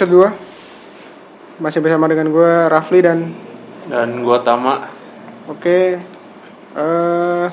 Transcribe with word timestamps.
Episode 0.00 0.32
2 1.60 1.60
Masih 1.60 1.84
bersama 1.84 2.08
dengan 2.08 2.32
gue 2.32 2.52
Rafli 2.72 3.04
dan 3.04 3.36
dan 3.84 4.24
gua 4.24 4.40
Tama. 4.40 4.88
Oke 5.44 6.00
eh 6.72 7.46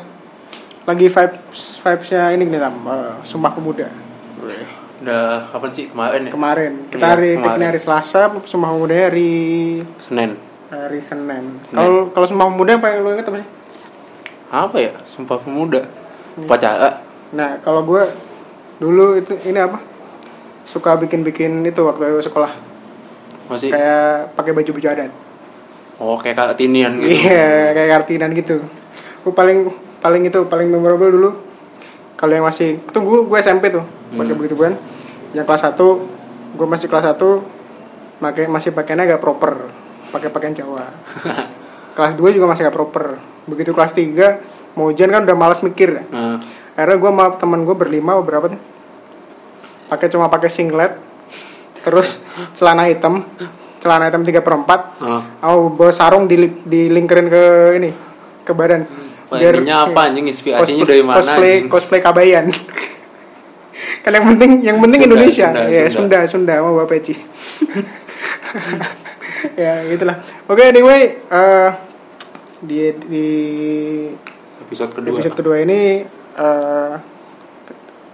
Lagi 0.87 1.11
vibes 1.11 1.83
Vibesnya 1.83 2.31
ini 2.31 2.47
nih 2.47 2.63
Tam. 2.63 2.87
Eh, 2.87 3.19
Sumpah 3.27 3.51
Pemuda. 3.51 3.91
Udah 5.03 5.43
kapan 5.51 5.69
sih? 5.75 5.91
Kemarin 5.91 6.21
ya? 6.23 6.31
Kemarin. 6.31 6.71
Kita 6.87 7.03
Iya, 7.03 7.11
hari 7.19 7.29
kemarin. 7.35 7.67
hari 7.67 7.79
Selasa 7.83 8.31
Sumpah 8.47 8.69
Pemuda 8.71 8.95
hari 8.95 9.31
Senin. 9.99 10.39
Hari 10.71 10.99
Senin. 11.03 11.59
Kalau 11.75 12.15
kalau 12.15 12.27
Sumpah 12.31 12.47
Pemuda 12.47 12.79
yang 12.79 12.83
paling 12.87 13.03
lu 13.03 13.11
inget 13.11 13.27
apa 13.27 13.43
sih? 13.43 13.47
apa 14.47 14.77
ya? 14.79 14.91
Sumpah 15.03 15.35
pemuda. 15.43 15.83
Upacara 16.39 17.03
Nah 17.35 17.59
kalau 17.59 17.83
gue 17.83 18.07
Dulu 18.79 19.19
itu 19.19 19.35
ini 19.43 19.59
apa? 19.59 19.96
Suka 20.67 20.99
bikin-bikin 20.99 21.63
itu 21.63 21.79
waktu 21.81 22.19
sekolah 22.19 22.51
masih 23.47 23.71
Kayak 23.71 24.35
pakai 24.35 24.51
baju-baju 24.51 24.87
adat 24.91 25.11
oh 25.97 26.13
kayak 26.19 26.37
kartinian 26.37 27.01
gitu 27.01 27.09
Iya, 27.09 27.73
kayak 27.73 27.89
kartinan 27.89 28.29
gitu. 28.37 28.61
Gue 29.25 29.33
paling 29.33 29.65
paling 29.97 30.29
itu 30.29 30.45
paling 30.45 30.69
memorable 30.69 31.09
dulu. 31.09 31.29
Kalau 32.13 32.33
yang 32.33 32.45
masih 32.45 32.77
tunggu 32.91 33.25
gue 33.25 33.37
SMP 33.39 33.69
tuh 33.69 33.81
pakai 34.13 34.33
Hmm. 34.33 34.39
begitu 34.39 34.55
kan. 34.55 34.77
Yang 35.33 35.45
kelas 35.47 35.63
1 35.73 36.05
gue 36.53 36.67
masih 36.69 36.85
kelas 36.85 37.05
1 37.07 37.41
pakai 38.17 38.45
masih 38.45 38.73
pakainya 38.73 39.05
agak 39.05 39.21
proper, 39.21 39.69
pakai 40.09 40.29
pakaian 40.29 40.53
Jawa. 40.53 40.85
kelas 41.97 42.13
2 42.13 42.29
juga 42.29 42.45
masih 42.45 42.69
agak 42.69 42.77
proper. 42.77 43.17
Begitu 43.45 43.73
kelas 43.73 43.93
3 43.93 44.77
mau 44.77 44.93
ujian 44.93 45.09
kan 45.09 45.25
udah 45.25 45.37
malas 45.37 45.65
mikir. 45.65 46.05
Nah, 46.13 46.37
Akhirnya 46.77 47.01
gue 47.01 47.09
sama 47.09 47.25
teman 47.33 47.65
gue 47.65 47.73
berlima 47.73 48.13
atau 48.13 48.21
berapa 48.21 48.53
tuh? 48.53 48.61
Pakai 49.87 50.07
cuma 50.11 50.27
pakai 50.27 50.51
singlet, 50.51 50.99
terus 51.81 52.19
celana 52.51 52.83
hitam, 52.87 53.23
celana 53.79 54.11
hitam 54.11 54.23
3 54.23 54.43
per 54.43 54.53
4 54.53 54.99
nah. 54.99 55.21
Oh, 55.47 55.71
bawa 55.71 55.91
sarung 55.95 56.27
dilip, 56.27 56.67
dilingkerin 56.67 57.27
ke 57.31 57.43
ini 57.79 57.89
ke 58.43 58.51
badan. 58.51 58.83
Ininya 59.27 59.87
apa 59.87 60.07
anjing 60.07 60.27
inspirasinya 60.27 60.83
cosplay- 60.83 60.87
dari 60.87 61.03
mana 61.03 61.15
Cosplay 61.19 61.53
anjing? 61.55 61.71
cosplay 61.71 61.99
kabayan. 61.99 62.45
kan 64.03 64.11
yang 64.15 64.25
penting 64.35 64.51
yang 64.63 64.77
penting 64.79 64.99
Sunda, 65.03 65.11
Indonesia. 65.15 65.47
Sunda, 65.51 65.63
ya, 65.67 65.83
Sunda. 65.87 66.17
Sunda, 66.27 66.27
Sunda 66.27 66.53
mau 66.63 66.73
Bapak 66.79 66.99
Peci. 66.99 67.15
ya, 69.61 69.83
gitulah. 69.87 70.17
Oke, 70.47 70.63
anyway, 70.67 71.19
eh 71.27 71.69
di 72.57 72.89
di 73.05 73.27
episode 74.65 74.91
kedua 74.97 75.13
episode 75.13 75.35
kedua 75.37 75.55
ini 75.61 76.01
eh 76.35 76.93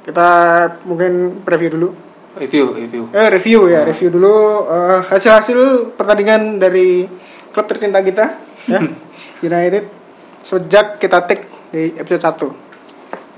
kita 0.03 0.27
mungkin 0.83 1.43
preview 1.43 1.71
dulu. 1.73 1.89
review 2.33 2.73
review 2.73 3.03
Eh 3.13 3.29
review 3.29 3.69
ya, 3.69 3.85
review 3.85 4.09
dulu 4.09 4.65
eh, 4.65 4.99
hasil-hasil 5.05 5.93
pertandingan 5.93 6.57
dari 6.57 7.05
klub 7.53 7.69
tercinta 7.69 8.01
kita 8.01 8.25
ya, 8.65 8.81
United 9.47 9.85
sejak 10.41 10.97
kita 10.97 11.23
take 11.29 11.45
di 11.69 11.93
episode 11.93 12.49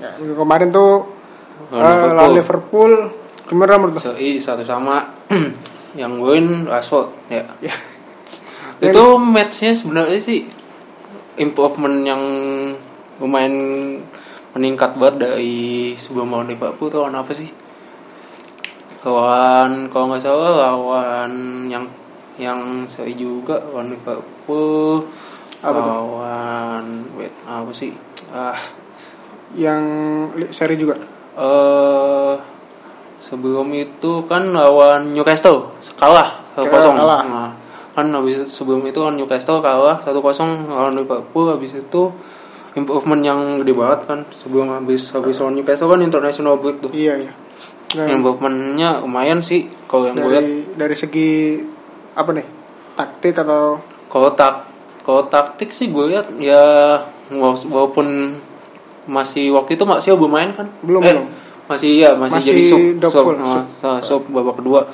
Ya, 0.00 0.10
kemarin 0.16 0.72
tuh 0.72 1.16
Lawan 1.72 2.14
lawan 2.14 2.32
Liverpool 2.36 2.92
gimana 3.48 3.80
menurut? 3.80 3.98
Sei 3.98 4.38
satu 4.38 4.62
sama 4.62 5.08
yang 6.00 6.20
win 6.20 6.68
Rashford 6.68 7.10
ya 7.32 7.42
Ya. 7.58 7.74
itu 8.92 9.04
matchnya 9.16 9.72
sebenarnya 9.72 10.20
sih 10.20 10.44
improvement 11.40 11.96
yang 12.04 12.22
lumayan 13.16 13.54
meningkat 14.56 14.96
banget 14.96 15.16
dari 15.20 15.56
sebelum 15.94 16.32
lawan 16.32 16.48
Liverpool 16.48 16.88
tuh 16.88 17.04
lawan 17.04 17.20
apa 17.20 17.30
sih 17.30 17.52
lawan 19.04 19.86
kalau 19.86 20.10
nggak 20.10 20.24
salah 20.24 20.52
lawan 20.66 21.32
yang 21.68 21.84
yang 22.36 22.58
saya 22.84 23.12
juga 23.12 23.60
lawan 23.70 23.92
Liverpool 23.92 25.04
Apa 25.60 25.78
tuh? 25.78 25.92
lawan 25.92 26.84
wait 27.14 27.32
apa 27.44 27.70
sih 27.70 27.92
ah 28.28 28.56
Yang 29.54 29.82
seri 30.50 30.74
juga. 30.74 30.98
eh 31.36 32.34
sebelum 33.22 33.70
itu 33.72 34.26
kan 34.26 34.50
lawan 34.50 35.12
Newcastle 35.12 35.70
kalah 35.94 36.42
satu 36.52 36.66
kosong. 36.66 36.94
Nah, 36.98 37.50
kan 37.92 38.06
habis 38.10 38.42
sebelum 38.46 38.82
itu 38.84 38.98
kan 38.98 39.14
Newcastle 39.14 39.58
kalah 39.60 39.98
satu 40.00 40.18
kosong 40.18 40.66
lawan 40.66 40.94
Liverpool 40.94 41.50
habis 41.50 41.74
itu 41.74 42.02
improvement 42.76 43.22
yang 43.22 43.40
gede 43.58 43.72
banget 43.72 44.00
kan 44.04 44.18
sebelum 44.30 44.68
habis 44.70 45.08
habis 45.10 45.36
lawan 45.36 45.56
Newcastle 45.56 45.88
kan 45.88 46.00
international 46.00 46.56
break 46.56 46.78
tuh 46.78 46.92
Iya, 46.92 47.14
iya. 47.18 47.32
Dan 47.86 48.20
improvementnya 48.20 49.00
lumayan 49.00 49.40
sih 49.40 49.66
kalau 49.86 50.06
yang 50.06 50.14
gue 50.14 50.28
lihat 50.28 50.44
dari 50.44 50.58
dari 50.76 50.94
segi 50.94 51.30
apa 52.12 52.30
nih? 52.30 52.46
Taktik 52.92 53.34
atau 53.34 53.80
kalau 54.06 54.30
tak 54.30 54.68
kalau 55.00 55.24
taktik 55.24 55.70
sih 55.70 55.88
gue 55.88 56.04
lihat 56.10 56.28
ya 56.36 56.60
wala- 57.30 57.64
walaupun 57.64 58.36
masih 59.06 59.54
waktu 59.54 59.74
itu 59.74 59.84
masih 59.84 60.12
belum 60.12 60.28
main 60.28 60.50
kan 60.50 60.66
Belum, 60.82 61.00
eh, 61.00 61.14
belum. 61.14 61.26
masih 61.66 61.90
ya 61.96 62.10
masih, 62.12 62.36
Masih 62.36 62.48
jadi 62.50 62.62
sub 62.66 62.80
sub, 63.06 63.26
ah, 63.32 63.46
sub. 63.46 63.86
ah, 63.86 64.00
sub 64.02 64.22
babak 64.26 64.58
kedua 64.58 64.90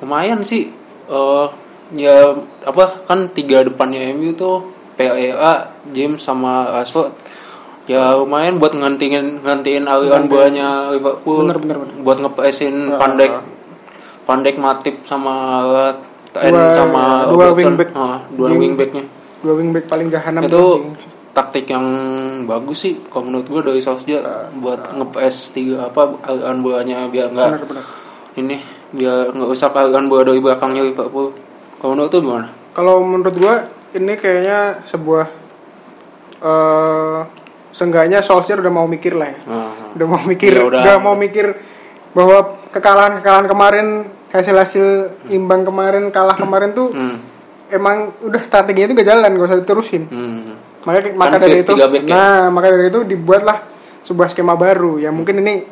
lumayan 0.00 0.40
sih 0.40 0.72
eh 1.06 1.46
ya 1.92 2.32
apa 2.64 3.04
kan 3.04 3.28
tiga 3.28 3.60
depannya 3.60 4.10
MU 4.10 4.32
tuh 4.32 4.64
PLA 5.00 5.52
James 5.88 6.20
sama 6.20 6.68
Rashford 6.70 7.16
ya 7.86 8.12
lumayan 8.14 8.56
buat 8.56 8.70
ngantiin 8.70 9.40
ngantiin 9.40 9.84
aliran 9.84 10.28
bolanya 10.28 10.92
Liverpool 10.92 11.42
Bener, 11.42 11.56
bener, 11.56 11.76
bener. 11.80 11.94
buat 12.00 12.18
ngepesin 12.18 12.74
Ah, 12.90 12.98
Van 12.98 13.16
Dijk 13.16 13.32
ah. 13.32 13.42
Van 14.22 14.40
Dijk 14.40 14.56
Matip 14.56 14.96
sama 15.02 15.64
Ten 16.30 16.54
sama 16.70 17.26
dua 17.26 17.50
Robertson. 17.50 17.74
wingback. 17.74 17.90
Ah, 17.92 18.22
dua 18.30 18.46
Wing- 18.48 18.62
wingbacknya 18.70 19.04
dua 19.40 19.54
wingback 19.56 19.84
paling 19.86 20.06
jahanam 20.06 20.44
itu 20.44 20.52
tuh. 20.52 20.92
taktik 21.32 21.66
yang 21.66 21.82
bagus 22.44 22.78
sih 22.80 22.94
kalau 23.04 23.26
menurut 23.26 23.46
gue 23.48 23.60
dari 23.64 23.80
Solskjaer 23.80 24.22
buat 24.54 24.92
nge-PS 24.92 25.36
tiga 25.50 25.88
apa 25.88 26.20
aliran 26.22 26.60
bolanya 26.60 27.06
biar 27.06 27.26
nggak 27.28 27.64
ini 28.36 28.62
biar 28.92 29.32
nggak 29.32 29.48
usah 29.48 29.72
aliran 29.72 30.06
bola 30.06 30.22
dari 30.24 30.38
belakangnya 30.38 30.84
Liverpool 30.84 31.34
kalau 31.76 31.96
menurut 31.96 32.12
tuh 32.12 32.20
gimana 32.20 32.46
Kalau 32.70 33.00
menurut 33.00 33.34
gua 33.34 33.66
ini 33.92 34.12
kayaknya 34.14 34.58
sebuah 34.84 35.26
eh 36.40 37.18
seenggaknya 37.70 38.20
Solskjaer 38.20 38.60
udah 38.60 38.72
mau 38.72 38.84
mikir 38.84 39.14
lah 39.14 39.30
ya. 39.30 39.38
nah, 39.46 39.72
Udah 39.94 40.06
mau 40.06 40.20
mikir, 40.20 40.52
Ya 40.52 40.62
udah. 40.66 40.80
udah. 40.82 40.96
mau 40.98 41.14
mikir 41.14 41.54
bahwa 42.10 42.58
kekalahan-kekalahan 42.68 43.46
kemarin 43.46 43.86
hasil-hasil 44.30 44.86
imbang 45.28 45.62
kemarin 45.62 46.10
kalah 46.10 46.34
kemarin 46.34 46.70
tuh 46.70 46.90
hmm, 46.90 47.16
emang 47.70 48.10
udah 48.20 48.42
strateginya 48.42 48.90
itu 48.90 48.94
gak 48.96 49.08
jalan 49.08 49.30
gak 49.32 49.46
usah 49.46 49.58
diterusin. 49.58 50.02
hmm. 50.06 50.52
Makanya 50.80 51.12
maka 51.14 51.36
dari 51.36 51.60
itu 51.60 51.72
ya? 51.72 51.86
nah, 52.08 52.48
maka 52.48 52.66
dari 52.68 52.88
itu 52.88 53.00
dibuatlah 53.04 53.58
sebuah 54.02 54.28
skema 54.28 54.56
baru 54.56 54.96
yang 54.96 55.12
mungkin 55.12 55.38
ini 55.38 55.62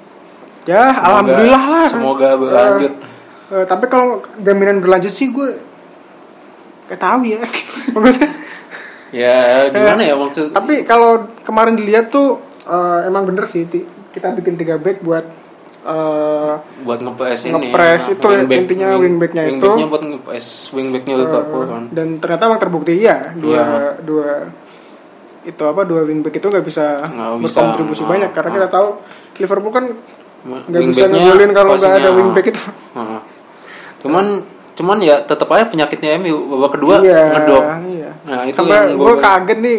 ya 0.64 0.94
alhamdulillah 0.94 1.64
lah. 1.66 1.86
semoga 1.88 2.28
berlanjut. 2.36 2.92
Eh, 2.94 3.54
eh, 3.54 3.64
tapi 3.64 3.84
kalau 3.88 4.22
jaminan 4.38 4.78
berlanjut 4.78 5.10
sih 5.10 5.28
gue 5.28 5.58
gak 6.86 7.00
tahu 7.00 7.26
ya. 7.26 7.42
Maksudnya 8.02 8.30
ya 9.08 9.68
gimana 9.72 10.02
ya 10.04 10.14
maksud 10.20 10.52
Tapi 10.52 10.84
kalau 10.84 11.24
kemarin 11.40 11.80
dilihat 11.80 12.12
tuh 12.12 12.40
eh, 12.68 13.08
emang 13.08 13.24
bener 13.24 13.48
sih 13.48 13.64
kita 14.12 14.36
bikin 14.36 14.60
tiga 14.60 14.76
back 14.76 15.00
buat 15.00 15.24
eh, 15.88 16.52
buat 16.84 16.98
nge-PS 17.00 17.40
ini 17.48 17.52
Nge-press 17.72 18.02
nah, 18.04 18.14
itu 18.14 18.26
ya, 18.28 18.40
intinya 18.44 18.88
wingbacknya 19.00 19.42
itu. 19.48 19.56
wingbacknya 19.56 19.86
buat 19.88 20.02
nge-PS 20.04 20.46
wingbacknya 20.76 21.14
Liverpool 21.24 21.64
kan 21.64 21.82
dan 21.92 22.08
ternyata 22.20 22.42
emang 22.52 22.60
terbukti 22.60 22.92
ya 23.00 23.32
dua 23.32 23.56
Iya. 23.56 23.66
dua 24.04 24.30
itu 25.48 25.62
apa 25.64 25.80
dua 25.88 26.04
wingback 26.04 26.36
itu 26.36 26.46
nggak 26.52 26.66
bisa 26.66 27.00
bisa, 27.40 27.64
berkontribusi 27.64 28.04
ah, 28.04 28.08
banyak 28.12 28.30
karena 28.36 28.50
ah. 28.52 28.54
kita 28.60 28.68
tahu 28.68 28.88
Liverpool 29.40 29.72
kan 29.72 29.84
nggak 30.44 30.82
bisa 30.92 31.06
ngegolin 31.08 31.50
kalau 31.56 31.72
nggak 31.74 31.94
ada 32.04 32.10
wingback 32.12 32.46
itu. 32.52 32.62
ah. 32.92 33.22
cuman 34.04 34.26
cuman 34.78 35.02
ya 35.02 35.18
tetap 35.20 35.50
aja 35.50 35.66
penyakitnya 35.66 36.14
MU 36.16 36.54
babak 36.54 36.78
kedua 36.78 37.02
iya, 37.02 37.34
ngedrop 37.34 37.64
Iya. 37.84 38.10
nah 38.22 38.40
itu 38.46 38.54
Sampai 38.56 38.76
yang 38.78 38.94
gue 38.94 39.14
kaget 39.18 39.58
nih 39.58 39.78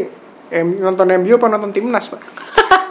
em- 0.51 0.77
nonton 0.77 1.07
MU 1.15 1.33
apa 1.33 1.47
nonton 1.47 1.71
timnas 1.71 2.05
pak? 2.05 2.19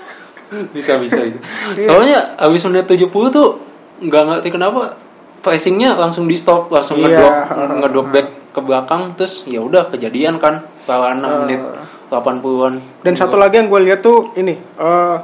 bisa 0.75 0.97
bisa 0.97 1.21
bisa 1.21 1.39
Iya. 1.77 1.85
soalnya 1.85 2.19
abis 2.39 2.65
menit 2.65 2.89
70 2.89 3.13
tuh 3.29 3.61
nggak 4.01 4.23
ngerti 4.25 4.49
kenapa 4.49 4.97
pressingnya 5.39 5.93
langsung 5.95 6.25
di 6.25 6.33
stop 6.33 6.73
langsung 6.73 6.97
Iya, 6.97 7.13
ngedrop 7.13 7.35
ah, 7.35 7.77
ngedrop 7.77 8.07
back 8.09 8.27
ke 8.49 8.61
belakang 8.61 9.13
terus 9.13 9.45
ya 9.45 9.61
udah 9.61 9.87
kejadian 9.87 10.41
kan 10.41 10.65
Ah. 10.65 10.81
setelah 10.81 11.13
6 11.13 11.45
menit 11.45 11.61
80-an 12.09 12.75
Dan 13.05 13.13
satu 13.13 13.37
lagi 13.37 13.61
yang 13.61 13.69
gue 13.69 13.81
lihat 13.85 14.01
tuh 14.01 14.33
ini, 14.35 14.57
eh 14.57 15.17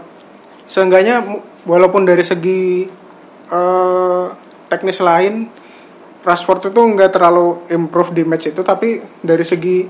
seenggaknya 0.64 1.24
walaupun 1.64 2.04
dari 2.04 2.20
segi 2.20 2.84
eh 3.46 4.24
teknis 4.66 5.00
lain, 5.00 5.48
Rashford 6.24 6.66
itu 6.66 6.80
nggak 6.80 7.10
terlalu 7.10 7.46
improve 7.68 8.10
di 8.10 8.22
match 8.22 8.48
itu, 8.48 8.60
tapi 8.60 8.88
dari 9.20 9.44
segi 9.44 9.84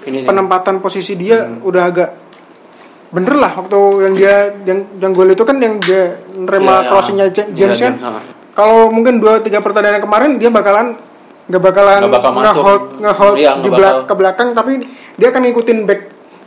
Finishing. 0.00 0.26
penempatan 0.26 0.78
posisi 0.78 1.14
dia 1.14 1.42
Hmm. 1.42 1.62
udah 1.62 1.82
agak 1.84 2.10
bener 3.08 3.34
lah 3.34 3.54
waktu 3.54 3.78
yang 4.02 4.14
dia 4.14 4.34
yang 4.64 4.78
yang 4.98 5.12
gol 5.12 5.26
itu 5.26 5.40
kan 5.40 5.56
yang 5.56 5.78
dia 5.78 6.18
nerima 6.32 6.82
Iya, 6.82 6.88
crossingnya 6.90 7.24
iya. 7.24 7.34
Ja- 7.36 7.48
James 7.48 7.78
Iya, 7.78 7.86
kan 7.86 7.94
James, 7.96 8.02
ah. 8.04 8.22
kalau 8.52 8.78
mungkin 8.88 9.18
dua 9.18 9.38
tiga 9.38 9.58
pertandingan 9.58 9.98
kemarin 10.00 10.30
dia 10.36 10.50
bakalan 10.50 10.98
nggak 11.46 11.62
bakalan 11.62 11.98
Nggak 12.02 12.12
bakal 12.12 12.30
nge-hold 12.34 12.82
nge-hold 12.98 13.36
Iya, 13.36 13.52
di 13.56 13.68
belak- 13.68 13.98
ke 14.04 14.14
belakang 14.16 14.48
tapi 14.52 14.72
dia 15.14 15.28
akan 15.28 15.40
ngikutin 15.40 15.78
back 15.84 16.00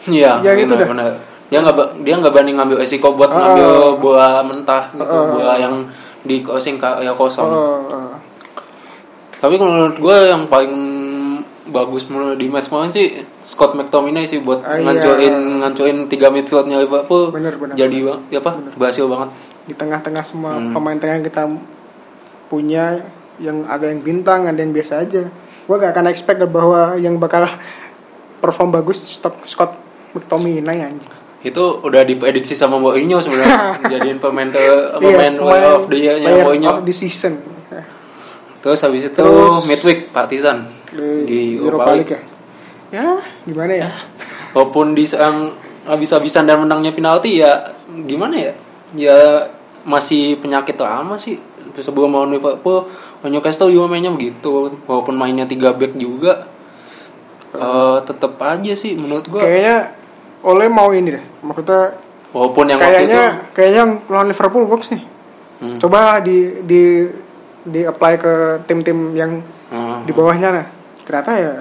Iya, 0.06 0.31
Yang 0.41 0.57
itu 0.62 0.74
benar, 0.74 0.80
dah. 0.80 0.89
benar. 0.89 1.12
Dia 1.50 1.59
nggak 1.59 1.75
dia 2.00 2.13
nggak 2.15 2.31
berani 2.31 2.51
ngambil 2.53 2.77
resiko 2.77 3.07
buat 3.12 3.27
Ah. 3.27 3.36
ngambil 3.38 3.68
bola 3.97 4.30
mentah 4.41 4.83
gitu, 4.94 5.03
Ah. 5.09 5.27
bola 5.30 5.53
yang 5.56 5.74
di 6.21 6.39
crossing 6.39 6.75
kayak 6.75 7.12
kosong. 7.13 7.44
Oh, 7.45 7.80
oh. 7.86 8.12
Tapi 9.39 9.56
kalau 9.56 9.71
menurut 9.71 9.97
gue 9.97 10.15
yang 10.25 10.44
paling 10.45 10.74
bagus 11.65 12.03
menurut 12.06 12.36
di 12.36 12.45
match 12.45 12.68
kemarin 12.68 12.89
sih 12.89 13.07
Scott 13.41 13.71
McTominay 13.71 14.25
sih 14.25 14.39
buat 14.39 14.59
Ah, 14.62 14.75
iya. 14.75 14.83
ngancuin 14.83 15.33
ngancuin 15.59 15.97
tiga 16.06 16.27
midfieldnya 16.27 16.77
Liverpool. 16.77 17.30
Bener, 17.30 17.56
bener, 17.56 17.74
Jadi 17.74 17.97
bang, 18.01 18.19
ya 18.27 18.39
apa? 18.39 18.51
Berhasil 18.74 19.06
banget. 19.06 19.30
di 19.62 19.77
tengah-tengah 19.77 20.24
semua 20.24 20.57
Hmm. 20.57 20.74
pemain 20.74 20.97
tengah 20.97 21.13
yang 21.13 21.24
kita 21.24 21.45
punya 22.47 23.06
yang 23.38 23.63
ada 23.65 23.86
yang 23.86 24.01
bintang 24.01 24.44
ada 24.44 24.57
yang 24.57 24.74
biasa 24.74 24.94
aja 25.00 25.30
gue 25.30 25.75
gak 25.77 25.94
akan 25.94 26.09
expect 26.09 26.41
bahwa 26.44 26.97
yang 26.97 27.15
bakal 27.15 27.45
perform 28.39 28.74
bagus 28.74 29.00
Scott 29.06 29.38
Scott 29.45 29.77
McTominay 30.12 30.81
anjing 30.81 31.13
Itu 31.39 31.80
udah 31.80 32.01
diprediksi 32.01 32.51
sama 32.51 32.75
Mourinho 32.75 33.21
sebenarnya 33.21 33.77
jadiin 33.94 34.18
pemain 34.18 34.50
ter 34.50 34.59
Iya, 34.59 34.97
pemain 34.97 35.33
player 35.38 35.71
of 35.71 35.86
the 35.86 35.97
year-nya 35.97 36.27
Mourinho. 36.41 36.69
of 36.74 36.83
the 36.83 36.91
season 36.91 37.38
Terus 38.59 38.79
habis 38.79 39.03
itu 39.06 39.15
Terus- 39.15 39.63
midweek 39.63 40.09
Partizan 40.09 40.67
di, 40.89 41.23
di 41.23 41.39
Europa 41.56 41.94
League 41.94 42.11
League. 42.11 42.25
ya 42.89 43.00
ya 43.00 43.07
gimana 43.45 43.73
ya 43.77 43.89
Walaupun 44.53 44.91
diserang 44.91 45.53
habis-habisan 45.83 46.44
dan 46.44 46.59
menangnya 46.59 46.89
penalti 46.89 47.38
ya 47.38 47.71
gimana 48.03 48.35
ya? 48.35 48.53
Ya 48.91 49.19
masih 49.81 50.35
penyakit 50.35 50.73
lama 50.75 51.13
sih. 51.15 51.38
Sebelum 51.71 52.09
mau 52.09 52.25
Liverpool, 52.25 52.89
Newcastle 53.23 53.69
juga 53.69 53.85
mainnya 53.88 54.09
begitu. 54.09 54.73
Walaupun 54.83 55.13
mainnya 55.13 55.45
3 55.45 55.55
back 55.71 55.94
juga 55.94 56.50
eh 57.50 57.97
tetap 58.03 58.38
aja 58.39 58.73
sih 58.73 58.94
menurut 58.94 59.25
gua. 59.25 59.41
kayaknya 59.41 59.97
oleh 60.39 60.69
mau 60.69 60.89
ini 60.89 61.09
deh 61.12 61.23
maksudnya 61.41 61.97
Walaupun 62.29 62.69
yang 62.69 62.77
waktu 62.77 62.94
itu 62.94 63.09
kayaknya 63.09 63.23
kayaknya 63.51 63.83
lawan 64.05 64.27
Liverpool 64.27 64.65
works 64.65 64.89
nih 64.89 65.01
Hmm. 65.57 65.75
coba 65.75 66.21
di 66.21 66.62
di 66.63 67.09
di 67.63 67.83
apply 67.83 68.13
ke 68.15 68.33
tim-tim 68.65 69.13
yang 69.13 69.41
Hmm. 69.69 70.01
di 70.01 70.11
bawahnya 70.11 70.50
lah 70.50 70.65
ternyata 71.06 71.31
ya 71.35 71.53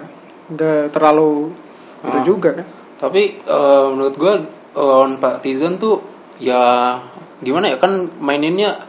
nggak 0.48 0.90
terlalu 0.90 1.52
itu 2.00 2.18
Ah. 2.18 2.24
juga 2.24 2.50
kan. 2.56 2.66
Tapi 2.98 3.22
eh, 3.38 3.84
menurut 3.88 4.14
gua 4.16 4.34
lawan 4.72 5.18
Partizan 5.18 5.76
tuh 5.76 6.00
ya 6.38 6.96
gimana 7.38 7.68
ya 7.68 7.76
kan 7.76 8.08
maininnya 8.18 8.80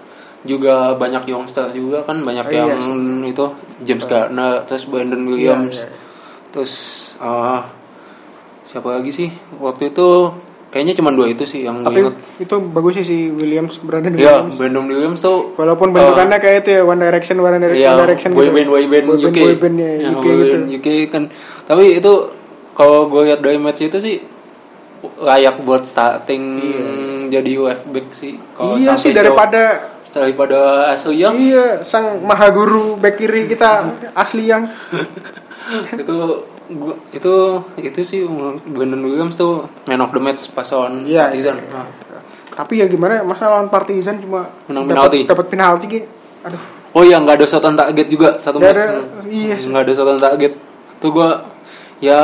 juga 0.42 0.96
banyak 0.96 1.28
youngster 1.28 1.70
juga 1.72 2.02
kan. 2.02 2.24
Banyak 2.24 2.46
Oh, 2.48 2.54
iya 2.54 2.64
yang 2.72 2.86
itu 3.22 3.46
James 3.82 4.06
Garner 4.06 4.64
terus 4.64 4.88
Brandon 4.88 5.20
Williams. 5.22 5.84
Iya, 5.84 5.86
iya. 5.86 5.98
terus 6.50 6.74
eh, 7.20 7.62
siapa 8.66 8.90
lagi 8.96 9.12
sih? 9.12 9.30
Waktu 9.58 9.92
itu 9.92 10.08
kayaknya 10.70 10.94
cuma 10.94 11.10
dua 11.10 11.26
itu 11.28 11.44
sih 11.44 11.64
yang 11.64 11.82
gue 11.82 11.88
tapi 11.88 12.00
inget 12.00 12.16
itu 12.40 12.56
bagus 12.64 12.94
sih 12.96 13.04
si 13.04 13.18
Williams 13.28 13.78
Brandon 13.80 14.14
ya 14.14 14.40
Williams. 14.40 14.56
Brandon 14.56 14.86
Williams 14.86 15.20
tuh 15.20 15.54
walaupun 15.54 15.90
bentukannya 15.90 16.38
kayak 16.38 16.58
itu 16.62 16.70
ya 16.72 16.82
One 16.84 17.00
Direction 17.00 17.36
One 17.40 17.58
Direction, 17.58 17.74
Iya, 17.76 17.90
One 17.92 18.02
Direction 18.04 18.30
boy 18.32 18.48
band, 18.48 18.68
boy 18.68 18.84
band 18.86 19.06
UK, 19.12 19.38
boy 19.40 19.56
band 19.58 19.76
ya, 19.76 19.92
Ya, 19.98 20.10
UK 20.12 20.26
gitu. 20.26 20.56
UK 20.72 20.88
kan. 21.08 21.24
Tapi 21.64 21.84
itu 21.96 22.14
kalau 22.72 23.06
gue 23.06 23.22
lihat 23.26 23.40
dari 23.40 23.58
match 23.58 23.82
itu 23.82 23.98
sih 23.98 24.22
layak 25.18 25.64
buat 25.64 25.84
starting 25.84 26.44
jadi 27.28 27.52
left 27.58 27.90
back 27.90 28.08
sih. 28.12 28.38
Kalau 28.54 28.76
iya 28.76 28.94
sih 28.94 29.10
show- 29.10 29.18
daripada 29.18 29.62
daripada 30.08 30.60
Ashley 30.88 31.18
Young. 31.18 31.34
Iya 31.36 31.82
sang 31.82 32.22
maha 32.22 32.50
guru 32.50 32.94
back 32.96 33.16
kiri 33.16 33.46
kita 33.46 33.90
asli 34.22 34.46
yang 34.46 34.70
itu 35.92 36.16
gua, 36.72 36.94
itu 37.10 37.34
itu 37.78 38.00
sih 38.02 38.22
Brandon 38.64 39.00
Williams 39.00 39.34
tuh 39.34 39.66
man 39.84 40.00
of 40.00 40.10
the 40.10 40.20
match 40.20 40.50
pas 40.50 40.68
lawan 40.68 41.04
Iya, 41.04 41.28
Partizan. 41.28 41.56
iya, 41.56 41.64
iya. 41.64 41.74
Nah, 41.76 41.88
tapi 42.52 42.74
ya 42.76 42.86
gimana 42.86 43.22
masa 43.22 43.48
lawan 43.48 43.68
Partizan 43.68 44.18
cuma 44.18 44.50
Menang 44.66 44.86
penalti. 44.86 45.24
dapat 45.24 45.46
penalti 45.48 45.86
gitu 45.90 46.08
aduh 46.42 46.64
Oh 46.90 47.02
iya 47.02 47.18
nggak 47.18 47.36
ada 47.36 47.46
shot 47.46 47.62
on 47.62 47.74
target 47.74 48.08
juga 48.08 48.38
satu 48.38 48.58
match. 48.58 48.82
iya. 49.26 49.54
Nggak 49.56 49.84
ada 49.84 49.94
shot 49.94 50.08
on 50.08 50.18
target. 50.18 50.58
Tuh 50.98 51.10
gua 51.10 51.46
ya 51.98 52.18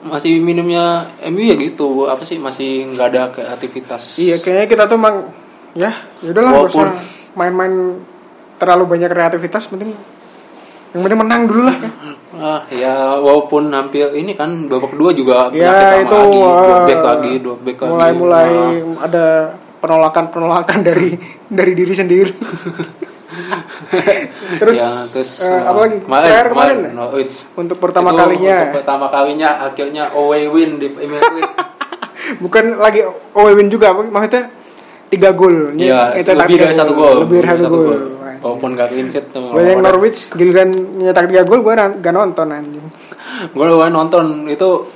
masih 0.00 0.38
minimnya 0.38 1.06
MU 1.24 1.40
ya 1.40 1.54
gitu 1.54 2.04
apa 2.04 2.20
sih 2.22 2.36
masih 2.36 2.84
nggak 2.90 3.06
ada 3.08 3.22
kreativitas. 3.30 4.18
iya 4.18 4.36
kayaknya 4.36 4.66
kita 4.66 4.82
tuh 4.84 4.96
emang 4.96 5.16
ya 5.72 5.92
yaudahlah 6.20 6.50
nggak 6.50 6.64
Walaupun- 6.66 6.98
main-main 7.32 7.74
terlalu 8.56 8.84
banyak 8.90 9.06
kreativitas 9.08 9.64
penting 9.64 9.94
yang 10.90 11.00
penting 11.06 11.20
menang 11.22 11.42
dulu 11.46 11.62
lah. 11.70 11.76
Ah, 12.40 12.60
ya 12.72 13.20
walaupun 13.20 13.68
hampir 13.68 14.06
ini 14.16 14.32
kan 14.32 14.64
babak 14.64 14.96
kedua 14.96 15.12
juga 15.12 15.52
ya 15.52 16.00
itu 16.00 16.14
lagi, 16.14 16.40
dua 16.40 16.50
uh, 16.56 16.82
back 16.88 17.02
lagi, 17.04 17.32
dua 17.36 17.54
back 17.60 17.78
lagi. 17.84 17.90
mulai 17.92 18.10
mulai 18.16 18.48
Nah, 18.50 19.04
ada 19.04 19.26
penolakan 19.82 20.24
penolakan 20.32 20.78
dari 20.80 21.20
dari 21.52 21.72
diri 21.76 21.92
sendiri 21.92 22.32
terus, 24.62 24.78
ya, 24.78 24.90
terus 25.10 25.30
uh, 25.42 25.68
apa 25.68 25.78
lagi 25.84 25.96
Kemarin, 26.00 26.30
kemarin 26.30 26.48
kemarin, 26.48 26.78
Norwich. 26.96 27.34
untuk 27.58 27.76
pertama 27.76 28.08
Itu 28.14 28.18
kalinya 28.24 28.56
Untuk 28.56 28.76
pertama 28.80 29.06
kalinya 29.12 29.48
akhirnya 29.66 30.04
away 30.14 30.42
win 30.48 30.70
di 30.80 30.88
Premier 30.90 31.20
League. 31.36 31.54
bukan 32.42 32.64
lagi 32.78 33.04
away 33.36 33.52
win 33.52 33.68
juga 33.68 33.92
maksudnya 33.92 34.48
tiga 35.10 35.34
gol 35.34 35.74
Nyetak 35.74 36.46
lebih 36.46 36.56
dari 36.56 36.74
satu 36.74 36.92
gol. 36.94 37.26
lebih 37.26 37.42
dari 37.42 37.58
satu 37.58 37.76
gol 37.76 38.00
Walaupun 38.40 38.72
gak 38.72 38.88
clean 38.88 39.08
sheet 39.08 39.28
tuh. 39.30 39.52
gue 39.52 39.62
yang 39.62 39.84
Norwich 39.84 40.32
giliran 40.32 40.72
nyetak 40.72 41.28
tiga 41.28 41.44
gol 41.44 41.60
gue 41.60 41.74
gak 41.76 42.14
nonton 42.14 42.48
anjing. 42.48 42.86
Gue 43.52 43.64
lumayan 43.68 43.92
nonton. 43.92 44.48
Itu 44.48 44.88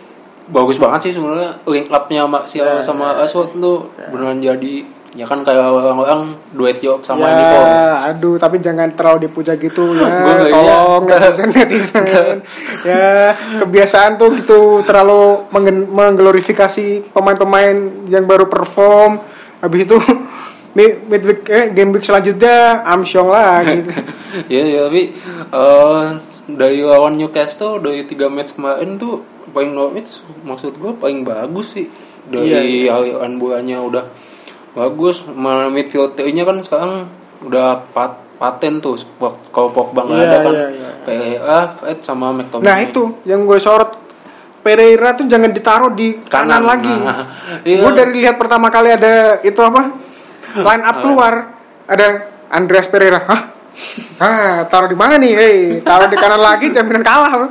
bagus 0.48 0.80
banget 0.80 1.08
sih 1.08 1.12
sebenarnya. 1.12 1.60
Link 1.68 1.92
up-nya 1.92 2.24
Martial 2.24 2.64
Ya, 2.64 2.80
sama 2.80 3.20
Ashworth 3.20 3.52
tuh 3.56 3.92
beneran 4.08 4.40
jadi 4.40 4.88
ya 5.14 5.30
kan 5.30 5.46
kayak 5.46 5.62
orang-orang 5.70 6.34
duet 6.50 6.82
York 6.82 7.06
sama 7.06 7.30
ya, 7.30 8.10
aduh 8.10 8.34
tapi 8.34 8.58
jangan 8.58 8.90
terlalu 8.98 9.30
dipuja 9.30 9.54
gitu 9.54 9.94
ya. 10.02 10.10
Tolong 10.50 11.06
netizen 11.08 11.54
netizen. 11.54 12.42
Ya 12.82 13.30
kebiasaan 13.62 14.18
tuh 14.18 14.34
gitu 14.34 14.82
terlalu 14.82 15.46
mengglorifikasi 15.94 17.14
pemain-pemain 17.14 18.10
yang 18.10 18.26
baru 18.26 18.50
perform. 18.50 19.22
Habis 19.62 19.86
itu 19.86 19.96
mid- 20.74 21.06
midweek 21.06 21.42
eh 21.46 21.64
game 21.70 21.90
week 21.90 22.02
selanjutnya 22.02 22.82
Amsyong 22.84 23.28
lah 23.28 23.62
gitu. 23.68 23.90
Ya, 24.46 24.62
ya 24.62 24.80
tapi 24.86 25.14
eh, 25.48 26.04
dari 26.46 26.78
lawan 26.80 27.14
Newcastle 27.14 27.78
dari 27.78 28.04
tiga 28.04 28.26
match 28.26 28.52
kemarin 28.52 28.94
tuh 28.94 29.22
paling 29.48 29.70
Norwich 29.70 30.10
maksud 30.42 30.74
gue 30.74 30.92
paling 30.94 31.22
bagus 31.22 31.72
sih. 31.72 31.86
Dari 32.24 32.48
Iya, 32.84 32.94
aliran 32.94 33.36
bolanya 33.36 33.78
udah 33.78 34.04
bagus 34.72 35.22
Mal- 35.26 35.68
midfield-nya 35.68 36.42
kan 36.42 36.56
sekarang 36.60 36.92
udah 37.40 37.84
pat 37.88 38.18
paten 38.34 38.80
tuh 38.80 38.98
kalau 39.48 39.70
Pogba 39.70 40.02
nggak 40.02 40.16
Iya, 40.16 40.26
ada 40.26 40.38
kan. 40.40 40.52
iya, 40.52 40.66
iya. 40.68 40.88
Pereira, 41.00 41.58
Fred 41.70 41.98
sama 42.00 42.32
McTominay. 42.32 42.64
Nah 42.64 42.76
itu 42.80 43.02
yang 43.22 43.44
gue 43.44 43.56
sorot 43.56 43.94
Pereira 44.58 45.12
tuh 45.12 45.28
jangan 45.28 45.52
ditaruh 45.52 45.92
di 45.92 46.16
kanan, 46.24 46.58
Kanan, 46.58 46.62
lagi. 46.64 46.88
Nah, 46.90 47.20
iya. 47.68 47.78
gue 47.78 47.90
dari 47.92 48.12
lihat 48.18 48.34
pertama 48.34 48.68
kali 48.68 48.90
ada 48.90 49.38
itu 49.38 49.60
apa 49.60 49.92
line 50.66 50.84
up 50.84 50.96
keluar. 51.02 51.34
Ada 51.84 52.06
Andreas 52.48 52.88
Pereira. 52.88 53.20
Hah? 53.26 53.40
Ah 54.22 54.62
taruh 54.70 54.86
di 54.86 54.94
mana 54.94 55.18
nih? 55.18 55.32
Hey 55.34 55.56
taruh 55.82 56.06
di 56.06 56.14
kanan 56.14 56.38
lagi 56.38 56.70
jaminan 56.70 57.02
kalah. 57.02 57.50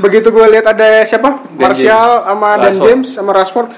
Begitu 0.00 0.32
gue 0.32 0.46
lihat 0.48 0.66
ada 0.72 1.04
siapa? 1.04 1.44
Dan 1.52 1.60
Martial 1.60 2.08
James. 2.08 2.24
sama 2.24 2.48
Dan 2.48 2.60
Rashford. 2.64 2.86
James 2.88 3.08
sama 3.12 3.30
Rashford. 3.36 3.68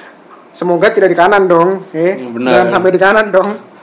Semoga 0.54 0.86
tidak 0.94 1.10
di 1.10 1.18
kanan 1.18 1.50
dong 1.50 1.82
eh. 1.90 2.14
Hmm, 2.14 2.38
benar. 2.38 2.50
jangan 2.54 2.68
sampai 2.70 2.90
di 2.94 3.00
kanan 3.02 3.26
dong 3.34 3.73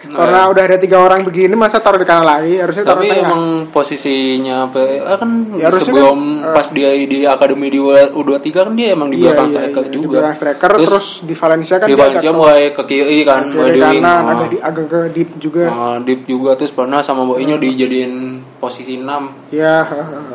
karena 0.00 0.48
udah 0.48 0.62
ada 0.64 0.80
tiga 0.80 0.96
orang 0.96 1.20
begini 1.28 1.52
masa 1.52 1.76
taruh 1.76 2.00
di 2.00 2.08
kanan 2.08 2.24
lagi? 2.24 2.56
Harusnya 2.56 2.88
taruh 2.88 3.04
tapi 3.04 3.12
tengah. 3.12 3.28
emang 3.28 3.42
posisinya 3.68 4.72
Pereira 4.72 5.14
kan 5.20 5.30
Ya, 5.60 5.68
sebelum 5.68 6.40
kan, 6.40 6.48
eh, 6.48 6.54
pas 6.56 6.66
dia 6.72 6.88
di 6.96 7.18
akademi 7.28 7.68
di 7.68 7.76
U23 7.76 8.48
kan 8.64 8.72
dia 8.72 8.96
emang 8.96 9.12
di 9.12 9.20
Iya, 9.20 9.36
belakang 9.36 9.48
iya, 9.48 9.54
striker 9.60 9.84
iya, 9.84 9.92
juga. 9.92 10.00
di 10.00 10.08
belakang 10.16 10.36
striker 10.40 10.70
terus, 10.80 11.06
di 11.20 11.34
Valencia 11.36 11.74
kan 11.76 11.86
di 11.86 11.96
Valencia 12.00 12.30
mulai 12.32 12.72
ke 12.72 12.82
kiri 12.88 13.18
kan, 13.28 13.42
ke 13.52 13.60
kiri 13.60 13.80
kanan 13.80 14.00
Ah, 14.00 14.32
agak 14.32 14.48
di, 14.48 14.56
agak 14.56 14.86
ke 14.88 15.00
deep 15.12 15.30
juga. 15.36 15.64
Ah, 15.68 15.96
deep 16.00 16.20
juga. 16.24 16.56
Terus 16.56 16.72
pernah 16.72 17.04
sama 17.04 17.20
Mourinho 17.28 17.60
dijadiin 17.60 18.40
posisi 18.56 18.96
6 18.96 19.52
ya 19.52 19.84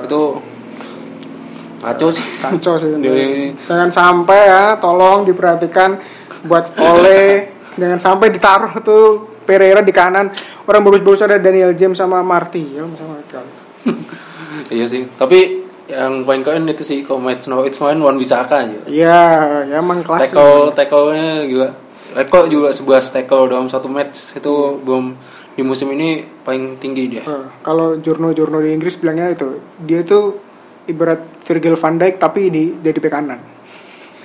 itu 0.06 0.22
kacau 1.82 2.10
sih. 2.14 2.26
kacau 2.42 2.78
sih. 2.78 2.94
Jangan 3.70 3.90
sampai 3.90 4.40
ya 4.46 4.64
tolong 4.78 5.26
diperhatikan 5.26 5.98
buat 6.46 6.70
oleh 6.78 7.50
jangan 7.82 8.00
sampai 8.00 8.32
ditaruh 8.32 8.72
tuh 8.80 9.35
Pereira 9.46 9.86
di 9.86 9.94
kanan 9.94 10.34
orang 10.66 10.82
bagus-bagus 10.84 11.24
ada 11.24 11.38
Daniel 11.38 11.72
James 11.78 11.96
sama 11.96 12.26
Marty 12.26 12.76
ya 12.76 12.84
sama 12.84 13.16
iya 14.76 14.86
sih. 14.90 15.06
Tapi 15.06 15.64
yang 15.86 16.26
paling 16.26 16.42
keren 16.42 16.66
itu 16.66 16.82
sih 16.82 17.06
kalau 17.06 17.22
match 17.22 17.46
Norwich 17.46 17.78
kemarin 17.78 18.02
Wan 18.02 18.18
Bisaka 18.18 18.66
aja. 18.66 18.80
iya 18.90 19.22
ya 19.70 19.78
emang 19.78 20.02
kelas 20.02 20.34
Tackle 20.34 20.74
tackle-nya 20.74 21.46
juga 21.46 21.68
Eko 22.16 22.48
juga 22.48 22.72
11 22.72 23.12
tackle 23.12 23.52
dalam 23.52 23.68
satu 23.68 23.92
match 23.92 24.40
itu 24.40 24.80
belum 24.82 25.14
di 25.56 25.64
musim 25.68 25.92
ini 25.92 26.24
paling 26.44 26.80
tinggi 26.80 27.12
dia. 27.12 27.24
Eh, 27.28 27.46
kalau 27.60 28.00
jurno-jurno 28.00 28.64
di 28.64 28.72
Inggris 28.72 28.96
bilangnya 28.96 29.36
itu 29.36 29.60
dia 29.84 30.00
itu 30.00 30.40
ibarat 30.88 31.20
Virgil 31.44 31.76
van 31.76 32.00
Dijk 32.00 32.16
tapi 32.16 32.48
di 32.48 32.72
jadi 32.80 33.00
bek 33.00 33.12
kanan. 33.12 33.40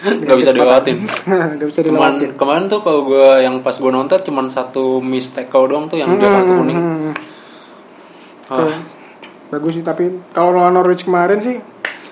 Gak 0.01 0.37
bisa 0.37 0.51
dilewatin. 0.51 0.97
Gak 1.61 1.69
bisa 1.69 1.81
dilewatin. 1.81 2.33
kemarin 2.35 2.65
tuh 2.67 2.81
kalau 2.81 3.05
gue 3.05 3.41
yang 3.41 3.61
pas 3.61 3.73
gue 3.73 3.89
nonton 3.89 4.17
cuman 4.17 4.49
satu 4.49 4.99
miss 4.99 5.31
tackle 5.31 5.67
doang 5.67 5.87
tuh 5.87 5.97
yang 5.97 6.17
dia 6.17 6.29
kartu 6.31 6.53
kuning. 6.55 6.79
Hmm, 6.79 7.13
Ah, 8.47 8.57
Tuh. 8.59 8.75
Bagus 9.49 9.75
sih 9.75 9.85
tapi 9.85 10.11
kalau 10.31 10.51
lawan 10.53 10.73
Norwich 10.73 11.03
kemarin 11.03 11.39
sih 11.39 11.59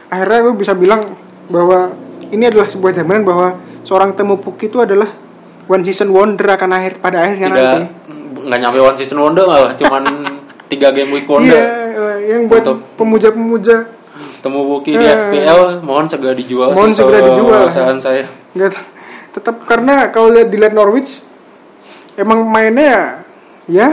akhirnya 0.07 0.39
gue 0.41 0.55
bisa 0.55 0.73
bilang 0.73 1.03
bahwa 1.47 1.91
ini 2.29 2.45
adalah 2.45 2.67
sebuah 2.67 2.93
jaminan 2.93 3.23
bahwa 3.23 3.49
seorang 3.83 4.13
Temu 4.13 4.37
Pukki 4.37 4.67
itu 4.67 4.79
adalah 4.79 5.09
one 5.65 5.83
season 5.83 6.11
wonder 6.11 6.47
akan 6.47 6.71
akhir 6.73 6.99
pada 6.99 7.23
akhirnya 7.23 7.49
tidak 7.49 7.65
nanti. 7.65 7.83
nggak 8.39 8.59
nyampe 8.59 8.79
one 8.79 8.97
season 8.97 9.19
wonder 9.19 9.45
malah 9.45 9.75
cuman 9.75 10.05
tiga 10.71 10.93
game 10.93 11.11
week 11.11 11.25
wonder. 11.25 11.57
Iya, 11.57 11.67
eh, 11.91 12.17
yang 12.29 12.47
buat 12.47 12.63
pemuja-pemuja 12.95 13.77
Temu 14.39 14.63
Buki 14.65 14.93
di 14.93 15.01
Eh. 15.01 15.11
FPL 15.11 15.81
mohon 15.81 16.07
segera 16.07 16.33
dijual 16.33 16.71
Mohon 16.71 16.91
sih 16.91 16.99
segera 16.99 17.21
dijual. 17.25 17.63
saran 17.69 17.99
saya. 17.99 18.25
nggak 18.51 18.73
tetap 19.31 19.57
karena 19.63 20.09
kalau 20.09 20.31
lihat 20.31 20.49
dilihat 20.49 20.73
Norwich 20.73 21.21
emang 22.15 22.43
mainnya 22.45 22.85
ya 22.85 23.03
ya 23.69 23.89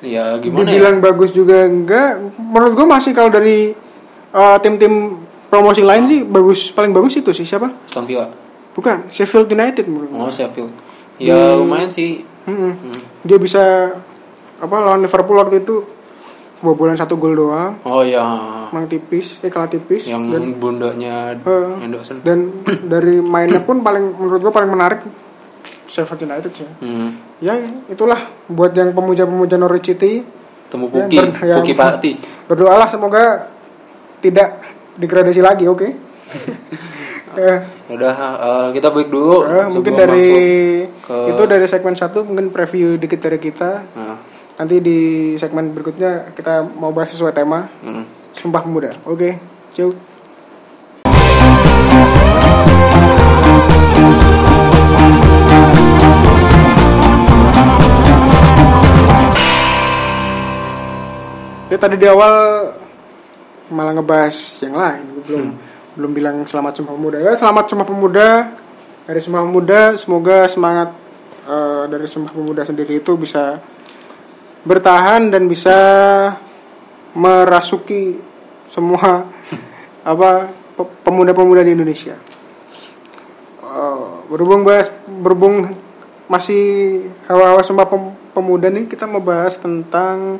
Ya 0.00 0.36
gimana 0.36 0.62
ya? 0.62 0.76
dibilang 0.76 1.00
bagus 1.00 1.30
juga 1.30 1.64
enggak 1.64 2.20
menurut 2.36 2.72
gue 2.74 2.86
masih 2.86 3.10
kalau 3.10 3.28
dari 3.28 3.72
uh, 4.30 4.56
tim-tim 4.58 5.16
promosi 5.46 5.80
lain 5.80 6.04
sih 6.04 6.20
bagus 6.20 6.68
paling 6.68 6.90
bagus 6.90 7.16
itu 7.16 7.30
sih 7.30 7.42
siapa 7.42 7.72
Aston 7.80 8.04
Villa. 8.04 8.28
bukan 8.72 9.08
Sheffield 9.08 9.48
United 9.48 9.84
menurut 9.84 10.08
gue 10.08 10.18
Oh 10.18 10.28
Sheffield. 10.28 10.72
Ya 11.14 11.54
lumayan 11.54 11.88
sih. 11.88 12.20
Mm-mm. 12.44 12.72
Hmm. 12.74 13.00
dia 13.22 13.38
bisa 13.38 13.96
apa 14.54 14.76
lawan 14.76 15.00
Liverpool 15.00 15.38
waktu 15.38 15.58
itu 15.58 15.80
kebobolan 16.56 16.94
satu 16.94 17.14
gol 17.14 17.34
doang 17.34 17.76
Oh 17.82 18.00
ya, 18.00 18.24
emang 18.68 18.86
tipis 18.86 19.38
eh 19.38 19.48
kalah 19.48 19.66
tipis 19.66 20.04
yang 20.04 20.28
dan 20.28 20.54
bundanya 20.54 21.34
Eh. 21.34 21.70
Henderson. 21.78 22.20
dan 22.20 22.50
dari 22.92 23.18
mainnya 23.18 23.60
pun 23.60 23.80
paling 23.80 24.14
menurut 24.14 24.40
gue 24.40 24.52
paling 24.52 24.68
menarik 24.68 25.00
Sheffield 25.84 26.24
United 26.24 26.52
sih 26.52 26.68
Hmm. 26.78 27.14
ya 27.38 27.54
itulah 27.86 28.18
buat 28.46 28.72
yang 28.72 28.90
pemuja-pemuja 28.90 29.54
Norwich 29.54 29.88
City 29.88 30.24
Temu 30.66 30.86
Ya, 30.86 31.04
Puki, 31.04 31.16
ber- 31.16 31.34
yang- 31.44 31.58
Puki 31.60 31.72
Pati. 31.72 32.10
berdoalah 32.44 32.88
semoga 32.88 33.46
tidak 34.18 34.58
degradasi 34.94 35.40
lagi 35.40 35.64
oke 35.64 35.88
Eh, 37.34 37.58
Udah, 37.90 38.14
eh, 38.14 38.66
kita 38.72 38.88
break 38.88 39.10
dulu. 39.10 39.42
eh, 39.42 39.66
mungkin 39.66 39.92
dari 39.92 40.26
ke- 40.86 41.26
itu 41.28 41.42
dari 41.44 41.66
segmen 41.66 41.92
satu 41.92 42.22
mungkin 42.22 42.48
preview 42.48 42.94
dikit 42.94 43.18
dari 43.20 43.38
kita 43.38 43.70
Nah, 43.90 44.16
nanti 44.54 44.78
di 44.78 44.98
segmen 45.34 45.74
berikutnya 45.74 46.30
kita 46.34 46.62
mau 46.78 46.94
bahas 46.94 47.10
sesuai 47.10 47.34
tema. 47.34 47.66
Hmm. 47.82 48.06
sumpah 48.34 48.66
pemuda. 48.66 48.90
Oke 49.06 49.38
ciao. 49.74 49.94
Ya 61.70 61.78
tadi 61.78 61.98
di 61.98 62.06
awal 62.06 62.34
malah 63.70 63.94
ngebahas 63.94 64.34
yang 64.62 64.78
lain 64.78 65.02
belum 65.26 65.44
belum 65.94 66.10
bilang 66.10 66.36
selamat 66.46 66.82
sumpah 66.82 66.94
pemuda. 66.94 67.18
Ya 67.22 67.32
selamat 67.38 67.64
sumpah 67.70 67.86
pemuda. 67.86 68.28
Dari 69.04 69.20
sumpah 69.22 69.42
pemuda 69.46 69.80
semoga 69.94 70.46
semangat 70.50 70.90
eh, 71.46 71.84
dari 71.90 72.06
sumpah 72.10 72.34
pemuda 72.34 72.62
sendiri 72.66 72.98
itu 72.98 73.14
bisa 73.14 73.62
bertahan 74.64 75.28
dan 75.28 75.46
bisa 75.46 75.76
merasuki 77.14 78.18
semua 78.68 79.28
apa 80.10 80.50
pe- 80.74 80.92
pemuda-pemuda 81.06 81.62
di 81.62 81.72
Indonesia 81.76 82.16
Eh, 83.74 84.06
berhubung 84.30 84.62
bahas 84.62 84.86
berhubung 85.02 85.66
masih 86.30 86.62
hawa-hawa 87.26 87.58
sumpah 87.66 87.90
pem- 87.90 88.14
pemuda 88.30 88.70
nih 88.70 88.86
kita 88.86 89.02
mau 89.02 89.18
bahas 89.18 89.58
tentang 89.58 90.38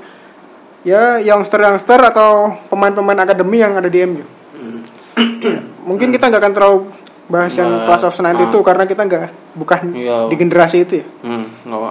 ya 0.87 1.19
youngster-youngster 1.19 1.99
atau 2.15 2.55
pemain-pemain 2.71 3.27
akademi 3.27 3.59
yang 3.59 3.75
ada 3.75 3.91
di 3.91 4.07
MU. 4.07 4.23
Hmm. 4.55 4.81
Mungkin 5.83 6.15
kita 6.15 6.31
nggak 6.31 6.43
akan 6.47 6.55
terlalu 6.55 6.79
bahas 7.25 7.53
yang 7.53 7.71
Nah, 7.71 7.85
class 7.85 8.05
of 8.05 8.13
90 8.13 8.47
itu 8.47 8.59
karena 8.61 8.85
kita 8.85 9.03
nggak 9.03 9.25
bukan 9.55 9.81
Iya. 9.91 10.29
di 10.29 10.37
generasi 10.37 10.85
itu 10.85 11.01
ya. 11.01 11.07
Hmm. 11.25 11.49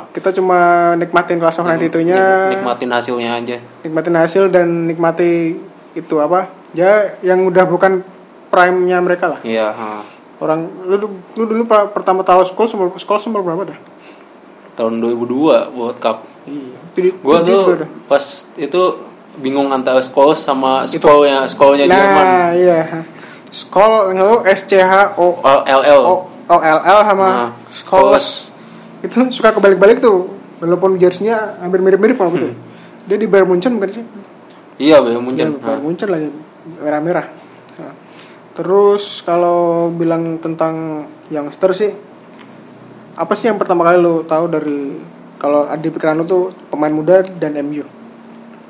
Kita 0.10 0.30
cuma 0.30 0.60
nikmatin 0.94 1.42
class 1.42 1.58
of 1.58 1.66
90 1.66 1.90
itunya, 1.90 2.18
Nik- 2.48 2.62
nikmatin 2.62 2.90
hasilnya 2.90 3.32
aja. 3.36 3.58
nikmatin 3.82 4.14
hasil 4.14 4.44
dan 4.48 4.86
nikmati 4.86 5.58
itu 5.94 6.16
apa? 6.18 6.54
Ya 6.74 7.18
yang 7.22 7.42
udah 7.44 7.66
bukan 7.66 8.06
prime-nya 8.50 9.02
mereka 9.02 9.26
lah. 9.28 9.40
Iya, 9.42 9.74
ha. 9.74 10.06
Orang 10.38 10.70
lu, 10.86 10.98
lu 11.34 11.44
dulu 11.44 11.64
pa- 11.64 11.88
pertama 11.88 12.22
tahu 12.22 12.44
school 12.44 12.70
umur 12.70 12.94
school 12.98 13.18
umur 13.18 13.42
berapa 13.42 13.74
dah? 13.74 13.80
tahun 14.74 14.98
2002 15.00 15.70
World 15.72 15.98
Cup. 15.98 16.26
Iya. 16.46 17.14
Gua 17.22 17.42
tuh 17.42 17.78
pas 18.06 18.22
itu 18.54 18.82
bingung 19.34 19.70
antara 19.70 19.98
Scholes 19.98 20.38
sama 20.38 20.86
Schoolnya 20.86 21.46
Schoolnya 21.46 21.86
Jerman. 21.86 22.26
Nah, 22.26 22.50
iya. 22.54 22.82
Skol 23.54 24.18
nggak 24.18 24.50
S 24.50 24.66
C 24.66 24.82
H 24.82 25.14
O 25.16 25.38
Oh, 25.38 25.60
LL. 25.62 26.02
O 26.02 26.16
O 26.28 26.56
L 26.58 26.80
L 26.82 27.00
sama 27.06 27.28
Nah, 27.30 27.50
Scholes. 27.70 28.50
Itu 29.06 29.30
suka 29.30 29.54
kebalik-balik 29.54 30.02
tuh. 30.02 30.34
Walaupun 30.58 30.98
jersey-nya 30.98 31.60
hampir 31.62 31.80
mirip-mirip 31.80 32.18
kalau 32.18 32.34
gitu. 32.34 32.50
Dia 33.06 33.18
di 33.20 33.28
Bayern 33.28 33.52
Munchen 33.52 33.78
bukan 33.78 33.90
sih? 33.94 34.04
Iya, 34.80 35.04
Bayern 35.04 35.22
Iya, 35.22 35.28
Munchen. 35.28 35.48
Bayern 35.60 35.84
Munchen 35.84 36.10
lagi 36.10 36.28
merah-merah. 36.82 37.26
Nah, 37.78 37.94
Terus 38.54 39.22
kalau 39.22 39.90
bilang 39.90 40.38
tentang 40.38 41.06
youngster 41.30 41.74
sih 41.74 41.90
apa 43.14 43.34
sih 43.34 43.46
yang 43.46 43.58
pertama 43.62 43.86
kali 43.86 43.98
lu 43.98 44.26
tahu 44.26 44.46
dari 44.50 44.94
kalau 45.38 45.66
di 45.78 45.90
pikiran 45.90 46.18
lu 46.18 46.26
tuh 46.26 46.44
pemain 46.70 46.90
muda 46.90 47.22
dan 47.26 47.54
MU? 47.62 47.86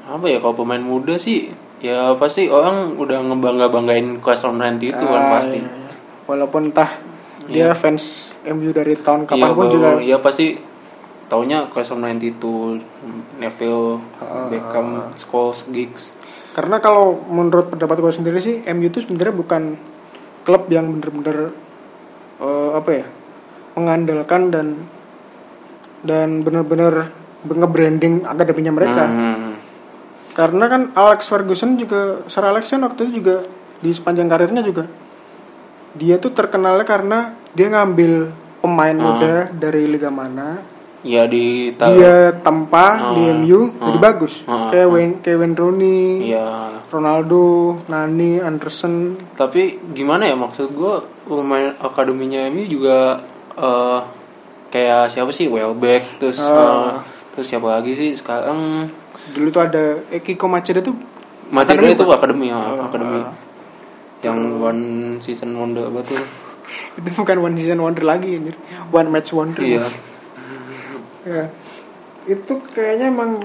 Apa 0.04 0.28
ya 0.28 0.40
kalau 0.40 0.56
pemain 0.56 0.80
muda 0.80 1.16
sih 1.16 1.52
ya 1.84 2.16
pasti 2.16 2.48
orang 2.48 2.96
udah 2.96 3.20
ngebangga-banggain 3.22 4.18
Class 4.18 4.42
of 4.42 4.56
90 4.56 4.80
itu 4.90 5.04
kan 5.04 5.22
Ah, 5.22 5.32
pasti. 5.34 5.60
iya, 5.60 5.68
iya. 5.68 5.92
Walaupun 6.24 6.62
entah 6.66 6.90
dia 7.44 7.76
fans 7.76 8.32
MU 8.46 8.72
dari 8.72 8.96
tahun 8.96 9.28
Iya, 9.28 9.30
kapan 9.30 9.50
pun 9.50 9.60
baru- 9.62 9.74
juga 9.74 9.88
iya 10.00 10.18
pasti 10.18 10.56
taunya 11.28 11.68
Class 11.68 11.92
of 11.92 12.00
92 12.00 12.80
Neville, 13.36 14.00
Ah, 14.18 14.48
Beckham, 14.48 14.88
Scholes, 15.14 15.68
Giggs. 15.68 16.16
karena 16.54 16.78
kalau 16.78 17.20
menurut 17.26 17.68
pendapat 17.68 18.00
gue 18.00 18.14
sendiri 18.14 18.38
sih 18.38 18.64
MU 18.64 18.86
itu 18.86 19.02
sebenarnya 19.02 19.34
bukan 19.34 19.76
klub 20.42 20.70
yang 20.70 20.88
bener-bener 20.94 21.52
eh, 22.36 22.72
apa 22.74 22.90
ya 22.94 23.06
mengandalkan 23.74 24.42
dan 24.48 24.68
dan 26.02 26.40
bener-bener 26.40 27.10
nge-branding 27.44 28.24
akademinya 28.24 28.72
mereka 28.72 29.04
Hmm. 29.04 29.53
Karena 30.34 30.66
kan 30.66 30.82
Alex 30.94 31.26
Ferguson 31.26 31.76
juga 31.76 32.26
Sir 32.26 32.42
Alex 32.42 32.68
kan 32.68 32.82
waktu 32.82 33.08
itu 33.08 33.22
juga 33.22 33.46
di 33.80 33.90
sepanjang 33.90 34.26
karirnya 34.26 34.62
juga 34.62 34.86
dia 35.94 36.18
tuh 36.18 36.34
terkenalnya 36.34 36.84
karena 36.84 37.20
dia 37.52 37.70
ngambil 37.70 38.34
pemain 38.60 38.96
Ah. 38.96 39.04
muda 39.04 39.34
dari 39.52 39.86
liga 39.86 40.10
mana 40.10 40.72
Ya 41.04 41.28
di 41.28 41.68
dia 41.70 42.32
tempa 42.40 43.12
di 43.12 43.28
Ah. 43.28 43.36
MU 43.36 43.76
Ah. 43.76 43.92
jadi 43.92 44.00
bagus 44.00 44.40
Ah. 44.46 44.72
kayak 44.72 44.88
Wayne 44.88 45.16
Kevin 45.20 45.54
Rooney 45.54 46.32
Iya. 46.32 46.80
Ronaldo 46.88 47.76
Nani 47.86 48.40
Anderson 48.40 49.20
Tapi 49.36 49.84
gimana 49.92 50.24
ya 50.24 50.34
maksud 50.34 50.72
gue 50.72 50.94
pemain 51.26 51.76
akademinya 51.78 52.48
MU 52.48 52.64
juga 52.66 53.20
eh, 53.54 54.00
kayak 54.72 55.12
siapa 55.12 55.30
sih 55.30 55.46
Welbeck 55.46 56.18
terus 56.18 56.40
Ah. 56.40 56.50
eh, 56.50 56.92
terus 57.36 57.46
siapa 57.46 57.68
lagi 57.70 57.94
sih 57.94 58.16
sekarang 58.16 58.88
dulu 59.32 59.48
tuh 59.50 59.62
ada 59.64 59.84
Ekiko 60.10 60.46
Machida 60.46 60.80
tuh 60.80 60.96
Akademi 61.54 61.94
itu 61.94 62.04
akademi 62.06 62.46
ya, 62.50 62.58
Ah. 62.58 62.90
akademi 62.90 63.20
yang 64.20 64.58
one 64.58 64.84
season 65.20 65.54
wonder 65.54 65.86
betul. 65.88 66.18
itu 66.98 67.10
bukan 67.14 67.38
one 67.40 67.56
season 67.56 67.78
wonder 67.78 68.02
lagi 68.02 68.36
anjir 68.36 68.56
one 68.90 69.08
match 69.08 69.32
wonder 69.32 69.62
iya. 69.62 69.84
ya 71.30 71.44
itu 72.26 72.54
kayaknya 72.72 73.12
emang 73.12 73.38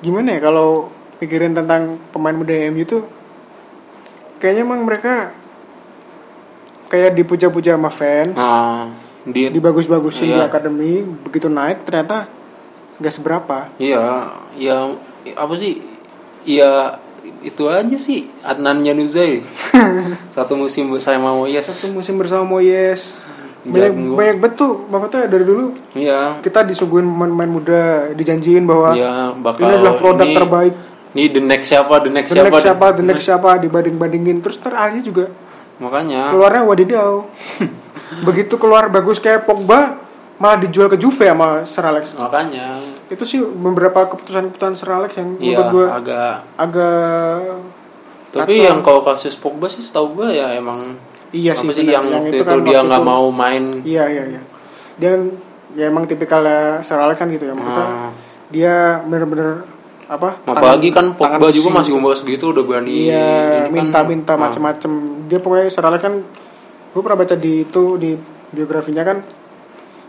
gimana 0.00 0.34
ya 0.34 0.40
kalau 0.42 0.88
pikirin 1.16 1.52
tentang 1.52 2.00
pemain 2.10 2.32
muda 2.32 2.52
MU 2.68 2.82
tuh 2.82 3.04
kayaknya 4.40 4.64
emang 4.64 4.82
mereka 4.82 5.36
kayak 6.88 7.14
dipuja-puja 7.14 7.76
sama 7.76 7.92
fans 7.92 8.34
Nah, 8.34 8.88
di 9.22 9.46
dibagus-bagusin 9.46 10.26
di 10.26 10.34
Iya. 10.34 10.48
akademi 10.48 11.04
begitu 11.20 11.46
naik 11.46 11.84
ternyata 11.84 12.24
nggak 13.00 13.10
seberapa 13.10 13.72
iya, 13.76 14.28
ya 14.54 14.92
apa 15.32 15.54
sih? 15.54 15.80
Iya 16.40 16.96
itu 17.40 17.64
aja 17.66 17.96
sih 17.96 18.28
Adnan 18.40 18.80
Januzaj 18.80 19.44
satu 20.34 20.54
musim 20.54 20.88
bersama 20.88 21.32
Moyes 21.34 21.64
satu 21.64 21.92
musim 21.92 22.16
bersama 22.16 22.44
Moyes 22.46 23.16
banyak 23.62 23.92
Jago. 23.92 24.16
banyak 24.16 24.36
betul 24.38 24.70
maksudnya 24.86 25.24
dari 25.26 25.44
dulu 25.44 25.76
Iya. 25.92 26.40
kita 26.40 26.60
disuguhin 26.62 27.04
pemain-pemain 27.06 27.50
muda 27.50 27.80
dijanjiin 28.10 28.64
bahwa 28.64 28.92
Iya, 28.92 29.36
bakal 29.36 29.60
ini 29.62 29.72
adalah 29.74 29.94
produk 29.96 30.24
ini- 30.24 30.32
terbaik 30.34 30.74
Ini 31.10 31.24
the 31.28 31.42
next 31.42 31.68
siapa, 31.68 31.94
the 31.98 32.08
next 32.08 32.30
the 32.30 32.36
siapa. 32.36 32.48
next 32.48 32.62
siapa 32.62 32.86
the 32.90 33.04
next 33.04 33.24
siapa 33.26 33.50
dibanding-bandingin 33.58 34.40
terus 34.40 34.56
ntar 34.56 34.72
akhirnya 34.72 35.02
juga 35.02 35.24
Makanya. 35.76 36.30
keluarnya 36.30 36.62
wadidaw 36.62 37.12
begitu 38.26 38.56
keluar 38.56 38.88
bagus 38.88 39.16
kayak 39.16 39.44
Pogba 39.44 40.00
malah 40.36 40.56
dijual 40.58 40.88
ke 40.88 40.96
Juve 40.96 41.20
sama 41.22 41.64
Sir 41.64 41.84
Alex 41.84 42.12
Makanya. 42.14 42.89
Itu 43.10 43.24
sih 43.24 43.38
beberapa 43.42 44.06
keputusan-keputusan 44.08 44.74
Sir 44.74 44.88
Alex 44.88 45.10
yang 45.14 45.34
Iya, 45.36 45.58
menurut 45.58 45.66
gue 45.68 45.86
agak 45.88 46.34
agak 46.54 47.42
Tapi 48.30 48.54
Kacau. 48.54 48.62
yang 48.64 48.78
kalau 48.80 49.02
kasus 49.02 49.34
Pogba 49.34 49.66
sih 49.66 49.82
setahu 49.82 50.14
gue 50.14 50.28
ya 50.32 50.54
emang 50.54 50.94
iya 51.30 51.50
apa 51.50 51.60
sih 51.60 51.68
sih 51.72 51.82
benar. 51.84 51.94
yang, 51.98 52.04
waktu 52.12 52.28
itu 52.28 52.36
itu, 52.36 52.44
kan 52.44 52.58
dia 52.62 52.78
nggak 52.80 53.02
mau 53.04 53.26
main 53.28 53.64
iya 53.82 54.04
iya 54.06 54.24
iya 54.28 54.42
dia 54.94 55.08
kan 55.10 55.22
ya 55.72 55.84
emang 55.86 56.04
tipikalnya 56.04 56.78
Sir 56.80 56.94
Alex 56.96 57.16
kan 57.16 57.26
gitu 57.28 57.44
ya 57.44 57.52
maksudnya 57.52 57.82
Ah. 57.82 58.10
dia 58.48 58.74
bener-bener 59.04 59.66
apa 60.06 60.38
apalagi 60.44 60.90
kan 60.90 61.10
Pogba 61.12 61.38
tangan 61.38 61.50
juga 61.52 61.66
besi 61.66 61.78
masih 61.78 61.92
umur 61.92 62.14
segitu 62.14 62.44
udah 62.48 62.62
berani 62.62 63.10
Iya, 63.10 63.26
ini 63.26 63.58
kan. 63.60 63.70
minta-minta 63.72 64.32
Ah. 64.32 64.38
macem-macem. 64.40 64.90
Dia 65.26 65.38
pokoknya 65.38 65.66
Sir 65.66 65.82
Alex 65.82 66.00
kan, 66.00 66.14
gue 66.90 67.00
pernah 67.00 67.14
baca 67.16 67.34
di 67.34 67.62
itu 67.62 67.82
di 67.94 68.18
biografinya 68.50 69.02
kan, 69.02 69.22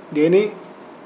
dia 0.10 0.26
ini 0.26 0.50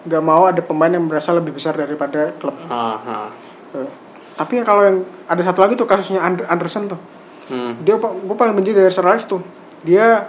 nggak 0.05 0.21
mau 0.21 0.45
ada 0.45 0.61
pemain 0.61 0.87
yang 0.87 1.05
berasa 1.05 1.29
lebih 1.31 1.51
besar 1.51 1.73
daripada 1.73 2.29
klub. 2.35 2.53
Ah, 2.65 2.97
ah. 2.97 3.29
Eh, 3.73 3.89
Tapi 4.35 4.59
kalau 4.61 4.83
yang 4.83 4.97
ada 5.25 5.41
satu 5.41 5.59
lagi 5.59 5.73
tuh 5.73 5.85
kasusnya 5.85 6.19
And- 6.19 6.43
Anderson 6.45 6.85
tuh, 6.87 6.99
Hmm. 7.45 7.79
dia 7.79 7.95
gue 7.95 8.35
paling 8.35 8.51
benci 8.51 8.71
dari 8.71 8.89
Sir 8.89 9.01
Alex 9.01 9.25
tuh, 9.25 9.39
dia 9.81 10.27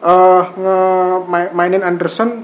eh 0.00 0.42
nge 0.52 0.76
ma- 1.24 1.52
mainin 1.52 1.80
Anderson 1.80 2.42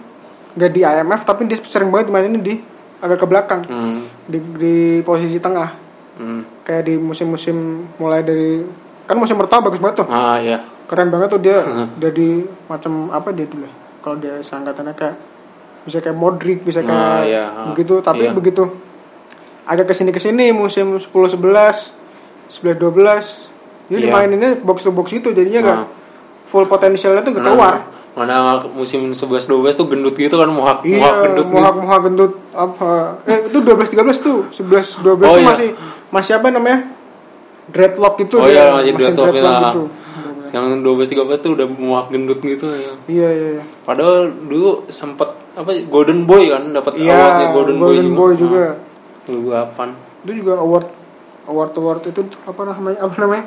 nggak 0.55 0.71
di 0.71 0.81
IMF 0.81 1.23
tapi 1.25 1.45
dia 1.45 1.59
sering 1.61 1.89
banget 1.89 2.07
mainin 2.09 2.39
di 2.39 2.63
agak 2.99 3.19
ke 3.19 3.27
belakang 3.27 3.63
Hmm. 3.65 4.07
di, 4.25 4.39
di 4.55 4.77
posisi 5.03 5.37
tengah 5.37 5.75
Hmm. 6.15 6.47
kayak 6.63 6.83
di 6.85 6.95
musim-musim 6.97 7.55
mulai 7.95 8.23
dari 8.23 8.63
kan 9.05 9.15
musim 9.15 9.35
pertama 9.35 9.67
bagus 9.67 9.79
banget 9.79 10.03
tuh 10.03 10.09
Ah 10.09 10.39
ya. 10.39 10.63
keren 10.87 11.09
banget 11.09 11.29
tuh 11.29 11.41
dia 11.41 11.59
jadi 12.05 12.29
macam 12.67 13.11
apa 13.11 13.31
dia 13.31 13.45
dulu 13.45 13.67
kalau 13.99 14.17
dia 14.17 14.39
seangkatannya 14.39 14.95
kayak 14.95 15.17
bisa 15.89 15.99
kayak 15.99 16.15
Modric 16.15 16.61
bisa 16.61 16.81
kayak 16.81 16.93
Ah, 16.93 17.25
iya. 17.25 17.45
begitu 17.73 17.99
tapi 17.99 18.29
Iya. 18.29 18.37
begitu 18.37 18.69
agak 19.65 19.89
ke 19.89 19.95
sini 19.95 20.11
ke 20.11 20.21
sini 20.21 20.53
musim 20.53 20.93
10 20.95 21.09
11 21.09 21.97
11 22.53 22.77
12 22.77 23.49
dia 23.89 23.97
Iya. 23.97 24.05
dimaininnya 24.05 24.61
box 24.61 24.85
to 24.85 24.93
box 24.93 25.09
itu 25.11 25.33
jadinya 25.33 25.61
gak 25.63 25.79
Ah. 25.79 25.87
full 26.45 26.65
potensialnya 26.65 27.25
tuh 27.25 27.33
gak 27.33 27.45
keluar 27.47 27.75
Mana 28.11 28.59
musim 28.69 29.15
11 29.15 29.47
12 29.47 29.73
tuh 29.73 29.87
gendut 29.87 30.13
gitu 30.13 30.35
kan 30.35 30.51
muhak 30.51 30.83
muhak 30.83 30.85
iya 30.85 31.23
gendut 31.23 31.47
gitu. 31.47 31.55
muhak 31.55 31.75
muhak 31.77 32.01
gendut 32.03 32.33
apa 32.51 32.89
eh 33.25 33.47
itu 33.47 33.59
12 33.63 33.89
13 33.89 34.19
tuh 34.19 34.39
11 34.51 35.01
12 35.01 35.23
Oh, 35.23 35.33
tuh 35.33 35.39
iya. 35.39 35.47
masih 35.47 35.69
masih 36.11 36.33
apa 36.35 36.51
namanya 36.51 36.79
dreadlock 37.69 38.19
itu 38.19 38.35
Oh, 38.35 38.49
dia, 38.49 38.59
iya, 38.59 38.65
masih 38.75 38.93
dreadlock, 38.93 39.33
iya. 39.33 39.61
gitu 39.71 39.83
Yang 40.51 40.65
12 40.81 41.13
13 41.15 41.39
tuh 41.39 41.51
udah 41.55 41.67
muhak 41.69 42.07
gendut 42.09 42.39
gitu 42.39 42.67
ya. 42.69 42.93
iya 43.07 43.29
iya 43.29 43.49
iya 43.55 43.65
Padahal 43.83 44.29
dulu 44.31 44.87
sempet 44.89 45.29
apa 45.53 45.71
Golden 45.85 46.23
Boy 46.23 46.49
kan 46.49 46.71
dapat 46.71 46.97
Iya, 46.97 47.13
awardnya 47.13 47.47
Golden, 47.51 47.77
Golden 47.77 48.11
Boy 48.13 48.33
juga. 48.35 48.65
Nah, 49.27 49.67
2008. 49.75 50.25
itu 50.25 50.33
juga 50.37 50.55
award 50.57 50.87
award 51.47 51.73
award 51.75 52.01
itu 52.07 52.21
apa 52.43 52.61
namanya 52.67 52.99
apa 53.01 53.15
namanya 53.19 53.45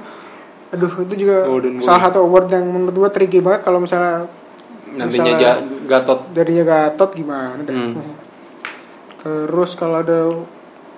aduh 0.70 0.94
itu 1.02 1.14
juga 1.18 1.36
Golden 1.44 1.74
Boy. 1.76 1.84
salah 1.84 2.02
satu 2.06 2.22
award 2.22 2.48
yang 2.50 2.64
menurut 2.64 2.96
gua 2.96 3.10
tricky 3.10 3.40
banget 3.40 3.62
kalau 3.62 3.78
misalnya 3.78 4.26
Nantinya 4.88 5.32
Misalnya- 5.32 5.64
Gatot. 5.86 6.20
jadinya 6.32 6.64
Gatot 6.64 7.12
gimana 7.12 7.60
deh 7.62 7.72
Hmm. 7.72 8.04
terus 9.18 9.74
kalau 9.74 10.00
ada 10.00 10.28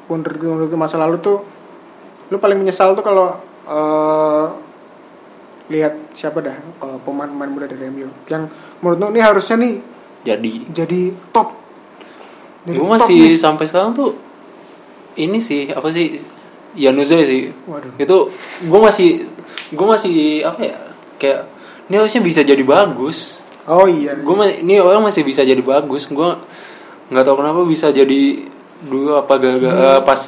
wonder 0.06 0.34
wonder 0.36 0.70
masa 0.74 0.96
lalu 0.96 1.20
tuh 1.20 1.44
lu 2.28 2.38
paling 2.38 2.58
menyesal 2.58 2.92
tuh 2.92 3.02
kalau 3.02 3.38
eh, 3.64 4.46
lihat 5.68 5.94
siapa 6.12 6.44
dah 6.44 6.56
kalau 6.76 7.00
pemain-pemain 7.02 7.48
muda 7.48 7.66
dari 7.66 7.88
MU 7.88 8.10
yang 8.28 8.52
menurut 8.84 8.98
lu 9.00 9.08
ini 9.16 9.22
harusnya 9.24 9.56
nih 9.56 9.74
Jadi. 10.24 10.54
jadi 10.72 11.02
top. 11.32 11.50
Jadi 12.64 12.76
gue 12.80 12.88
top 12.88 12.94
masih 13.00 13.22
nih. 13.32 13.40
sampai 13.40 13.66
sekarang 13.68 13.92
tuh 13.92 14.16
ini 15.16 15.40
sih 15.40 15.68
apa 15.68 15.92
sih? 15.92 16.20
Yanuzoy 16.74 17.22
sih. 17.24 17.42
Waduh. 17.68 17.96
Itu 18.00 18.32
gue 18.64 18.80
masih 18.82 19.28
gue 19.70 19.88
masih 19.88 20.16
apa 20.44 20.60
ya? 20.64 20.76
Kayak 21.20 21.40
ini 21.88 21.96
harusnya 22.00 22.22
bisa 22.24 22.42
jadi 22.42 22.64
bagus. 22.64 23.36
Oh 23.68 23.88
iya. 23.88 24.16
Gue 24.16 24.36
ini 24.60 24.80
orang 24.80 25.08
masih 25.08 25.24
bisa 25.24 25.44
jadi 25.44 25.60
bagus. 25.60 26.08
Gue 26.08 26.40
nggak 27.08 27.24
tahu 27.24 27.36
kenapa 27.40 27.62
bisa 27.64 27.92
jadi 27.92 28.48
dulu 28.84 29.16
apa 29.16 29.40
gara-gara 29.40 30.02
pas 30.02 30.28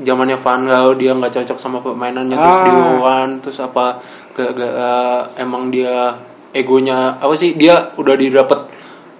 zamannya 0.00 0.40
Van 0.40 0.64
Gaal 0.64 0.96
dia 0.96 1.12
nggak 1.12 1.34
cocok 1.42 1.58
sama 1.60 1.84
permainannya 1.84 2.32
terus 2.32 2.56
Ah. 2.56 2.64
di 2.64 2.72
Wuhan 2.72 3.28
terus 3.44 3.58
apa 3.60 4.00
gara-gara 4.32 5.28
emang 5.36 5.68
dia 5.68 6.16
egonya 6.52 7.16
apa 7.20 7.32
sih 7.36 7.56
dia 7.56 7.92
udah 7.96 8.14
didapat 8.16 8.68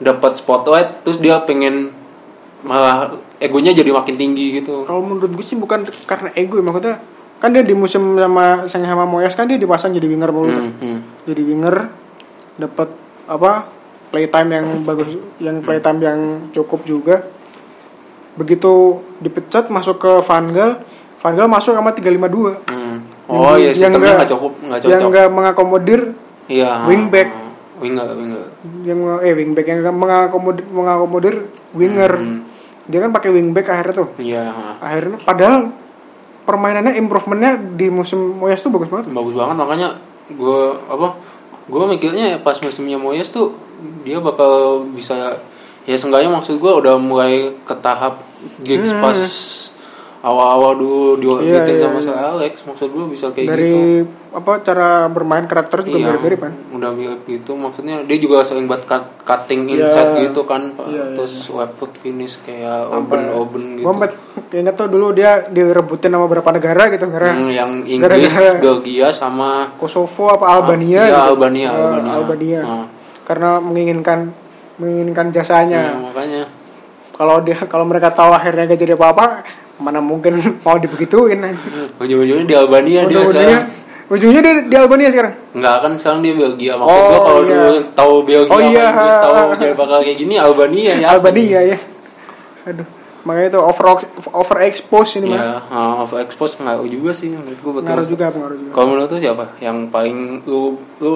dapat 0.00 0.32
spotlight 0.36 1.04
terus 1.04 1.20
dia 1.20 1.40
pengen 1.44 1.92
malah 2.62 3.18
egonya 3.42 3.74
jadi 3.74 3.90
makin 3.90 4.14
tinggi 4.14 4.62
gitu 4.62 4.86
Kalau 4.86 5.02
menurut 5.02 5.30
gue 5.34 5.44
sih 5.46 5.58
bukan 5.58 5.86
karena 6.06 6.30
ego 6.38 6.58
ya 6.58 6.64
maksudnya 6.64 6.96
kan 7.42 7.50
dia 7.50 7.66
di 7.66 7.74
musim 7.74 8.14
sama 8.14 8.70
sang 8.70 8.86
sama 8.86 9.02
Moyes 9.02 9.34
kan 9.34 9.50
dia 9.50 9.58
dipasang 9.58 9.90
jadi 9.90 10.06
winger 10.06 10.30
mulu. 10.30 10.46
Hmm, 10.46 10.72
hmm. 10.78 10.98
Jadi 11.26 11.42
winger 11.42 11.90
dapat 12.54 12.86
apa 13.26 13.66
playtime 14.14 14.62
yang 14.62 14.66
bagus 14.86 15.18
yang 15.42 15.58
playtime 15.58 15.98
yang 15.98 16.20
cukup 16.54 16.86
juga. 16.86 17.26
Begitu 18.38 19.02
dipecat 19.18 19.74
masuk 19.74 19.98
ke 19.98 20.12
Van 20.22 20.46
Gaal, 20.46 20.86
Van 21.18 21.34
Gaal 21.34 21.50
masuk 21.50 21.74
sama 21.74 21.90
352. 21.90 22.62
Hmm. 22.70 22.81
Oh 23.34 23.54
iya 23.54 23.70
Yang- 23.70 23.74
yang 23.74 23.74
sistemnya 23.74 23.98
nggak- 23.98 24.16
nggak 24.18 24.30
cukup 24.30 24.52
nggak 24.58 24.78
Yang 24.78 24.84
cocok 24.92 25.08
enggak 25.08 25.26
mengakomodir 25.30 26.00
iya 26.46 26.70
wingback. 26.84 27.28
winger 27.78 28.08
winger 28.12 28.42
yang 28.82 28.98
eh 29.18 29.32
wingback 29.32 29.66
yang 29.66 29.78
nggak 29.80 29.96
mengakomodir 29.96 30.64
mengakomodir 30.68 31.34
winger. 31.72 32.12
Hmm. 32.14 32.40
Dia 32.84 32.98
kan 32.98 33.10
pakai 33.10 33.30
wingback 33.30 33.66
akhirnya 33.68 33.94
tuh. 33.96 34.08
iya 34.16 34.50
Akhirnya 34.78 35.18
padahal 35.18 35.70
permainannya 36.42 36.94
improvementnya 36.96 37.54
di 37.56 37.86
musim 37.88 38.18
Moyes 38.32 38.58
tuh 38.58 38.68
bagus 38.68 38.86
banget. 38.88 39.06
bagus 39.08 39.32
banget 39.32 39.56
makanya 39.56 39.88
gue 40.28 40.60
apa 40.84 41.14
gue 41.64 41.84
mikirnya 41.88 42.38
pas 42.38 42.54
musimnya 42.56 42.96
Moyes 42.96 43.28
tuh 43.28 43.54
dia 44.02 44.18
bakal 44.18 44.82
bisa 44.88 45.38
ya 45.82 45.94
seenggaknya 45.94 46.30
maksud 46.32 46.56
gue 46.56 46.72
udah 46.72 46.94
mulai 46.96 47.54
ke 47.62 47.74
tahap 47.76 48.22
gigs 48.60 48.90
Hmm. 48.90 48.98
pas 49.00 49.18
awal-awal 50.22 50.72
dulu 50.72 51.18
Iya, 51.18 51.20
diobitin 51.58 51.74
iya, 51.74 51.82
sama 51.82 51.98
iya. 51.98 52.04
Sir 52.04 52.16
Alex 52.16 52.52
maksud 52.62 52.88
gue 52.88 53.04
bisa 53.10 53.26
kayak 53.28 53.42
gitu 53.42 53.52
dari 53.52 53.74
apa 54.32 54.52
cara 54.60 54.88
bermain 55.06 55.44
karakter 55.44 55.82
juga 55.82 55.98
Iya, 55.98 56.06
mirip-mirip 56.08 56.40
kan 56.40 56.52
udah 56.72 56.90
mirip 56.90 57.20
gitu 57.26 57.52
maksudnya 57.52 58.00
dia 58.00 58.16
juga 58.16 58.40
sering 58.40 58.64
buat 58.64 58.82
cut, 58.82 59.02
cutting 59.20 59.66
Iya. 59.66 59.82
inside 59.82 60.12
gitu 60.22 60.40
kan 60.42 60.72
Pak. 60.72 60.86
Iya, 60.86 61.02
iya, 61.02 61.04
terus 61.12 61.34
left 61.48 61.74
foot 61.74 61.92
finish 61.96 62.38
kayak 62.38 62.86
open 62.88 63.22
open 63.30 63.62
gitu 63.76 63.84
gue 63.84 64.08
inget 64.54 64.74
tuh 64.74 64.86
dulu 64.86 65.10
dia 65.10 65.30
direbutin 65.44 66.08
sama 66.08 66.24
beberapa 66.24 66.50
negara 66.50 66.82
gitu 66.88 67.04
negara 67.04 67.28
Hmm, 67.32 67.50
yang 67.50 67.70
Inggris 67.82 68.30
Belgia 68.56 69.10
sama 69.10 69.74
Kosovo 69.74 70.30
apa 70.30 70.46
Albania 70.48 71.02
Iya, 71.02 71.10
gitu. 71.10 71.28
Albania, 71.28 71.68
Eh, 71.68 71.76
Albania. 71.76 72.12
Albania. 72.14 72.60
Ah. 72.62 72.86
karena 73.22 73.50
menginginkan 73.58 74.30
menginginkan 74.76 75.30
jasanya 75.30 75.94
Nah, 75.94 76.08
makanya 76.08 76.42
kalau 77.12 77.38
dia 77.38 77.58
kalau 77.66 77.82
mereka 77.82 78.08
tahu 78.08 78.30
akhirnya 78.30 78.66
gak 78.66 78.78
jadi 78.78 78.94
apa-apa 78.94 79.26
mana 79.78 80.00
mungkin 80.00 80.36
mau 80.64 80.76
dibegituin 80.76 81.40
aja 81.40 81.58
ujung-ujungnya 81.96 82.44
di 82.44 82.56
Albania 82.56 83.06
dia 83.08 83.22
ujung-ujungnya 83.22 83.58
sekarang. 83.64 84.10
ujungnya 84.12 84.40
dia 84.44 84.54
di 84.68 84.76
Albania 84.76 85.08
sekarang? 85.08 85.34
Enggak 85.56 85.76
kan 85.80 85.92
sekarang 85.96 86.20
dia 86.20 86.34
Belgia. 86.36 86.72
Maksud 86.76 86.92
Oh, 86.92 87.08
gua 87.08 87.20
kalau 87.24 87.40
iya. 87.42 87.48
dulu 87.48 87.72
tahu 87.96 88.14
Belgia 88.22 88.52
Oh, 88.52 88.60
iya. 88.60 88.84
Inggris 88.92 89.16
tahu 89.18 89.34
jadi 89.56 89.74
bakal 89.74 89.98
kayak 90.04 90.18
gini 90.18 90.34
Albania 90.36 90.92
ya. 91.00 91.06
Albania 91.16 91.60
ya. 91.64 91.78
Aduh. 92.68 92.86
Makanya 93.22 93.48
itu 93.54 93.60
over 93.62 93.84
over 94.34 94.56
expose 94.66 95.14
ini 95.16 95.30
mah 95.30 95.38
ya 95.38 95.46
uh, 95.70 96.02
of 96.02 96.10
expose 96.18 96.58
ngaruh 96.58 96.90
juga 96.90 97.14
sih 97.14 97.30
menurut 97.30 97.58
gua 97.62 97.72
betul. 97.78 97.86
Ngaruh 97.88 98.06
juga 98.10 98.24
pengaruh 98.34 98.56
juga. 98.58 98.70
Kalau 98.74 98.86
menurut 98.90 99.08
lu 99.08 99.18
siapa? 99.22 99.44
Yang 99.62 99.76
paling 99.94 100.16
lu 100.42 100.60
lu 100.98 101.12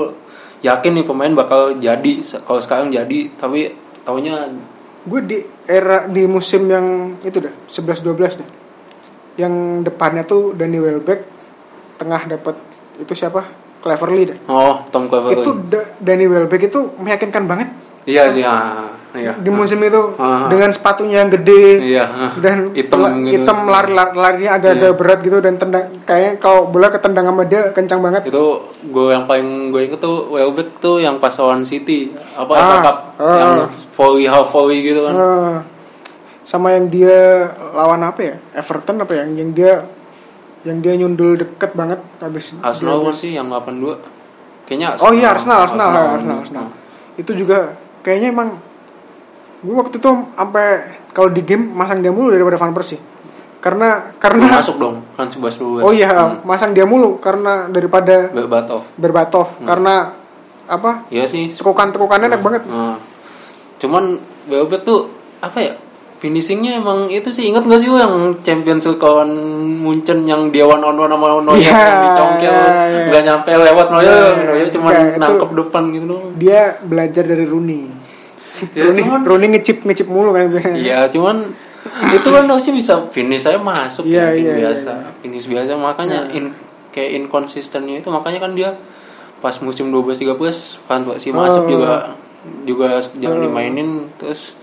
yakin 0.62 0.90
nih 0.96 1.04
pemain 1.04 1.32
bakal 1.34 1.74
jadi 1.76 2.12
kalau 2.46 2.60
sekarang 2.62 2.88
jadi 2.88 3.18
tapi 3.36 3.74
taunya 4.06 4.46
gue 5.06 5.20
di 5.22 5.38
era 5.64 6.04
di 6.04 6.26
musim 6.26 6.66
yang 6.66 6.86
itu 7.22 7.38
dah 7.38 7.54
11 7.70 8.02
12 8.02 8.40
dah. 8.42 8.48
Yang 9.36 9.54
depannya 9.84 10.26
tuh 10.26 10.52
Danny 10.52 10.76
Welbeck 10.76 11.22
tengah 11.96 12.26
dapat 12.26 12.58
itu 12.96 13.12
siapa? 13.12 13.46
Cleverly 13.78 14.22
dah. 14.26 14.38
Oh 14.48 14.82
Tom 14.90 15.06
Cleverley 15.06 15.40
itu 15.40 15.50
da- 15.70 15.94
Danny 15.96 16.26
Welbeck 16.26 16.66
itu 16.66 16.90
meyakinkan 16.98 17.46
banget. 17.46 17.68
Iya 18.02 18.34
sih 18.34 18.42
ah. 18.42 18.95
Iya. 19.16 19.32
di 19.34 19.48
musim 19.48 19.78
itu 19.78 20.02
Ah. 20.14 20.46
dengan 20.46 20.68
sepatunya 20.68 21.20
yang 21.20 21.30
gede 21.30 21.64
Iya. 21.88 22.04
dan 22.38 22.70
hitam 22.70 22.98
la- 22.98 23.12
gitu. 23.16 23.32
hitam 23.34 23.58
lari 23.64 23.90
lari 23.90 24.12
larinya 24.14 24.50
agak-agak 24.54 24.86
Iya. 24.86 24.96
berat 24.96 25.18
gitu 25.20 25.38
dan 25.38 25.54
tendang 25.54 25.84
kayaknya 26.02 26.32
kalau 26.36 26.66
bola 26.66 26.88
ketendang 26.88 27.26
sama 27.26 27.42
dia 27.42 27.70
kencang 27.70 28.00
banget 28.00 28.22
itu 28.26 28.44
gue 28.82 29.06
yang 29.08 29.24
paling 29.24 29.48
gue 29.68 29.80
inget 29.82 29.98
tuh 29.98 30.28
Welbeck 30.28 30.76
tuh 30.76 30.96
yang 30.98 31.16
pas 31.16 31.32
lawan 31.34 31.62
City 31.62 32.12
apa 32.32 32.50
Ah, 32.50 32.60
FA 32.62 32.76
Cup 32.82 32.96
ah. 33.16 33.36
yang 33.36 33.52
volley 33.92 34.24
half 34.24 34.46
volley 34.46 34.80
gitu 34.82 35.00
kan 35.02 35.14
Eh, 35.14 35.56
sama 36.44 36.70
yang 36.70 36.86
dia 36.86 37.48
lawan 37.72 37.98
apa 38.00 38.20
ya 38.22 38.34
Everton 38.54 39.00
apa 39.00 39.12
yang 39.16 39.34
yang 39.34 39.50
dia 39.50 39.72
yang 40.62 40.78
dia 40.78 40.94
nyundul 40.94 41.34
deket 41.36 41.72
banget 41.72 41.98
habis 42.18 42.54
Arsenal 42.58 43.00
kan 43.00 43.10
sih 43.12 43.32
yang 43.32 43.46
82 43.46 43.98
kayaknya 44.62 44.94
oh 44.96 45.10
iya 45.10 45.30
Arsenal 45.32 45.62
Arsenal 45.62 45.90
Arsenal 45.90 46.06
Arsenal, 46.12 46.36
Arsenal. 46.40 46.66
itu 47.16 47.32
juga 47.34 47.74
kayaknya 48.00 48.30
emang 48.30 48.48
gue 49.66 49.74
waktu 49.74 49.96
itu 49.96 50.06
sampai 50.32 50.66
kalau 51.10 51.28
di 51.28 51.42
game 51.42 51.66
masang 51.68 51.98
dia 51.98 52.08
mulu 52.08 52.30
daripada 52.30 52.54
Van 52.56 52.70
Persie. 52.70 53.02
Karena 53.56 54.14
karena 54.14 54.46
masuk 54.54 54.78
dong 54.78 55.02
kan 55.12 55.26
11 55.26 55.58
12 55.82 55.82
oh 55.82 55.90
iya 55.90 56.06
masang 56.40 56.70
dia 56.70 56.86
mulu 56.86 57.18
karena 57.18 57.66
daripada 57.66 58.30
Berbatov. 58.30 58.86
Berbatov 58.94 59.58
Hmm. 59.58 59.66
karena 59.66 59.94
apa? 60.66 61.02
Iya 61.08 61.26
sih. 61.26 61.50
Tekukan-tekukannya 61.50 62.26
enak 62.28 62.40
banget. 62.40 62.62
Nah, 62.64 62.98
cuman 63.76 64.18
Welbeck 64.46 64.82
tuh 64.82 65.10
apa 65.38 65.58
ya 65.58 65.72
finishingnya 66.16 66.78
emang 66.78 67.06
itu 67.08 67.28
sih. 67.28 67.50
Ingat 67.50 67.66
gak 67.66 67.76
sih 67.76 67.86
lu 67.86 67.98
yang 67.98 68.14
Champions 68.40 68.82
League 68.84 68.96
kawan 68.96 69.30
Munchen 69.76 70.24
yang 70.24 70.48
dia 70.48 70.62
one 70.62 70.80
on 70.80 70.94
one 70.94 71.06
sama 71.08 71.26
Neuer 71.36 71.58
Iya, 71.58 71.74
yang 71.74 72.00
dicongkel 72.04 72.46
iya, 72.46 72.66
iya. 72.88 73.02
nggak 73.04 73.22
nyampe 73.24 73.50
lewat 73.52 73.86
Neuer. 73.90 74.32
Neuer 74.40 74.68
cuman 74.70 74.92
iya, 74.92 75.02
itu- 75.08 75.18
nangkep 75.18 75.50
depan 75.56 75.82
gitu 75.90 76.04
doang. 76.06 76.26
dia 76.34 76.60
belajar 76.80 77.22
dari 77.22 77.44
Rooney 77.44 77.82
Ya, 78.72 78.88
Rooney, 78.88 79.02
cuman- 79.04 79.24
Rooney 79.24 79.48
ngecip 79.52 79.76
ngecip 79.82 80.06
mulu 80.06 80.32
kan 80.32 80.48
Iya, 80.72 81.08
cuman 81.08 81.52
itu 82.10 82.28
kan 82.28 82.44
harusnya 82.44 82.72
bisa 82.72 82.94
finish 83.08 83.42
saya 83.42 83.56
masuk 83.56 84.04
Iya, 84.04 84.32
ya, 84.32 84.34
iya, 84.34 84.52
biasa. 84.58 84.90
iya. 84.90 85.08
Finish 85.20 85.46
biasa 85.46 85.76
makanya 85.76 86.28
in, 86.30 86.50
kayak 86.90 87.20
inkonsistennya 87.20 88.00
itu 88.00 88.08
makanya 88.08 88.40
kan 88.40 88.52
dia 88.52 88.74
pas 89.38 89.54
musim 89.60 89.92
12 89.92 90.16
13 90.16 90.80
Van 90.82 91.04
masuk 91.04 91.62
Oh. 91.62 91.68
juga 91.68 92.16
juga 92.62 92.86
jangan 93.12 93.38
Oh. 93.38 93.44
dimainin 93.44 93.88
terus 94.16 94.56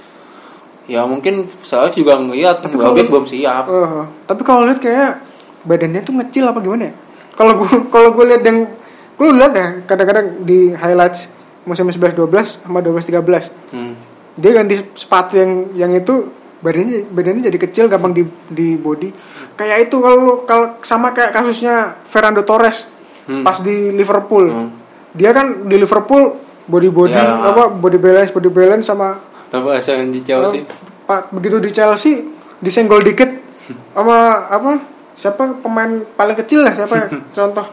ya 0.84 1.06
mungkin 1.06 1.48
saya 1.62 1.88
juga 1.88 2.18
ngeliat 2.18 2.60
Tapi 2.60 2.76
kalau- 2.76 2.96
belum 2.96 3.24
siap. 3.24 3.64
Oh, 3.68 4.04
tapi 4.28 4.42
kalau 4.42 4.68
lihat 4.68 4.80
kayak 4.80 5.24
badannya 5.64 6.02
tuh 6.02 6.12
ngecil 6.14 6.44
apa 6.44 6.60
gimana 6.60 6.92
ya? 6.92 6.94
Kalau 7.34 7.56
gue 7.56 7.70
kalau 7.94 8.12
gue 8.12 8.26
lihat 8.26 8.44
yang 8.44 8.68
gue 9.14 9.28
lihat 9.32 9.54
ya 9.54 9.68
kadang-kadang 9.86 10.44
di 10.44 10.74
highlights 10.74 11.32
musim 11.64 11.88
11 11.88 12.14
12 12.14 12.60
sama 12.62 12.80
12 12.80 13.08
13 13.10 13.52
Hmm. 13.72 13.94
dia 14.36 14.52
ganti 14.52 14.76
sepatu 14.94 15.38
yang 15.38 15.52
yang 15.74 15.92
itu 15.92 16.28
badannya 16.60 17.08
badannya 17.08 17.44
jadi 17.44 17.58
kecil 17.60 17.86
gampang 17.88 18.12
di 18.12 18.24
di 18.48 18.76
body 18.76 19.10
kayak 19.54 19.88
itu 19.88 19.98
kalau 20.00 20.44
kalau 20.44 20.68
sama 20.82 21.12
kayak 21.12 21.32
kasusnya 21.32 22.00
Fernando 22.04 22.42
Torres 22.42 22.88
Hmm. 23.24 23.44
pas 23.44 23.60
di 23.60 23.92
Liverpool 23.92 24.46
Hmm. 24.46 24.70
dia 25.12 25.32
kan 25.32 25.64
di 25.64 25.76
Liverpool 25.76 26.36
body 26.66 26.90
body 26.90 27.16
Ya. 27.16 27.40
apa 27.44 27.68
body 27.70 27.98
balance 27.98 28.32
body 28.32 28.50
balance 28.50 28.88
sama 28.88 29.20
Apa 29.54 29.78
yang 29.78 30.10
di 30.10 30.20
Chelsea? 30.20 30.66
Pak 31.06 31.30
begitu 31.30 31.60
di 31.60 31.70
Chelsea 31.70 32.26
disenggol 32.58 33.04
dikit 33.04 33.30
sama 33.96 34.48
apa 34.50 34.72
siapa 35.14 35.46
pemain 35.62 36.02
paling 36.18 36.34
kecil 36.36 36.66
lah 36.66 36.74
siapa 36.74 36.96
ya? 36.96 37.08
contoh 37.38 37.68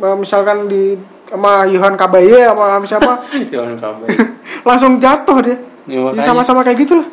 Eh, 0.00 0.16
misalkan 0.16 0.64
di 0.64 0.96
sama 1.30 1.64
Johan 1.64 1.94
Kabaye 1.94 2.42
sama 2.44 2.82
siapa? 2.82 3.12
Jangan 3.54 3.74
kabar. 3.78 4.06
langsung 4.68 4.98
jatuh 4.98 5.38
dia. 5.40 5.56
Ya, 5.86 6.00
Ya, 6.12 6.22
sama-sama 6.22 6.60
kayak 6.60 6.78
gitu 6.82 6.98
lah. 6.98 7.08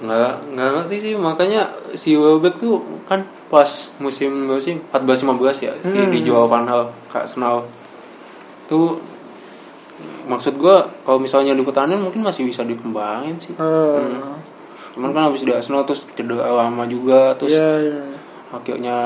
Nggak 0.00 0.32
nggak 0.54 0.68
ngerti 0.74 0.96
sih 0.98 1.12
makanya 1.14 1.62
si 1.92 2.14
Welbeck 2.14 2.56
tuh 2.56 2.80
kan 3.04 3.22
pas 3.46 3.68
musim 3.98 4.46
berapa 4.46 4.62
sih 4.62 4.78
14 4.88 5.26
15 5.26 5.60
ya 5.60 5.72
si 5.76 5.90
Hmm. 5.92 6.10
dijual 6.10 6.46
Van 6.46 6.64
Hal 6.64 6.88
ke 7.06 7.16
Arsenal. 7.16 7.66
Tuh 8.66 8.96
maksud 10.24 10.56
gua 10.56 10.88
kalau 11.02 11.18
misalnya 11.18 11.52
di 11.52 11.60
pertahanan 11.60 12.00
mungkin 12.00 12.22
masih 12.22 12.46
bisa 12.46 12.62
dikembangin 12.62 13.36
sih. 13.36 13.52
Eh, 13.52 14.00
cuman 14.90 15.10
kan 15.10 15.28
habis 15.28 15.42
di 15.42 15.52
Arsenal 15.52 15.84
terus 15.84 16.06
cedera 16.10 16.48
lama 16.48 16.82
juga 16.86 17.34
terus 17.34 17.52
iya, 17.52 17.70
iya. 17.82 18.02
akhirnya 18.50 18.96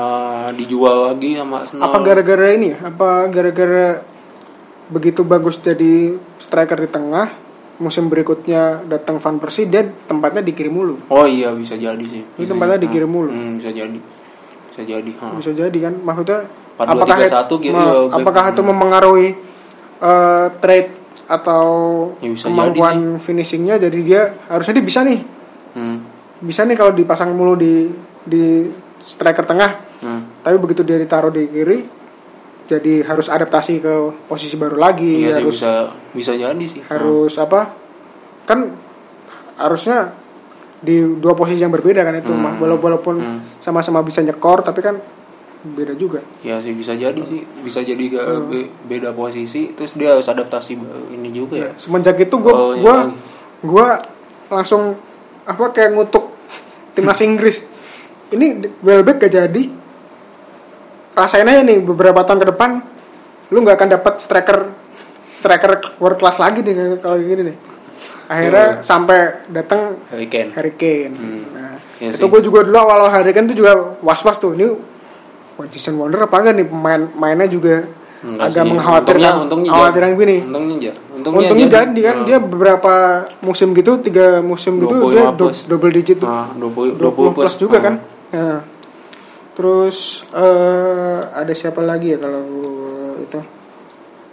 dijual 0.53 1.11
lagi 1.11 1.35
sama 1.35 1.61
Arsenal. 1.61 1.83
Apa 1.85 1.97
gara-gara 1.99 2.47
ini 2.49 2.67
ya? 2.71 2.77
Apa 2.79 3.09
gara-gara 3.27 3.99
begitu 4.87 5.21
bagus 5.21 5.57
jadi 5.57 6.13
striker 6.37 6.77
di 6.77 6.87
tengah 6.87 7.27
musim 7.75 8.07
berikutnya 8.07 8.85
datang 8.85 9.17
Van 9.17 9.35
Persie 9.35 9.65
dia 9.65 9.83
tempatnya 10.05 10.39
dikirim 10.39 10.71
mulu. 10.71 10.95
Oh 11.07 11.25
iya 11.25 11.51
bisa 11.51 11.75
jadi 11.75 11.99
sih. 12.01 12.23
Ini 12.23 12.39
Bisa 12.39 12.51
tempatnya 12.51 12.77
jadi. 12.77 12.85
dikirim 12.87 13.09
mulu. 13.09 13.29
Hmm, 13.29 13.57
bisa 13.57 13.69
jadi. 13.69 13.99
Bisa 14.69 14.81
jadi 14.81 15.11
ha. 15.17 15.27
bisa 15.33 15.51
jadi 15.51 15.77
kan? 15.81 15.93
Maksudnya 15.97 16.39
4-2-3-1 16.75 16.91
apakah 16.93 17.17
gitu, 17.57 17.71
ma- 17.71 17.83
ya, 17.83 17.99
apakah 18.13 18.43
back- 18.43 18.51
itu 18.51 18.61
mempengaruhi 18.61 19.27
eh, 19.97 20.47
trade 20.57 20.91
atau 21.25 21.63
Ya, 22.19 22.31
kemampuan 22.37 22.95
finishingnya? 23.17 23.75
Jadi 23.77 23.99
dia 24.03 24.21
harusnya 24.45 24.75
dia 24.75 24.85
bisa 24.85 24.99
nih. 25.01 25.19
Hmm. 25.73 25.99
bisa 26.37 26.63
nih 26.63 26.75
kalau 26.75 26.91
dipasang 26.91 27.31
mulu 27.31 27.55
di 27.55 27.91
di 28.21 28.67
striker 29.01 29.43
tengah. 29.43 29.71
Hmm. 29.95 30.21
tapi 30.39 30.59
begitu 30.59 30.83
dia 30.83 30.95
ditaruh 30.95 31.31
di 31.31 31.47
kiri 31.47 31.79
jadi 32.65 33.03
harus 33.03 33.27
adaptasi 33.27 33.77
ke 33.77 33.93
posisi 34.25 34.55
baru 34.55 34.75
lagi 34.75 35.21
Iya 35.21 35.35
sih 35.35 35.43
harus 35.43 35.55
bisa 35.55 35.73
bisa 36.11 36.31
jadi 36.33 36.65
sih. 36.65 36.81
harus 36.83 37.33
apa 37.35 37.71
kan 38.43 38.73
harusnya 39.55 40.11
di 40.77 41.01
dua 41.15 41.33
posisi 41.33 41.59
yang 41.59 41.71
berbeda 41.71 42.01
kan 42.01 42.13
itu 42.13 42.29
Hmm. 42.29 42.57
walaupun 42.57 43.15
Hmm. 43.15 43.39
sama-sama 43.57 44.01
bisa 44.01 44.21
nyekor 44.21 44.61
tapi 44.61 44.81
kan 44.81 44.97
beda 45.65 45.93
juga 45.93 46.21
Ya 46.39 46.61
sih 46.61 46.73
bisa 46.73 46.93
jadi 46.93 47.17
sih, 47.19 47.41
bisa 47.59 47.81
jadi 47.81 48.05
ke 48.07 48.21
Hmm. 48.21 48.45
be- 48.45 48.69
beda 48.85 49.09
posisi, 49.11 49.73
terus 49.73 49.93
dia 49.93 50.13
harus 50.13 50.25
adaptasi 50.25 50.77
ini 51.09 51.29
juga 51.29 51.57
ya. 51.59 51.71
semenjak 51.75 52.19
itu 52.19 52.35
gue 52.35 52.53
Oh, 52.53 52.77
gua 52.77 52.95
lagi. 53.03 53.17
gua 53.61 53.87
langsung 54.47 54.93
apa 55.41 55.69
kayak 55.71 55.89
ngutuk 55.91 56.37
timnas 56.93 57.17
Inggris 57.19 57.65
ini 58.27 58.61
Welbeck 58.79 59.17
gak 59.19 59.33
jadi 59.35 59.63
rasain 61.15 61.43
aja 61.43 61.61
nih 61.61 61.79
beberapa 61.79 62.21
tahun 62.21 62.39
ke 62.39 62.47
depan 62.51 62.69
lu 63.47 63.57
nggak 63.59 63.75
akan 63.75 63.89
dapat 63.91 64.13
striker 64.17 64.57
striker 65.23 65.71
world 65.97 66.17
class 66.17 66.37
lagi 66.37 66.59
nih 66.59 66.75
kalau 66.99 67.17
gini 67.17 67.41
nih 67.45 67.57
akhirnya 68.25 68.81
sampai 68.81 69.19
datang 69.47 70.01
Harry 70.09 70.25
Kane. 70.25 70.49
Harry 70.51 70.73
Kane 70.73 71.13
Hmm. 71.13 71.43
nah, 71.51 71.73
Iya 71.95 72.11
itu 72.11 72.25
gue 72.25 72.41
juga 72.41 72.59
dulu 72.61 72.75
awal 72.75 73.07
Harry 73.07 73.31
Kane 73.31 73.47
tuh 73.47 73.55
juga 73.55 73.71
was 73.99 74.19
was 74.19 74.35
tuh 74.35 74.51
ini 74.51 74.67
season 75.71 75.95
wonder 75.95 76.19
apa 76.19 76.35
enggak 76.35 76.55
nih 76.55 76.65
pemain 76.65 77.01
mainnya 77.13 77.47
juga 77.47 77.87
Enggak 78.19 78.49
agak 78.49 78.57
sih. 78.59 78.71
mengkhawatirkan 78.71 79.13
Untungnya, 79.13 79.31
untungnya 79.39 79.69
khawatiran 79.69 80.09
jadi. 80.09 80.19
gini 80.19 80.37
Untungnya 80.41 80.75
jadi. 80.81 80.97
Untungnya, 81.15 81.39
Untungnya 81.39 81.67
jadi 81.69 81.99
kan 82.01 82.15
Nah, 82.17 82.25
dia 82.25 82.37
beberapa 82.39 82.93
musim 83.39 83.67
gitu 83.71 83.91
tiga 83.99 84.25
musim 84.41 84.73
gitu 84.77 84.95
25 84.97 85.13
dia 85.13 85.23
do- 85.31 85.65
double 85.69 85.91
digit 85.93 86.17
tuh 86.17 86.27
nah, 86.27 86.49
20, 86.51 86.97
20 86.97 87.31
plus 87.31 87.53
juga 87.55 87.77
Nah, 87.77 87.83
kan 87.83 87.93
Nah. 88.27 88.59
Terus 89.55 89.97
eh 90.29 91.19
ada 91.25 91.51
siapa 91.51 91.79
lagi 91.79 92.11
ya 92.11 92.19
kalau 92.19 92.43
itu 93.17 93.39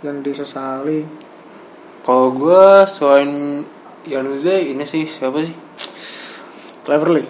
yang 0.00 0.18
disesali 0.18 1.06
Kalau 2.02 2.30
gua 2.30 2.82
selain 2.82 3.62
Yanuze 4.02 4.50
ini 4.66 4.82
sih 4.82 5.06
siapa 5.06 5.38
sih? 5.40 5.54
Cleverly 6.82 7.22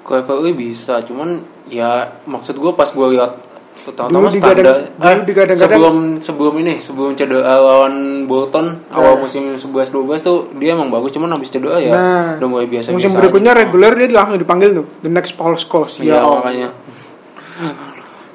Cleverly 0.00 0.50
bisa, 0.52 0.98
cuman 1.00 1.38
ya 1.64 2.18
maksud 2.24 2.56
gua 2.56 2.74
pas 2.74 2.90
gua 2.90 3.06
lihat 3.08 3.32
Dulu 3.78 3.94
pertama 3.94 4.26
digadang- 4.26 4.90
standar 4.90 5.46
eh, 5.46 5.56
sebelum 5.56 5.96
sebelum 6.18 6.54
ini 6.58 6.76
sebelum 6.76 7.14
cedera 7.14 7.56
lawan 7.56 8.26
Bolton 8.26 8.82
awal 8.90 9.14
Nah. 9.14 9.22
musim 9.22 9.54
11 9.54 9.62
12 9.88 10.18
tuh 10.18 10.50
dia 10.52 10.74
emang 10.74 10.90
bagus 10.90 11.08
cuman 11.10 11.30
habis 11.30 11.48
cedera 11.48 11.78
ya 11.78 11.94
Nah, 11.94 12.28
udah 12.36 12.48
mulai 12.50 12.66
biasa 12.66 12.90
musim 12.90 13.14
berikutnya 13.14 13.54
reguler 13.54 13.94
dia 13.94 14.10
langsung 14.10 14.36
dipanggil 14.36 14.74
tuh 14.74 14.86
the 14.98 15.08
next 15.08 15.32
Paul 15.32 15.54
Scholes 15.54 15.94
Iya 15.96 16.10
ya 16.10 16.20
Allah. 16.20 16.42
makanya 16.42 16.68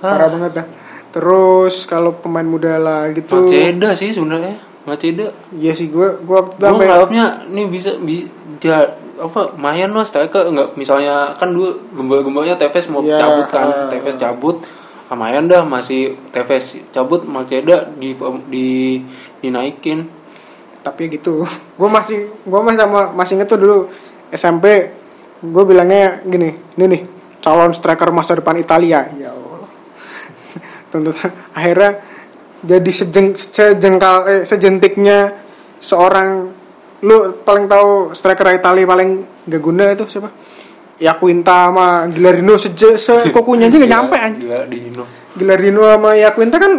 parah 0.03 0.27
banget 0.29 0.51
dah. 0.61 0.65
Terus 1.13 1.85
kalau 1.85 2.17
pemain 2.17 2.45
muda 2.45 2.81
lah 2.81 3.07
gitu 3.13 3.45
Maceda 3.45 3.93
sih 3.93 4.09
sebenarnya. 4.09 4.57
Maceda 4.83 5.31
iya 5.55 5.71
sih 5.71 5.87
gue 5.87 6.07
gue 6.25 6.35
waktu 6.35 6.59
itu 6.59 6.73
gue 6.75 6.87
ngarepnya 6.89 7.25
nih 7.47 7.65
bisa 7.69 7.91
bisa 8.01 8.99
apa 9.13 9.55
mayan 9.55 9.93
lah 9.93 10.03
striker 10.03 10.49
enggak 10.49 10.73
misalnya 10.75 11.37
kan 11.37 11.53
dulu 11.53 11.77
gembel-gembelnya 11.93 12.57
Tevez 12.57 12.89
mau 12.89 13.05
Iya, 13.05 13.21
cabut 13.21 13.47
kan. 13.47 13.67
Ah. 13.69 13.87
Tevez 13.87 14.17
cabut 14.19 14.65
ah, 15.07 15.15
mayan 15.15 15.47
dah 15.47 15.63
masih 15.63 16.17
Tevez 16.33 16.81
cabut 16.91 17.23
Maceda 17.23 17.87
di 17.95 18.17
di 18.49 18.99
dinaikin. 19.39 20.09
Tapi 20.83 21.07
gitu. 21.13 21.47
Gue 21.79 21.89
masih 21.89 22.27
gue 22.43 22.59
masih 22.59 22.79
sama 22.83 23.13
masih 23.15 23.39
inget 23.39 23.47
tuh 23.47 23.61
dulu 23.61 23.77
SMP 24.33 24.89
gue 25.43 25.63
bilangnya 25.67 26.23
gini 26.23 26.55
ini 26.79 26.85
nih 26.87 27.01
calon 27.43 27.75
striker 27.75 28.09
masa 28.15 28.39
depan 28.39 28.55
Italia 28.55 29.11
ya 29.19 29.35
Allah 29.35 29.67
tuntutan 30.91 31.31
akhirnya 31.51 31.99
jadi 32.63 32.91
sejeng 32.95 33.35
sejengkal 33.35 34.15
eh, 34.31 34.43
sejentiknya 34.47 35.35
seorang 35.83 36.55
lu 37.03 37.43
paling 37.43 37.67
tahu 37.67 38.15
striker 38.15 38.47
Italia 38.55 38.87
paling 38.87 39.09
gak 39.43 39.59
guna 39.59 39.91
itu 39.91 40.07
siapa? 40.07 40.31
Ya 41.03 41.19
Quinta 41.19 41.67
sama 41.67 42.07
Gilarino 42.07 42.55
seje 42.55 42.95
sekukunya 42.95 43.67
aja 43.67 43.75
gak 43.75 43.91
nyampe 43.91 44.15
anjing. 44.15 44.47
Gila 44.47 44.59
di 44.71 44.77
Dino. 44.87 45.03
Gilarino 45.35 45.83
sama 45.83 46.15
Yaquinta 46.15 46.57
kan 46.63 46.73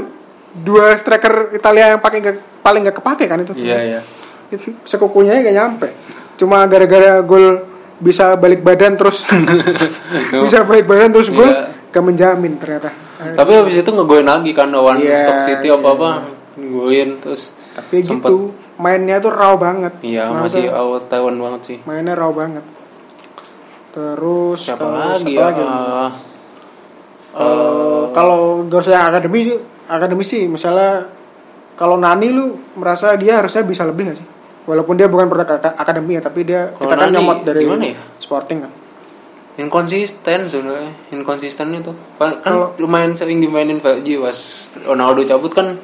dua 0.64 0.96
striker 0.96 1.52
Italia 1.52 1.92
yang 1.92 2.00
pakai 2.00 2.18
gak, 2.24 2.36
paling 2.64 2.88
gak 2.88 2.96
kepake 3.04 3.28
kan 3.28 3.44
itu. 3.44 3.52
Iya 3.52 3.78
iya. 3.84 4.00
Itu 4.48 4.72
Sekukunya 4.88 5.44
gak 5.44 5.52
nyampe. 5.52 5.88
Cuma 6.40 6.64
gara-gara 6.64 7.20
gol 7.20 7.60
bisa 7.96 8.34
balik 8.34 8.60
badan 8.60 8.94
terus 8.94 9.22
bisa 10.44 10.62
balik 10.62 10.84
badan 10.84 11.10
terus 11.10 11.28
gol 11.28 11.46
Iya. 11.46 11.70
gak 11.90 12.02
menjamin 12.02 12.52
ternyata. 12.56 12.90
Tapi 13.14 13.50
habis 13.54 13.74
itu 13.76 13.86
ngegoin 13.86 14.24
lagi 14.24 14.50
kan 14.50 14.66
lawan 14.68 14.98
Iya, 14.98 15.14
Stock 15.16 15.40
City 15.40 15.68
iya, 15.68 15.74
apa 15.74 15.88
apa. 15.90 16.10
Ngegoin 16.54 17.08
terus 17.18 17.54
Tapi 17.72 17.96
sempet- 18.00 18.26
gitu 18.26 18.50
mainnya 18.76 19.18
tuh 19.18 19.30
raw 19.30 19.54
banget. 19.54 19.94
Iya 20.00 20.26
Maksudnya 20.28 20.42
masih 20.66 20.74
awal 20.74 20.98
Taiwan 21.02 21.36
banget 21.36 21.60
sih. 21.64 21.78
mainnya 21.84 22.12
raw 22.12 22.30
banget. 22.30 22.66
Terus 23.90 24.58
Siapa 24.60 24.82
lagi 24.84 25.22
siapa 25.30 25.38
ya? 25.38 25.44
lagi? 25.48 25.62
Eh, 27.34 28.02
kalau 28.10 28.62
gak 28.64 28.80
usah 28.80 29.06
akademi 29.08 29.54
akademi 29.86 30.22
sih 30.22 30.46
misalnya 30.46 31.10
kalau 31.74 31.94
Nani 31.94 32.28
lu 32.28 32.46
merasa 32.74 33.14
dia 33.14 33.38
harusnya 33.38 33.62
bisa 33.62 33.82
lebih 33.82 34.06
gak 34.08 34.18
sih? 34.18 34.28
Walaupun 34.64 34.94
dia 34.94 35.06
bukan 35.06 35.28
produk 35.28 35.54
ak- 35.54 35.76
akademi 35.76 36.16
ya, 36.16 36.22
tapi 36.22 36.40
dia 36.42 36.72
Kalau 36.72 36.88
kita 36.88 36.96
kan 36.98 37.10
nyomot 37.10 37.38
dari 37.42 37.60
gimana 37.62 37.84
ya? 37.86 37.96
Sporting 38.16 38.60
kan. 38.60 38.72
inkonsisten 39.54 40.50
sebenarnya 40.50 40.90
inkonsisten 41.10 41.70
itu 41.72 41.94
kan 42.16 42.42
Kalau- 42.42 42.74
lumayan 42.76 43.14
sering 43.14 43.38
dimainin 43.38 43.78
PUBG 43.78 44.18
pas 44.18 44.34
Ronaldo 44.82 45.22
cabut 45.22 45.46
kan 45.48 45.78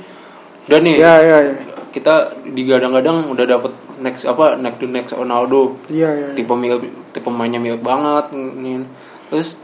udah 0.67 0.79
nih 0.81 0.99
Iya 0.99 1.15
iya 1.21 1.39
iya. 1.41 1.55
kita 1.89 2.15
digadang-gadang 2.45 3.31
udah 3.31 3.47
dapet 3.47 3.71
next 3.97 4.27
apa 4.27 4.57
next 4.57 4.79
to 4.79 4.87
next 4.87 5.13
Ronaldo 5.13 5.79
Iya 5.87 6.11
iya. 6.11 6.27
iya. 6.27 6.35
tipe 6.35 6.51
mirip 6.53 6.83
tipe 7.11 7.31
mainnya 7.31 7.59
mirip 7.59 7.79
banget 7.79 8.35
nih 8.35 8.83
terus 9.29 9.55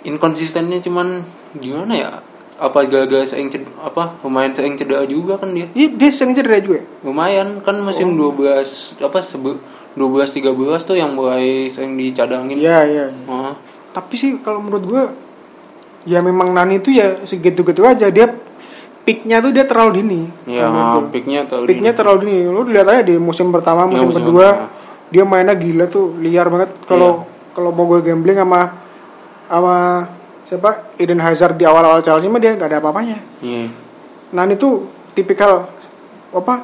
inkonsistennya 0.00 0.78
cuman 0.78 1.26
gimana 1.54 1.92
ya 1.92 2.10
apa 2.58 2.78
gara-gara 2.84 3.22
sering 3.22 3.46
ced- 3.46 3.70
apa 3.78 4.18
lumayan 4.20 4.50
sering 4.50 4.74
cedera 4.74 5.02
juga 5.02 5.38
kan 5.38 5.50
dia 5.50 5.70
Iya, 5.72 5.88
dia 5.90 6.10
sering 6.10 6.34
cedera 6.34 6.58
juga 6.58 6.82
ya? 6.82 6.84
lumayan 7.02 7.62
kan 7.62 7.78
musim 7.78 8.12
Oh. 8.12 8.34
12 8.34 8.98
apa 8.98 9.18
sebe 9.20 9.62
12 9.94 10.02
13 10.32 10.50
tuh 10.80 10.94
yang 10.94 11.10
mulai 11.12 11.66
sering 11.66 11.94
dicadangin 11.94 12.54
Iya 12.54 12.78
iya. 12.84 13.04
iya. 13.08 13.24
Oh, 13.24 13.54
Tapi 13.88 14.14
sih 14.14 14.30
kalau 14.38 14.58
menurut 14.58 14.84
gua 14.84 15.04
ya 16.02 16.18
memang 16.18 16.50
Nani 16.50 16.78
itu 16.78 16.90
ya 16.90 17.18
segitu-gitu 17.20 17.82
aja 17.82 18.06
dia 18.08 18.26
peaknya 19.00 19.38
tuh 19.38 19.50
dia 19.50 19.62
terlalu 19.62 20.02
dini. 20.02 20.20
ya 20.44 20.66
gua. 20.66 21.06
picknya 21.08 21.42
tuh 21.44 21.62
Peaknya 21.62 21.92
terlalu 21.92 22.18
dini. 22.22 22.38
Lu 22.44 22.62
lihat 22.64 22.86
aja 22.86 23.02
di 23.02 23.16
musim 23.16 23.48
pertama, 23.48 23.84
Iya, 23.84 23.90
musim 23.94 24.06
musim 24.08 24.22
kedua 24.24 24.46
pertama. 24.48 25.08
dia 25.08 25.24
mainnya 25.24 25.54
gila 25.54 25.86
tuh, 25.86 26.12
liar 26.18 26.46
banget. 26.46 26.70
Kalau 26.84 27.24
kalau 27.50 27.70
mau 27.70 27.86
gue 27.86 28.02
gambling 28.02 28.36
sama 28.36 28.76
sama 29.46 29.76
siapa? 30.48 30.70
Eden 30.96 31.20
Hazard 31.20 31.54
di 31.54 31.62
awal-awal 31.62 32.00
Chelsea 32.00 32.26
mah 32.26 32.38
dia 32.38 32.52
nggak 32.52 32.66
ada 32.66 32.78
apa-apanya. 32.78 33.18
iya. 33.38 33.68
Nani 34.30 34.54
tuh 34.54 34.84
tipikal 35.12 35.68
apa 36.30 36.54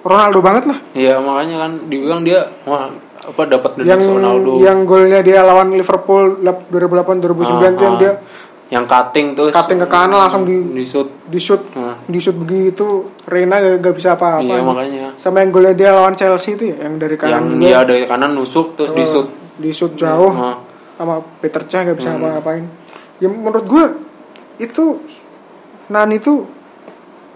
Ronaldo 0.00 0.38
banget 0.38 0.64
lah. 0.66 0.78
Iya 0.92 1.18
makanya 1.18 1.56
kan 1.60 1.72
dibilang 1.86 2.22
dia 2.22 2.46
wah 2.62 2.90
apa 3.20 3.42
dapat 3.44 3.70
yang 3.80 3.98
Ronaldo. 4.00 4.58
yang 4.58 4.78
golnya 4.82 5.20
dia 5.20 5.42
lawan 5.42 5.70
Liverpool 5.70 6.38
lap- 6.40 6.66
2008 6.68 7.18
2009 7.18 7.34
tuh 7.74 7.84
yang 7.84 7.96
Ah, 7.96 8.00
dia 8.00 8.12
yang 8.68 8.84
cutting 8.84 9.32
terus. 9.32 9.50
cutting 9.50 9.76
ke 9.76 9.88
kanan 9.88 10.18
langsung 10.20 10.44
di 10.44 10.54
di 10.72 10.84
shoot. 10.84 11.08
di 11.24 11.36
shoot. 11.36 11.62
Nah, 11.74 11.98
di 12.00 12.18
shoot 12.18 12.36
begitu 12.36 12.86
Reina 13.24 13.58
gak, 13.58 13.82
gak 13.82 13.94
bisa 13.94 14.08
apa-apa. 14.12 14.40
iya 14.40 14.60
makanya. 14.60 15.06
Sama 15.16 15.40
yang 15.40 15.50
golnya 15.50 15.74
dia 15.74 15.90
lawan 15.90 16.14
Chelsea 16.14 16.52
itu 16.52 16.70
ya 16.70 16.84
yang 16.84 16.94
dari 16.96 17.16
yang 17.16 17.42
kanan 17.42 17.58
dia 17.58 17.82
dari 17.82 18.04
kanan 18.04 18.30
nusuk 18.32 18.74
terus 18.74 18.92
di 18.92 19.02
Oh, 19.02 19.08
shoot. 19.08 19.28
di 19.56 19.70
shoot 19.70 19.92
jauh. 19.94 20.30
Nah, 20.30 20.56
sama 20.94 21.14
Peter 21.36 21.62
Cech 21.64 21.82
gak 21.82 21.90
Hmm. 21.90 21.98
bisa 21.98 22.10
apa-apain 22.12 22.64
ya 23.18 23.26
menurut 23.26 23.64
gue 23.64 23.84
itu 24.58 24.84
Nani 25.88 26.18
itu 26.18 26.44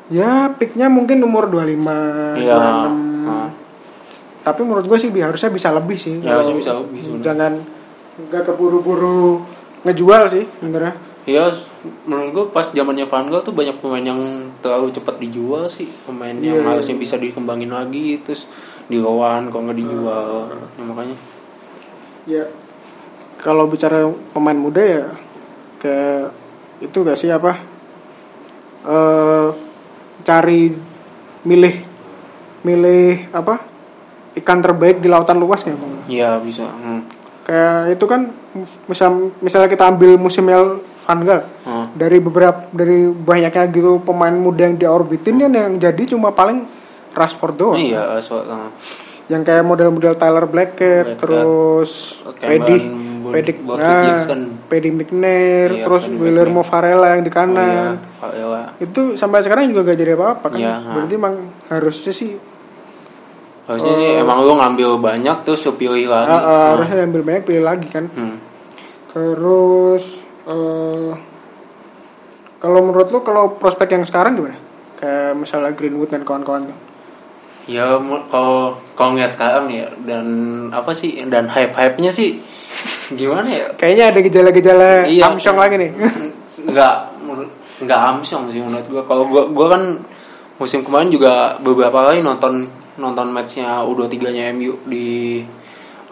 ya 0.08 0.52
picknya 0.52 0.86
mungkin 0.86 1.22
umur 1.22 1.48
25 1.48 2.36
Iya. 2.36 2.56
26 2.58 3.10
Nah. 3.22 3.48
tapi 4.42 4.60
menurut 4.60 4.84
gue 4.84 4.98
sih 4.98 5.08
harusnya 5.14 5.48
bisa 5.48 5.70
lebih 5.70 5.94
sih 5.94 6.18
Ya, 6.18 6.34
harusnya 6.34 6.58
bisa 6.58 6.72
lebih 6.74 7.00
sebenarnya. 7.00 7.24
jangan 7.24 7.52
nggak 8.18 8.42
keburu-buru 8.44 9.40
ngejual 9.82 10.22
sih 10.28 10.44
sebenarnya 10.58 10.94
Iya, 11.22 11.54
menurut 12.02 12.30
gue 12.34 12.44
pas 12.50 12.66
zamannya 12.66 13.06
Van 13.06 13.30
Gaal 13.30 13.46
tuh 13.46 13.54
banyak 13.54 13.78
pemain 13.78 14.02
yang 14.02 14.18
terlalu 14.58 14.90
cepat 14.90 15.22
dijual 15.22 15.70
sih, 15.70 15.86
pemain 16.02 16.34
Iya, 16.34 16.58
yang 16.58 16.66
iya. 16.66 16.70
harusnya 16.74 16.98
bisa 16.98 17.14
dikembangin 17.14 17.70
lagi 17.70 18.18
terus 18.18 18.50
dilawan 18.90 19.46
kalau 19.46 19.70
nggak 19.70 19.78
dijual, 19.78 20.50
ya, 20.50 20.82
makanya. 20.82 21.16
ya 22.26 22.44
kalau 23.38 23.70
bicara 23.70 24.02
pemain 24.34 24.58
muda 24.58 24.82
ya 24.82 25.06
ke 25.82 25.96
itu 26.80 26.94
gak 26.96 27.18
sih 27.18 27.26
apa 27.28 27.58
eh 28.82 29.46
cari 30.22 30.70
milih 31.42 31.74
milih 32.62 33.30
apa 33.30 33.58
ikan 34.38 34.58
terbaik 34.58 34.98
di 34.98 35.06
lautan 35.06 35.36
luas 35.36 35.60
kayak 35.60 35.76
Bang? 35.76 35.92
Iya 36.06 36.38
bisa. 36.38 36.64
Hmm. 36.64 37.02
kayak 37.42 37.98
itu 37.98 38.04
kan 38.06 38.30
misal 38.86 39.10
misalnya 39.38 39.66
kita 39.66 39.90
ambil 39.90 40.14
Van 41.02 41.20
Gaal 41.20 41.42
Hmm. 41.62 41.86
dari 41.92 42.18
beberapa 42.18 42.70
dari 42.70 43.06
banyaknya 43.06 43.66
gitu 43.68 43.98
pemain 43.98 44.30
muda 44.30 44.62
yang 44.64 44.74
diorbitin 44.74 45.38
kan 45.38 45.50
yang 45.50 45.74
jadi 45.76 46.02
cuma 46.08 46.30
paling 46.30 46.66
Rashford 47.12 47.54
doang 47.54 47.78
Iya, 47.78 48.18
so, 48.18 48.38
uh, 48.38 48.70
yang 49.32 49.42
kayak 49.42 49.64
model-model 49.64 50.12
Tyler 50.14 50.44
Blackett, 50.44 51.16
Blackett, 51.16 51.18
terus 51.18 52.20
Paddy, 52.36 52.76
Paddy, 53.32 53.52
Burkitt 53.64 54.28
nah. 54.28 54.60
Paddy 54.68 54.90
McNair, 54.92 55.68
Iya, 55.72 55.84
terus 55.88 56.04
Guillermo 56.04 56.60
Varela 56.60 57.16
yang 57.16 57.24
di 57.24 57.28
oh 57.28 57.32
iya, 57.32 57.38
kanan. 57.40 57.92
Faela. 58.20 58.62
Itu 58.76 59.16
sampai 59.16 59.40
sekarang 59.40 59.72
juga 59.72 59.92
gak 59.92 59.98
jadi 59.98 60.12
apa-apa 60.12 60.46
kan? 60.52 60.60
Iya. 60.60 60.74
Berarti 60.84 61.14
emang 61.16 61.34
harusnya 61.72 62.12
sih 62.12 62.30
Harusnya 63.62 63.94
sih 63.94 64.08
emang 64.20 64.42
lu 64.42 64.58
ngambil 64.58 64.98
banyak 64.98 65.36
terus 65.46 65.62
lu 65.64 65.78
pilih 65.78 66.10
lagi. 66.10 66.28
ah, 66.28 66.36
Hmm. 66.36 66.68
harusnya 66.76 67.06
ambil 67.08 67.22
banyak 67.22 67.42
pilih 67.46 67.62
lagi 67.64 67.88
kan. 67.88 68.04
Hmm. 68.12 68.36
Terus 69.08 70.04
eh 70.42 71.10
kalau 72.58 72.78
menurut 72.82 73.08
lu 73.10 73.22
kalau 73.22 73.54
prospek 73.56 73.94
yang 73.94 74.04
sekarang 74.04 74.34
gimana? 74.34 74.58
Kayak 74.98 75.34
misalnya 75.38 75.72
Greenwood 75.74 76.10
dan 76.10 76.22
kawan-kawan 76.22 76.70
tuh. 76.70 76.78
Ya 77.70 77.94
kalau 78.26 78.74
kalau 78.98 79.14
ngeliat 79.14 79.32
sekarang 79.34 79.70
ya 79.70 79.86
dan 80.02 80.26
apa 80.74 80.90
sih 80.94 81.22
dan 81.30 81.46
hype-hype-nya 81.46 82.10
sih 82.10 82.42
gimana 83.14 83.46
ya? 83.46 83.66
Kayaknya 83.78 84.04
ada 84.10 84.20
gejala-gejala 84.24 84.90
Iya. 85.06 85.30
Amsyong 85.30 85.58
lagi 85.58 85.74
nih. 85.78 85.90
nggak 86.72 86.94
nggak 87.82 88.00
amsyong 88.14 88.46
sih 88.52 88.62
menurut 88.62 88.86
gua 88.86 89.02
kalau 89.08 89.24
gua 89.26 89.48
gua 89.50 89.66
kan 89.74 89.82
musim 90.60 90.86
kemarin 90.86 91.10
juga 91.10 91.58
beberapa 91.58 92.06
kali 92.06 92.22
nonton 92.22 92.70
nonton 93.00 93.32
matchnya 93.32 93.82
U23 93.82 94.14
nya 94.30 94.44
MU 94.54 94.78
di 94.86 95.40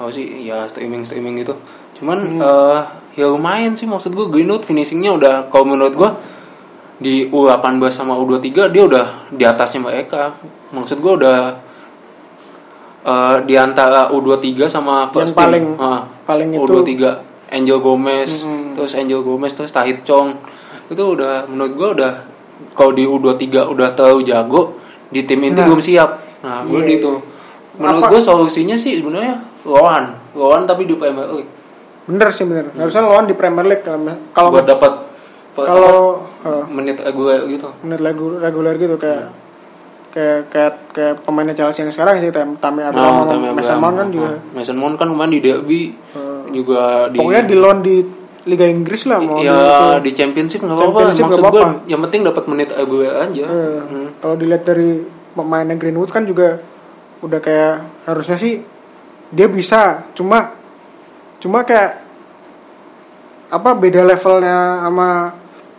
apa 0.00 0.08
sih 0.10 0.48
ya 0.48 0.64
streaming 0.66 1.04
streaming 1.04 1.44
gitu 1.44 1.54
cuman 2.00 2.18
eh, 2.40 2.78
ya 3.20 3.28
lumayan 3.28 3.76
sih 3.76 3.86
maksud 3.86 4.16
gua 4.16 4.26
Greenwood 4.32 4.64
finishingnya 4.64 5.12
udah 5.14 5.34
kalau 5.52 5.68
menurut 5.68 5.94
gua 5.94 6.10
di 7.00 7.26
U18 7.26 7.56
sama 7.88 8.12
U23 8.14 8.68
dia 8.68 8.82
udah 8.84 9.06
di 9.28 9.42
atasnya 9.42 9.80
mereka 9.82 10.36
maksud 10.70 11.00
gua 11.00 11.12
udah 11.16 11.38
eh, 13.02 13.36
di 13.42 13.54
antara 13.56 14.08
U23 14.10 14.68
sama 14.68 15.08
first 15.08 15.32
team. 15.32 15.40
paling- 15.40 15.68
Ah, 15.76 16.04
paling 16.22 16.48
itu- 16.52 16.60
U23 16.62 16.92
Angel 17.50 17.80
Gomez 17.80 18.44
Mm-mm. 18.44 18.76
terus 18.76 18.92
Angel 18.94 19.20
Gomez 19.20 19.50
terus 19.50 19.70
Tahit 19.70 20.00
Chong 20.00 20.36
itu 20.86 21.00
udah 21.00 21.46
menurut 21.46 21.72
gua 21.74 21.88
udah 21.92 22.12
kalau 22.72 22.92
di 22.92 23.02
U23 23.02 23.42
udah 23.66 23.88
terlalu 23.90 24.20
jago 24.22 24.76
di 25.08 25.24
tim 25.24 25.40
itu 25.42 25.56
Nah. 25.56 25.66
belum 25.66 25.80
siap 25.80 26.10
nah 26.40 26.62
gue 26.62 26.80
gitu 26.86 27.18
iya. 27.18 27.76
menurut 27.76 28.00
Apa- 28.00 28.10
gua 28.10 28.20
solusinya 28.22 28.72
sih 28.74 28.96
sebenarnya 28.96 29.34
lawan 29.62 30.04
lawan 30.32 30.64
tapi 30.64 30.84
di 30.84 30.94
Premier 30.94 31.26
League 31.28 31.52
Bener 32.02 32.26
sih 32.28 32.42
bener. 32.42 32.74
Harusnya 32.74 33.02
lawan 33.02 33.24
di 33.24 33.34
Premier 33.34 33.62
League 33.62 33.82
kalau 33.82 34.02
kalau 34.30 34.48
buat 34.50 34.64
dapat 34.64 35.09
kalau 35.62 35.96
eh, 36.40 36.64
menit 36.66 36.96
gue 36.98 37.34
gitu 37.50 37.68
menit 37.80 38.00
lagu 38.00 38.36
reguler 38.36 38.74
gitu 38.76 38.96
kayak 38.96 39.32
kayak 40.10 40.40
kayak 40.48 40.72
kayak 40.90 41.14
pemainnya 41.22 41.54
Chelsea 41.54 41.82
yang 41.82 41.90
sekarang 41.90 42.18
sih 42.18 42.28
Tam 42.28 42.56
Tammy 42.56 42.82
Abraham 42.82 43.26
Tammy 43.26 43.46
Mason 43.48 43.58
Abraham. 43.72 43.80
Mount 43.80 43.96
kan 43.96 44.08
juga 44.08 44.30
Mason 44.50 44.76
Mount 44.76 44.94
kan 44.96 45.06
kemarin 45.08 45.30
di 45.30 45.40
derby 45.40 45.80
eh, 45.92 46.40
juga 46.50 46.80
di 47.06 47.16
pokoknya 47.16 47.42
di 47.44 47.54
loan 47.54 47.78
di 47.80 47.96
Liga 48.40 48.64
Inggris 48.64 49.04
lah 49.04 49.20
mau 49.20 49.36
ya 49.38 49.52
gitu. 49.52 49.86
di 50.00 50.10
championship 50.12 50.60
nggak 50.62 50.74
apa-apa 50.74 51.00
maksud 51.12 51.44
gue 51.44 51.64
yang 51.86 52.00
penting 52.00 52.20
dapat 52.24 52.44
menit 52.46 52.68
gue 52.72 53.06
aja 53.06 53.44
Eh, 53.44 53.78
Hmm. 53.80 54.08
kalau 54.18 54.34
dilihat 54.34 54.64
dari 54.64 55.04
pemainnya 55.30 55.76
Greenwood 55.76 56.08
kan 56.08 56.24
juga 56.24 56.56
udah 57.20 57.36
kayak 57.36 57.74
harusnya 58.02 58.34
sih 58.34 58.64
dia 59.30 59.46
bisa 59.46 60.08
cuma 60.10 60.56
cuma 61.36 61.62
kayak 61.62 62.00
apa 63.46 63.70
beda 63.72 64.02
levelnya 64.04 64.58
sama 64.80 65.08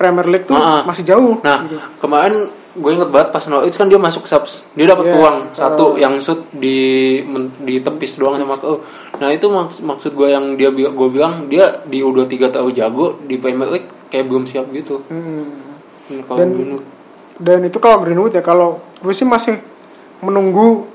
Premier 0.01 0.25
League 0.25 0.43
tuh 0.43 0.53
Ah, 0.53 0.65
ah. 0.73 0.81
masih 0.83 1.05
jauh 1.05 1.37
Nah, 1.39 1.63
gitu. 1.63 1.77
kemarin 1.99 2.35
gue 2.71 2.87
inget 2.89 3.09
banget 3.09 3.29
pas 3.29 3.43
Norwich 3.45 3.75
kan 3.75 3.85
dia 3.85 3.99
masuk 3.99 4.23
subs. 4.23 4.63
Dia 4.73 4.87
dapat 4.87 5.05
Iya, 5.05 5.15
uang 5.17 5.37
satu 5.51 5.85
uh, 5.85 5.99
yang 5.99 6.17
shoot 6.17 6.47
di 6.51 6.77
men- 7.21 7.51
ditepis 7.59 8.15
doang 8.15 8.35
sama 8.35 8.55
KO. 8.55 8.79
Nah 9.17 9.29
itu 9.29 9.45
maks- 9.45 9.79
maksud 9.79 10.11
gue 10.11 10.27
yang 10.27 10.55
dia 10.55 10.71
gue 10.71 11.09
bilang 11.09 11.45
dia 11.45 11.83
di 11.83 11.99
U23 11.99 12.31
tahu 12.49 12.71
jago 12.71 13.19
di 13.21 13.35
Premier 13.35 13.67
League 13.69 13.91
kayak 14.07 14.25
belum 14.25 14.43
siap 14.43 14.71
gitu. 14.71 15.03
Hmm. 15.05 15.51
Kalau 16.23 16.37
Dan- 16.37 16.53
Greenwood. 16.53 16.85
Dan 17.35 17.59
itu 17.61 17.77
kalau 17.77 17.99
Greenwood 17.99 18.31
ya 18.31 18.41
kalau 18.41 18.79
gue 18.97 19.11
sih 19.11 19.23
masih 19.23 19.59
menunggu 20.19 20.87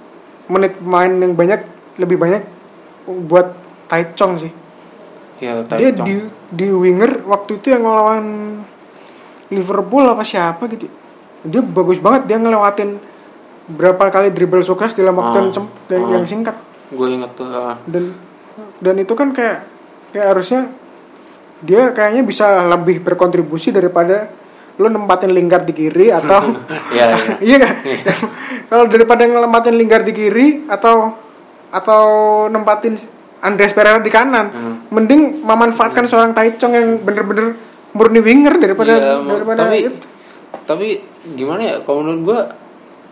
menit 0.47 0.79
main 0.79 1.13
yang 1.13 1.35
banyak 1.35 1.61
lebih 1.97 2.17
banyak 2.17 2.41
buat 3.05 3.53
Tai 3.87 4.15
Chong 4.15 4.39
sih. 4.39 4.53
ya 5.37 5.61
Dia 5.69 5.93
di 5.93 6.17
di 6.49 6.67
winger 6.67 7.21
waktu 7.23 7.61
itu 7.61 7.69
yang 7.69 7.85
ngelawan 7.85 8.25
Liverpool 9.49 10.05
apa 10.05 10.23
siapa 10.23 10.67
gitu. 10.67 10.87
Dia 11.47 11.63
bagus 11.63 11.99
banget 11.99 12.27
dia 12.27 12.39
ngelewatin 12.39 12.99
berapa 13.67 14.11
kali 14.11 14.31
dribble 14.31 14.63
sukses 14.63 14.95
dalam 14.95 15.19
waktu 15.19 15.39
Ah, 15.39 15.45
yang, 15.91 16.03
ah. 16.07 16.11
yang 16.15 16.25
singkat 16.25 16.55
gue 16.87 17.07
inget 17.11 17.35
tuh 17.35 17.51
ah. 17.51 17.75
dan 17.83 18.15
dan 18.79 18.95
itu 18.95 19.11
kan 19.19 19.35
kayak 19.35 19.67
kayak 20.15 20.27
harusnya 20.31 20.71
dia 21.59 21.91
kayaknya 21.91 22.23
bisa 22.23 22.63
lebih 22.63 23.03
berkontribusi 23.03 23.75
daripada 23.75 24.31
lo 24.79 24.87
nempatin 24.87 25.35
Lingard 25.35 25.67
di 25.67 25.75
kiri 25.75 26.15
atau 26.15 26.55
Iya, 26.95 27.05
iya. 27.11 27.17
iya 27.49 27.57
kan 27.59 27.73
kalau 28.71 28.87
daripada 28.87 29.27
ngenempatin 29.27 29.75
Lingard 29.75 30.07
di 30.07 30.15
kiri 30.15 30.47
atau 30.71 31.19
atau 31.75 32.05
nempatin 32.47 32.95
Andreas 33.43 33.75
Pereira 33.75 33.99
di 33.99 34.15
kanan 34.15 34.47
Hmm. 34.47 34.75
mending 34.95 35.43
memanfaatkan 35.43 36.07
seorang 36.07 36.31
Tai 36.31 36.55
Chong 36.55 36.71
yang 36.71 37.03
bener-bener 37.03 37.59
murni 37.97 38.21
winger 38.21 38.55
daripada 38.55 38.93
Iya, 38.93 39.13
mau- 39.19 39.35
daripada 39.35 39.59
tapi 39.63 39.79
itu. 39.83 39.99
tapi 40.63 40.87
gimana 41.33 41.61
ya 41.65 41.75
kalau 41.81 42.01
menurut 42.01 42.23
gue 42.23 42.41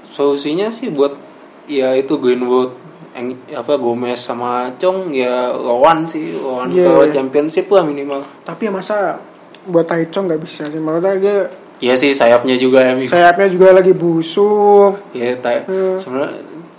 solusinya 0.06 0.68
sih 0.68 0.88
buat 0.88 1.16
ya 1.64 1.92
itu 1.92 2.14
Greenwood 2.14 2.70
yang 3.12 3.30
apa 3.54 3.74
Gomez 3.74 4.18
sama 4.18 4.68
Chong 4.76 5.08
ya 5.10 5.48
lawan 5.50 6.04
sih 6.04 6.34
lawan 6.34 6.68
Iya, 6.68 6.84
ke 6.84 6.92
iya. 7.00 7.10
championship 7.10 7.66
lah 7.68 7.82
minimal 7.82 8.20
tapi 8.42 8.66
ya 8.66 8.70
masa 8.70 9.18
buat 9.64 9.82
Tai 9.82 10.04
Chong 10.06 10.26
nggak 10.26 10.40
bisa 10.40 10.66
sih 10.66 10.76
maksudnya 10.76 11.16
dia 11.16 11.36
Iya 11.76 11.94
sih 11.94 12.12
sayapnya 12.12 12.54
juga 12.54 12.80
ya 12.80 12.94
sayapnya 13.02 13.50
juga 13.50 13.72
lagi 13.72 13.90
busuk 13.92 14.94
ya 15.10 15.34
tay 15.36 15.64
Hmm. 15.64 15.98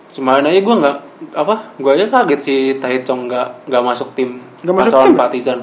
sebenarnya 0.08 0.50
aja 0.50 0.62
gue 0.62 0.76
nggak 0.78 0.98
apa 1.34 1.56
gue 1.76 1.92
aja 1.94 2.06
kaget 2.10 2.40
sih 2.42 2.60
Tai 2.78 2.96
Chong 3.02 3.28
nggak 3.28 3.68
nggak 3.68 3.84
masuk 3.84 4.12
tim 4.12 4.40
Nggak 4.62 4.76
masuk 4.82 4.98
tim? 5.04 5.16
Partizan 5.16 5.60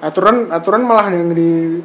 aturan 0.00 0.48
aturan 0.48 0.82
malah 0.82 1.06
yang 1.08 1.30
di 1.30 1.82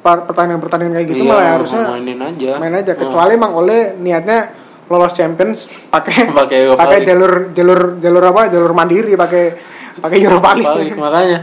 par- 0.00 0.24
pertandingan-pertandingan 0.24 0.94
kayak 0.94 1.08
gitu 1.08 1.22
Iya, 1.22 1.30
malah 1.30 1.46
harusnya 1.54 1.82
mainin 1.86 2.18
aja. 2.18 2.50
main 2.56 2.74
aja. 2.74 2.92
Kecuali 2.94 3.32
emang 3.34 3.52
oleh 3.54 3.80
niatnya 3.94 4.38
lolos 4.86 5.12
champions 5.12 5.58
pakai 5.86 6.30
Pakai 6.78 6.98
jalur 7.02 7.52
jalur 7.52 7.80
jalur 7.96 8.24
apa? 8.26 8.48
Jalur 8.48 8.72
mandiri 8.72 9.12
pakai 9.14 9.44
pakai 9.92 10.16
Europa 10.18 10.50
League. 10.54 10.66
Balik, 10.66 10.96
makanya. 11.04 11.38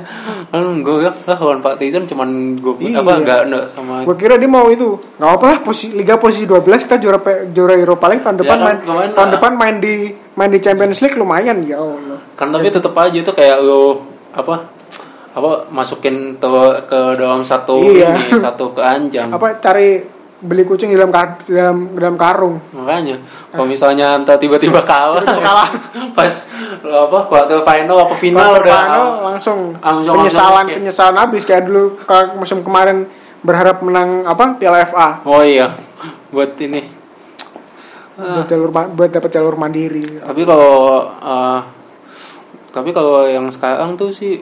Kan 0.48 0.82
gue 0.82 0.96
bilang 0.98 1.14
lah 1.22 1.38
lawan 1.38 1.60
Partizan 1.60 2.04
cuman 2.04 2.30
gue 2.56 2.74
Iya. 2.82 3.00
apa 3.00 3.12
nggak 3.16 3.40
nggak 3.46 3.66
sama 3.70 3.94
Gue 4.02 4.16
kira 4.16 4.36
dia 4.36 4.50
mau 4.50 4.66
itu. 4.68 4.98
Nggak 5.16 5.32
apa 5.32 5.46
lah 5.46 5.58
posisi 5.62 5.94
liga 5.94 6.18
posisi 6.18 6.44
12 6.44 6.66
kita 6.82 6.98
juara 6.98 7.20
juara 7.48 7.74
Europa 7.76 8.06
League 8.08 8.26
tahun 8.26 8.36
Ya 8.36 8.42
depan 8.42 8.58
kan, 8.58 8.66
main 8.66 8.78
kemarin 8.82 9.10
tahun 9.14 9.30
depan 9.32 9.52
main 9.54 9.76
di 9.78 9.96
main 10.34 10.50
di 10.50 10.60
Champions 10.60 10.98
League 11.00 11.14
lumayan 11.16 11.62
ya 11.62 11.78
Allah. 11.78 12.18
kan 12.34 12.50
tapi 12.50 12.68
tetap 12.68 12.94
aja 12.94 13.14
itu 13.16 13.32
kayak 13.32 13.58
lo 13.60 14.02
apa 14.32 14.77
apa 15.38 15.70
masukin 15.70 16.34
tuh 16.36 16.58
ke 16.84 17.00
dalam 17.14 17.42
satu 17.42 17.78
Iya. 17.86 18.10
ini 18.12 18.26
satu 18.42 18.74
keranjang 18.74 19.30
Apa 19.30 19.62
cari 19.62 20.02
beli 20.38 20.62
kucing 20.64 20.90
di 20.90 20.96
dalam 20.96 21.10
kar- 21.10 21.42
dalam 21.44 21.94
dalam 21.94 22.14
karung. 22.14 22.58
makanya 22.72 23.18
kalau 23.50 23.66
misalnya 23.66 24.14
entah 24.16 24.34
tiba-tiba 24.36 24.82
kalah, 24.84 25.22
Tiba-tiba 25.22 25.42
kalah. 25.44 25.70
pas 26.18 26.34
apa 26.84 27.18
quarter 27.24 27.58
final 27.60 27.98
apa 28.00 28.14
final 28.14 28.42
Quarter 28.48 28.62
udah 28.64 28.78
final 28.80 29.06
langsung 29.24 29.60
langsung- 29.76 30.16
penyesalan 30.16 30.54
langsung, 30.60 30.78
penyesalan 30.80 31.16
habis 31.16 31.42
kayak 31.42 31.64
dulu 31.64 31.84
kalau 32.04 32.38
musim 32.38 32.62
kemarin 32.62 33.10
berharap 33.40 33.82
menang 33.82 34.26
apa 34.26 34.58
Piala 34.58 34.82
FA 34.84 35.22
oh 35.22 35.42
iya 35.42 35.74
buat 36.30 36.54
ini 36.56 36.82
buat 38.16 38.46
jalur 38.46 38.70
buat 38.70 39.10
dapat 39.10 39.30
jalur 39.32 39.54
mandiri. 39.54 40.18
tapi 40.20 40.42
kalau 40.42 40.74
eh, 41.18 41.60
tapi 42.68 42.90
kalau 42.90 43.26
yang 43.26 43.46
sekarang 43.48 43.94
tuh 43.94 44.10
sih 44.10 44.42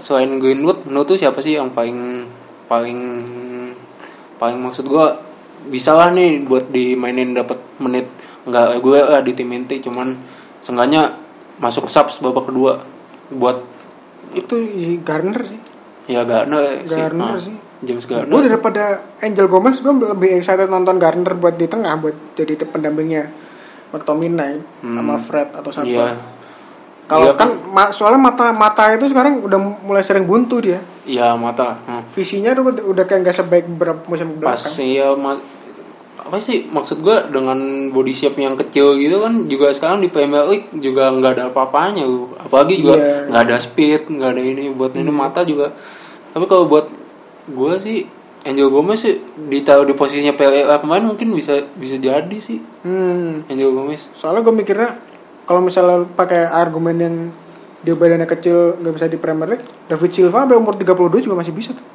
selain 0.00 0.40
Greenwood 0.40 0.88
menurut 0.88 1.06
tuh 1.12 1.18
siapa 1.20 1.44
sih 1.44 1.60
yang 1.60 1.68
paling 1.70 2.24
paling 2.66 3.00
paling 4.40 4.58
maksud 4.60 4.88
gua 4.88 5.20
bisa 5.66 5.92
lah 5.96 6.14
nih 6.14 6.46
buat 6.46 6.70
dimainin 6.70 7.34
dapat 7.34 7.58
menit 7.82 8.06
nggak 8.46 8.78
gue 8.78 8.98
lah 9.02 9.20
di 9.26 9.34
tim 9.34 9.50
inti 9.50 9.82
cuman 9.82 10.14
seenggaknya 10.62 11.18
masuk 11.58 11.90
subs 11.90 12.22
babak 12.22 12.46
kedua 12.46 12.86
buat 13.34 13.58
Itu 14.34 14.58
Garner 15.02 15.38
sih. 15.42 15.58
ya 16.06 16.22
Garner 16.22 16.86
sih 16.86 16.94
Garner 16.94 17.34
ah, 17.34 17.38
sih. 17.38 17.56
James 17.82 18.06
Gue 18.06 18.22
Garner 18.22 18.46
daripada 18.46 19.02
Angel 19.18 19.50
Gomez 19.50 19.82
gue 19.82 19.90
lebih 19.90 20.38
excited 20.38 20.70
nonton 20.70 21.02
Garner 21.02 21.34
buat 21.34 21.58
di 21.58 21.66
tengah 21.66 21.98
buat 21.98 22.14
jadi 22.38 22.54
pendampingnya 22.62 23.26
McTominay 23.90 24.62
sama 24.82 25.14
Fred 25.18 25.48
atau 25.54 25.70
siapa. 25.74 25.86
iya 25.86 26.35
Kalau 27.06 27.22
Iya, 27.24 27.38
kan 27.38 27.48
ma- 27.66 27.88
soalnya 27.88 28.18
mata 28.20 28.50
mata 28.50 28.90
itu 28.90 29.06
sekarang 29.06 29.38
udah 29.40 29.54
mulai 29.80 30.02
sering 30.02 30.24
buntu 30.24 30.58
dia. 30.58 30.82
iya 31.04 31.32
mata 31.32 31.78
hmm. 31.80 32.10
Visinya 32.10 32.50
udah, 32.52 32.82
udah 32.82 33.04
kayak 33.04 33.20
nggak 33.22 33.36
sebaik 33.36 33.66
beberapa 33.68 34.02
musim 34.04 34.34
belakang. 34.34 34.74
ya 34.82 35.14
ma- 35.14 35.38
apa 36.18 36.36
sih 36.36 36.66
maksud 36.66 36.98
gue 36.98 37.30
dengan 37.30 37.54
body 37.88 38.10
shape 38.10 38.34
yang 38.36 38.58
kecil 38.58 38.98
gitu 38.98 39.22
kan 39.22 39.46
juga 39.46 39.70
sekarang 39.70 40.02
di 40.02 40.10
League 40.10 40.66
juga 40.74 41.06
nggak 41.08 41.32
ada 41.32 41.44
apa-apanya 41.46 42.02
apalagi 42.36 42.82
juga 42.82 42.98
Iya. 42.98 43.30
nggak 43.30 43.42
ada 43.44 43.56
speed 43.56 44.02
nggak 44.08 44.30
ada 44.32 44.42
ini 44.42 44.64
buat 44.68 44.90
ini 44.92 45.06
mata 45.06 45.46
juga 45.46 45.70
tapi 46.34 46.44
kalau 46.44 46.66
buat 46.66 46.90
gue 47.46 47.72
sih 47.78 47.98
Angel 48.42 48.66
Gomez 48.66 48.98
sih 49.00 49.14
ditaruh 49.40 49.82
di 49.82 49.94
posisinya 49.94 50.30
PLA 50.32 50.66
kemarin 50.76 51.06
mungkin 51.06 51.30
bisa 51.30 51.54
bisa 51.72 51.94
jadi 51.94 52.36
sih 52.36 52.58
Hmm. 52.82 53.42
Angel 53.44 53.70
Gomez 53.70 54.06
Soalnya 54.12 54.38
gue 54.40 54.54
mikirnya 54.56 54.90
kalau 55.46 55.62
misalnya 55.62 56.04
pakai 56.04 56.44
argumen 56.44 56.96
yang 56.98 57.14
dia 57.80 57.94
badannya 57.94 58.26
kecil 58.26 58.76
nggak 58.76 58.94
bisa 58.98 59.06
di 59.06 59.14
Premier 59.14 59.46
League, 59.54 59.66
David 59.86 60.10
Silva 60.10 60.42
sampai 60.42 60.58
umur 60.58 60.74
32 60.74 61.22
juga 61.22 61.38
masih 61.38 61.54
bisa 61.54 61.70
tuh. 61.70 61.86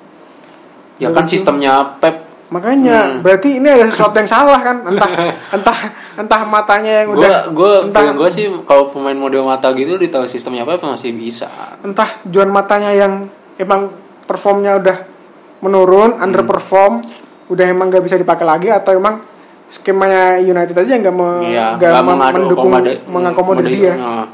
ya 0.98 1.10
kan 1.10 1.26
sistemnya 1.26 1.98
Pep 2.00 2.32
Makanya 2.52 2.98
Hmm. 3.00 3.18
berarti 3.24 3.58
ini 3.58 3.64
ada 3.66 3.88
sesuatu 3.88 4.12
yang 4.20 4.28
salah 4.28 4.60
kan? 4.60 4.84
Entah 4.92 5.12
entah 5.56 5.80
entah 6.20 6.42
matanya 6.44 7.02
yang 7.02 7.16
udah 7.16 7.48
gue 7.48 7.72
entah 7.88 8.12
gue 8.12 8.28
sih 8.30 8.52
kalau 8.68 8.92
pemain 8.92 9.16
model 9.16 9.48
mata 9.48 9.72
gitu 9.72 9.96
ditaruh 9.96 10.28
sistemnya 10.28 10.68
Pep 10.68 10.84
masih 10.84 11.16
bisa 11.16 11.48
entah 11.80 12.20
juan 12.28 12.52
matanya 12.52 12.92
yang 12.92 13.32
emang 13.56 13.96
performnya 14.28 14.76
udah 14.78 14.98
menurun, 15.64 16.20
Hmm. 16.20 16.26
underperform, 16.28 16.94
udah 17.48 17.66
emang 17.66 17.88
nggak 17.88 18.04
bisa 18.04 18.20
dipakai 18.20 18.44
lagi 18.44 18.68
atau 18.68 19.00
emang 19.00 19.24
skemanya 19.72 20.38
United 20.38 20.76
aja 20.76 20.90
yang 20.90 21.02
nggak 21.02 21.16
me, 21.16 21.30
Iya, 21.48 21.66
nggak 21.74 21.90
nggak 21.90 22.04
mem- 22.04 22.12
mengadu- 22.14 22.38
mendukung 22.44 22.66
komode- 22.70 23.02
mengakomodir 23.06 23.66
dia. 23.66 23.94
Nah, 23.96 24.28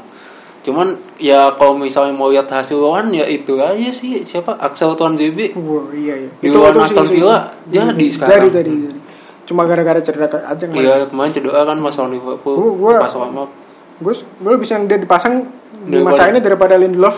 Cuman 0.58 0.90
ya 1.16 1.54
kalau 1.54 1.72
misalnya 1.72 2.12
mau 2.12 2.28
lihat 2.28 2.44
hasil 2.44 2.76
lawan 2.76 3.08
ya 3.08 3.24
itu 3.24 3.56
aja 3.56 3.88
sih 3.88 4.20
siapa 4.20 4.52
Axel 4.58 4.92
Tuan 4.92 5.16
ZB 5.16 5.56
Wah, 5.56 5.88
iya 5.90 6.12
iya. 6.18 6.30
Di 6.34 6.50
luar 6.50 6.76
sih- 6.76 6.92
Aston. 6.92 7.06
Villa, 7.08 7.38
jadi 7.64 7.88
Jadi 7.88 8.06
sekarang. 8.10 8.50
jadi. 8.50 8.68
jadi. 8.68 8.98
Cuma 9.46 9.64
gara-gara 9.64 9.96
cedera 9.98 10.28
aja 10.28 10.60
nggak. 10.60 10.76
Iya 10.76 10.94
kemarin 11.06 11.30
cedera 11.32 11.64
kan 11.64 11.78
pas 11.78 11.94
lawan 11.94 12.10
Liverpool 12.12 12.54
Gua- 12.58 12.74
gua- 12.76 13.00
pas 13.00 13.14
warm 13.14 13.38
up. 13.38 13.50
Gue 13.96 14.12
gue 14.12 14.50
lebih 14.52 14.68
yang 14.68 14.82
dia 14.84 14.98
dipasang 14.98 15.34
di 15.80 15.96
masa 15.98 16.28
ini 16.28 16.38
daripada 16.38 16.74
Lindelof. 16.74 17.16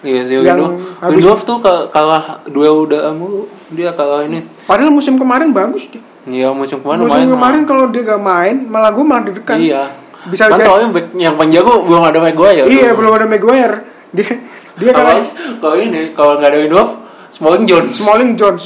Iya 0.00 0.20
sih 0.24 0.34
Lindelof. 0.40 0.98
Lindelof 1.04 1.40
tuh 1.44 1.56
ka- 1.58 1.86
kalah 1.88 2.42
duel 2.46 2.82
udah 2.82 3.12
mulu 3.12 3.46
dia 3.70 3.92
kalah 3.92 4.24
ini. 4.24 4.42
Padahal 4.64 4.90
musim 4.90 5.14
kemarin 5.14 5.52
bagus 5.52 5.86
dia. 5.86 6.02
Iya 6.26 6.48
musim 6.50 6.82
kemarin 6.82 6.98
musim 7.06 7.14
lumayan. 7.14 7.30
kemarin 7.36 7.60
kalau 7.64 7.84
dia 7.92 8.02
gak 8.02 8.20
main, 8.20 8.56
malah 8.66 8.90
gue 8.90 9.04
malah 9.06 9.22
deg-degan. 9.28 9.58
Iya. 9.60 9.82
Bisa 10.28 10.50
kan 10.50 10.60
soalnya 10.60 10.88
back 10.92 11.06
yang 11.14 11.38
paling 11.38 11.52
jago 11.54 11.86
belum 11.86 12.02
ada 12.04 12.18
Maguire. 12.18 12.66
Iya, 12.66 12.92
belum 12.92 13.12
ada 13.14 13.26
Maguire. 13.30 13.74
Dia 14.12 14.30
dia 14.78 14.90
Kalau 14.92 15.08
kan 15.08 15.24
kalau 15.62 15.76
ini 15.78 16.00
kalau 16.12 16.32
nggak 16.36 16.50
ada 16.50 16.58
Lindelof, 16.58 16.90
Smalling 17.30 17.64
Jones. 17.64 17.92
Smalling 17.96 18.32
Jones 18.34 18.62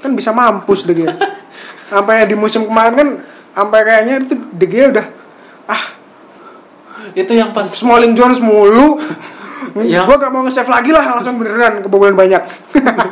kan 0.00 0.10
bisa 0.12 0.32
mampus 0.32 0.84
deh 0.84 0.96
dia. 0.96 1.12
Sampai 1.92 2.24
di 2.24 2.34
musim 2.34 2.64
kemarin 2.64 2.94
kan 2.96 3.08
sampai 3.54 3.86
kayaknya 3.86 4.14
itu 4.18 4.34
De 4.50 4.66
Gea 4.66 4.90
udah 4.90 5.06
ah 5.70 5.94
itu 7.14 7.30
yang 7.30 7.54
pas 7.54 7.68
Smalling 7.68 8.16
Jones 8.18 8.42
mulu. 8.42 8.98
Yang- 9.74 10.06
Gue 10.06 10.16
gak 10.22 10.30
mau 10.30 10.46
nge-save 10.46 10.70
lagi 10.70 10.94
lah 10.94 11.18
langsung 11.18 11.34
beneran 11.34 11.82
kebobolan 11.82 12.14
banyak. 12.14 12.42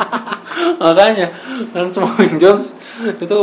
makanya 0.83 1.31
kan 1.71 1.91
Smalling 1.91 2.39
Jones 2.39 2.71
itu 3.01 3.41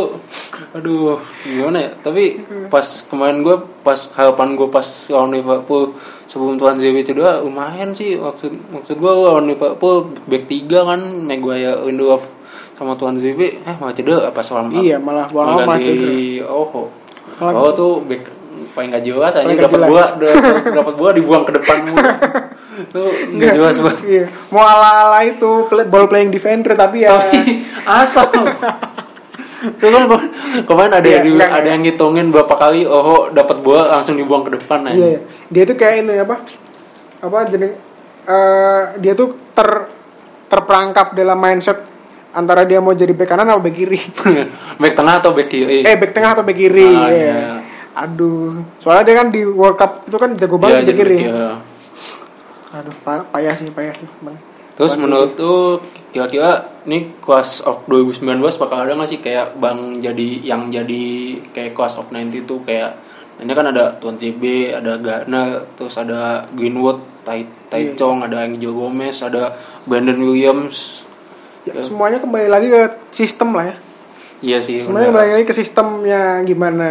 aduh 0.78 1.18
gimana 1.42 1.78
ya 1.82 1.92
tapi 2.06 2.46
pas 2.70 2.86
kemarin 3.10 3.42
gue 3.42 3.58
pas 3.82 3.98
harapan 4.14 4.54
gue 4.54 4.68
pas 4.70 4.86
lawan 5.10 5.34
Liverpool 5.34 5.90
sebelum 6.30 6.62
Tuan 6.62 6.78
ZB 6.78 7.02
cedera 7.02 7.42
lumayan 7.42 7.98
sih 7.98 8.20
maksud 8.22 8.54
maksud 8.70 8.96
gue 9.02 9.12
lawan 9.14 9.50
Liverpool 9.50 10.14
back 10.30 10.46
tiga 10.46 10.86
kan 10.86 11.02
Maguire 11.02 11.82
Lindelof 11.82 12.30
sama 12.78 12.94
Tuan 12.94 13.18
ZB 13.18 13.66
eh 13.66 13.76
malah 13.82 13.94
cedera 13.98 14.30
pas 14.30 14.46
lawan 14.54 14.70
iya, 14.78 15.02
malah 15.02 15.26
malah 15.34 15.66
malah 15.66 15.82
ganti 15.82 16.46
oh 16.46 16.88
oh 17.40 17.72
tuh 17.74 18.06
back 18.06 18.40
paling 18.76 18.94
gak 18.94 19.06
jelas 19.06 19.34
aja 19.34 19.50
dapat 19.50 19.82
bola 19.82 20.06
dapat 20.72 20.94
bola 20.94 21.12
dibuang 21.16 21.44
ke 21.48 21.52
depan 21.58 21.90
mulu. 21.90 22.00
Itu 22.80 23.04
nggak 23.36 23.52
jelas 23.60 23.76
banget. 23.76 24.00
Iya. 24.08 24.26
Mau 24.56 24.64
ala-ala 24.64 25.20
itu 25.28 25.68
play, 25.68 25.84
ball 25.84 26.08
playing 26.08 26.32
defender 26.32 26.80
tapi 26.80 27.04
ya 27.04 27.20
asal. 28.00 28.32
Itu 29.60 29.88
kan 29.88 30.04
kemarin- 30.64 30.94
ada 30.94 31.04
Iya, 31.04 31.20
yang 31.20 31.36
enggak, 31.36 31.52
ada 31.52 31.68
yang 31.68 31.82
ngitungin 31.82 32.28
berapa 32.30 32.54
kali 32.54 32.84
oh 32.84 33.28
dapat 33.30 33.60
bola 33.60 33.92
langsung 33.92 34.16
dibuang 34.16 34.42
ke 34.42 34.56
depan 34.56 34.86
aja. 34.86 34.96
Iya, 34.96 35.08
iya. 35.10 35.20
dia 35.48 35.64
tuh 35.64 35.76
kayak 35.76 35.96
ini 36.00 36.14
apa? 36.18 36.36
Apa 37.20 37.38
jadi 37.46 37.68
eh, 38.26 38.82
dia 38.98 39.14
tuh 39.14 39.36
ter 39.52 39.70
terperangkap 40.48 41.14
dalam 41.14 41.36
mindset 41.36 41.78
antara 42.30 42.64
dia 42.64 42.78
mau 42.78 42.92
jadi 42.92 43.10
bek 43.10 43.26
kanan 43.26 43.48
atau 43.48 43.60
bek 43.60 43.76
kiri. 43.76 44.00
back 44.82 44.94
tengah 44.94 45.20
atau 45.20 45.32
back 45.32 45.48
kiri? 45.48 45.82
eh, 45.82 45.96
bek 45.96 46.12
tengah 46.12 46.32
atau 46.32 46.44
bek 46.44 46.56
kiri. 46.56 46.90
Ah, 46.90 47.10
iya. 47.10 47.26
iya. 47.28 47.54
Aduh, 48.00 48.64
soalnya 48.78 49.04
dia 49.04 49.16
kan 49.18 49.28
di 49.28 49.44
World 49.44 49.76
Cup 49.76 50.06
itu 50.06 50.16
kan 50.16 50.32
jago 50.34 50.56
Iya, 50.56 50.62
banget 50.62 50.80
kiri. 50.80 50.88
back 50.88 50.98
kiri. 50.98 51.20
Aduh, 52.70 52.94
pa- 53.02 53.28
payah 53.28 53.54
sih, 53.54 53.68
payah 53.68 53.92
sih, 53.92 54.08
Bang. 54.22 54.38
Terus 54.80 54.96
menurut 54.96 55.36
tuh 55.36 55.84
kira-kira 56.10 56.64
nih 56.88 57.20
class 57.20 57.60
of 57.62 57.84
2019 57.86 58.24
bakal 58.56 58.80
ada 58.80 58.96
nggak 58.96 59.12
sih 59.12 59.20
kayak 59.20 59.60
bang 59.60 60.00
jadi 60.00 60.28
yang 60.42 60.72
jadi 60.72 61.04
kayak 61.52 61.76
class 61.76 62.00
of 62.00 62.08
90 62.08 62.48
tuh 62.48 62.64
kayak 62.64 62.96
ini 63.40 63.52
kan 63.52 63.68
ada 63.68 63.96
Tuan 63.96 64.16
JB, 64.16 64.44
ada 64.74 64.96
Gardner, 64.96 65.64
terus 65.74 65.96
ada 65.96 66.44
Greenwood, 66.52 67.24
Tai 67.24 67.40
Tai 67.68 67.80
Iya. 67.80 67.96
Chong, 67.96 68.20
ada 68.20 68.44
Angel 68.44 68.72
Gomez, 68.72 69.20
ada 69.20 69.56
Brandon 69.84 70.16
Williams. 70.18 71.08
Ya, 71.64 71.76
semuanya 71.80 72.20
kembali 72.20 72.48
lagi 72.48 72.68
ke 72.68 72.82
sistem 73.12 73.56
lah 73.56 73.72
ya. 73.72 73.76
Iya 74.40 74.58
sih. 74.60 74.84
Benar. 74.84 75.12
kembali 75.12 75.32
lagi 75.36 75.46
ke 75.46 75.52
sistemnya 75.52 76.40
gimana 76.44 76.90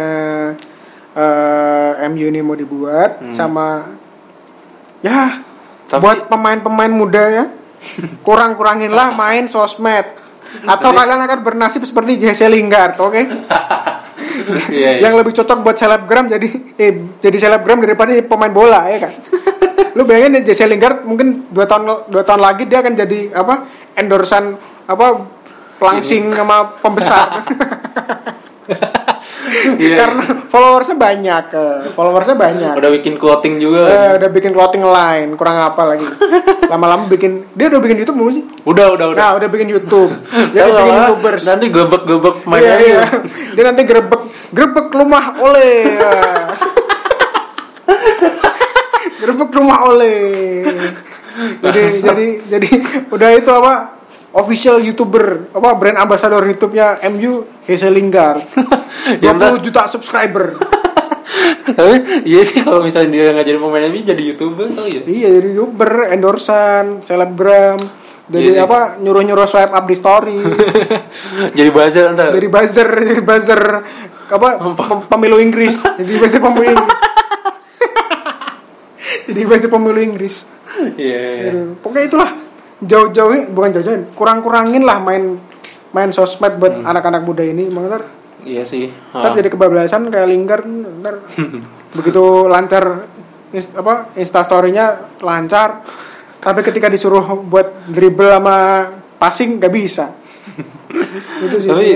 eh, 1.11 2.07
MU 2.07 2.25
ini 2.27 2.39
mau 2.39 2.53
dibuat 2.53 3.17
sama 3.33 3.89
ya 5.01 5.41
Tapi- 5.85 6.01
buat 6.01 6.29
pemain-pemain 6.29 6.89
muda 6.89 7.23
ya 7.25 7.45
kurang-kurangin 8.25 8.91
lah 8.91 9.15
main 9.15 9.47
sosmed 9.47 10.05
atau 10.65 10.89
kalian 10.91 11.21
akan 11.29 11.39
bernasib 11.45 11.85
seperti 11.85 12.17
Jesse 12.17 12.49
Lingard, 12.49 12.97
oke? 12.97 13.21
Iya, 14.71 14.97
iya. 14.97 15.03
Yang 15.03 15.13
lebih 15.21 15.33
cocok 15.35 15.57
buat 15.61 15.77
selebgram 15.77 16.25
jadi 16.31 16.47
eh 16.79 16.91
jadi 17.21 17.37
selebgram 17.37 17.83
daripada 17.83 18.15
pemain 18.23 18.49
bola 18.49 18.87
ya 18.87 19.05
kan? 19.07 19.11
Lu 19.97 20.07
bayangin 20.07 20.41
ya 20.41 20.51
Jesse 20.51 20.65
Lingard 20.65 21.05
mungkin 21.05 21.49
dua 21.51 21.67
tahun 21.69 22.09
dua 22.09 22.23
tahun 22.23 22.41
lagi 22.41 22.63
dia 22.65 22.81
akan 22.81 22.93
jadi 22.97 23.19
apa 23.35 23.67
endorsan 23.99 24.55
apa 24.87 25.27
pelangsing 25.77 26.33
sama 26.33 26.75
pembesar. 26.81 27.27
Iya. 29.59 29.95
Karena 29.99 30.23
followersnya 30.47 30.95
banyak, 30.95 31.43
eh, 31.51 31.91
followersnya 31.91 32.37
banyak. 32.37 32.73
Udah 32.79 32.91
bikin 32.95 33.19
clothing 33.19 33.59
juga. 33.59 33.81
Eh, 33.91 34.11
udah 34.21 34.29
bikin 34.31 34.51
clothing 34.55 34.85
line, 34.85 35.35
kurang 35.35 35.59
apa 35.59 35.83
lagi? 35.83 36.05
Lama-lama 36.71 37.09
bikin, 37.11 37.43
dia 37.57 37.67
udah 37.67 37.81
bikin 37.81 37.97
YouTube 37.99 38.17
belum 38.19 38.31
sih? 38.31 38.43
Udah, 38.63 38.93
udah, 38.95 39.05
udah. 39.11 39.19
Nah, 39.19 39.31
udah 39.35 39.47
bikin 39.51 39.67
YouTube. 39.67 40.11
Dia 40.55 40.63
Tahu 40.63 40.75
bikin 40.79 40.93
YouTubers. 40.95 41.43
Nanti 41.49 41.65
gebek-gebek 41.67 42.35
main 42.47 42.61
Iya, 42.61 42.71
aja. 42.71 42.85
iya. 42.85 43.01
Dia 43.57 43.63
nanti 43.67 43.83
grebek, 43.83 44.21
grebek 44.53 44.87
rumah 44.95 45.23
oleh. 45.41 45.73
grebek 49.19 49.49
rumah 49.51 49.79
oleh. 49.91 50.19
Jadi 51.59 51.81
jadi 51.99 52.25
jadi 52.47 52.69
udah 53.11 53.29
itu 53.35 53.49
apa? 53.51 53.98
Official 54.29 54.77
YouTuber, 54.79 55.25
apa 55.51 55.69
brand 55.73 55.97
ambassador 55.97 56.43
YouTube-nya 56.43 57.01
MU 57.09 57.41
Hazel 57.63 57.89
Lingard. 57.91 58.41
20 58.45 59.21
Ya, 59.25 59.33
ntar- 59.33 59.57
juta 59.57 59.85
subscriber. 59.85 60.53
Tapi 61.69 61.93
iya 62.25 62.41
sih 62.41 62.59
kalau 62.59 62.81
misalnya 62.81 63.09
dia 63.11 63.23
nggak 63.31 63.47
jadi 63.47 63.57
pemain 63.57 63.85
MU 63.85 64.01
jadi 64.01 64.23
youtuber 64.23 64.69
kali 64.69 64.89
ya. 64.91 65.01
Iya 65.03 65.27
jadi 65.35 65.49
youtuber, 65.51 65.91
endorsan, 66.09 67.01
selebgram, 67.01 67.77
jadi 68.25 68.53
Iya 68.55 68.65
apa 68.65 68.97
nyuruh-nyuruh 68.97 69.45
swipe 69.45 69.69
up 69.71 69.85
di 69.85 69.95
story, 69.95 70.37
jadi 71.57 71.69
buzzer 71.69 72.13
ntar. 72.13 72.29
jadi 72.29 72.47
buzzer, 72.47 72.85
jadi 72.85 73.21
buzzer 73.21 73.61
apa 74.27 74.47
pem- 74.57 75.05
pemilu 75.07 75.37
Inggris, 75.39 75.73
jadi 75.95 76.13
buzzer 76.17 76.37
pemilu 76.39 76.65
Inggris, 76.67 76.97
jadi 79.27 79.41
buzzer 79.43 79.69
pemilu 79.69 79.99
Inggris. 79.99 80.35
Iya. 80.95 81.49
Aduh, 81.49 81.75
Pokoknya 81.79 82.03
itulah 82.05 82.29
jauh-jauhin, 82.81 83.51
bukan 83.51 83.69
jauh-jauhin, 83.71 84.03
kurang-kurangin 84.13 84.81
lah 84.81 84.97
main 84.97 85.35
main 85.89 86.09
sosmed 86.09 86.55
buat 86.55 86.73
Hmm. 86.75 86.85
anak-anak 86.85 87.21
muda 87.21 87.41
ini, 87.41 87.67
ntar 87.67 88.05
Iya 88.39 88.63
sih. 88.63 88.87
ntar 89.09 89.31
Ah. 89.31 89.35
jadi 89.35 89.47
kebablasan 89.47 90.07
kayak 90.07 90.27
Lingard, 90.27 90.63
ntar 90.99 91.19
begitu 91.97 92.21
lancar 92.45 93.09
inst- 93.49 93.73
apa 93.73 94.13
instastorynya 94.13 95.17
lancar, 95.19 95.81
tapi 96.37 96.61
ketika 96.61 96.87
disuruh 96.87 97.19
buat 97.41 97.67
dribble 97.85 98.29
sama 98.29 98.57
passing 99.17 99.59
nggak 99.59 99.73
bisa. 99.73 100.13
itu 101.43 101.57
sih. 101.59 101.67
Tapi 101.67 101.87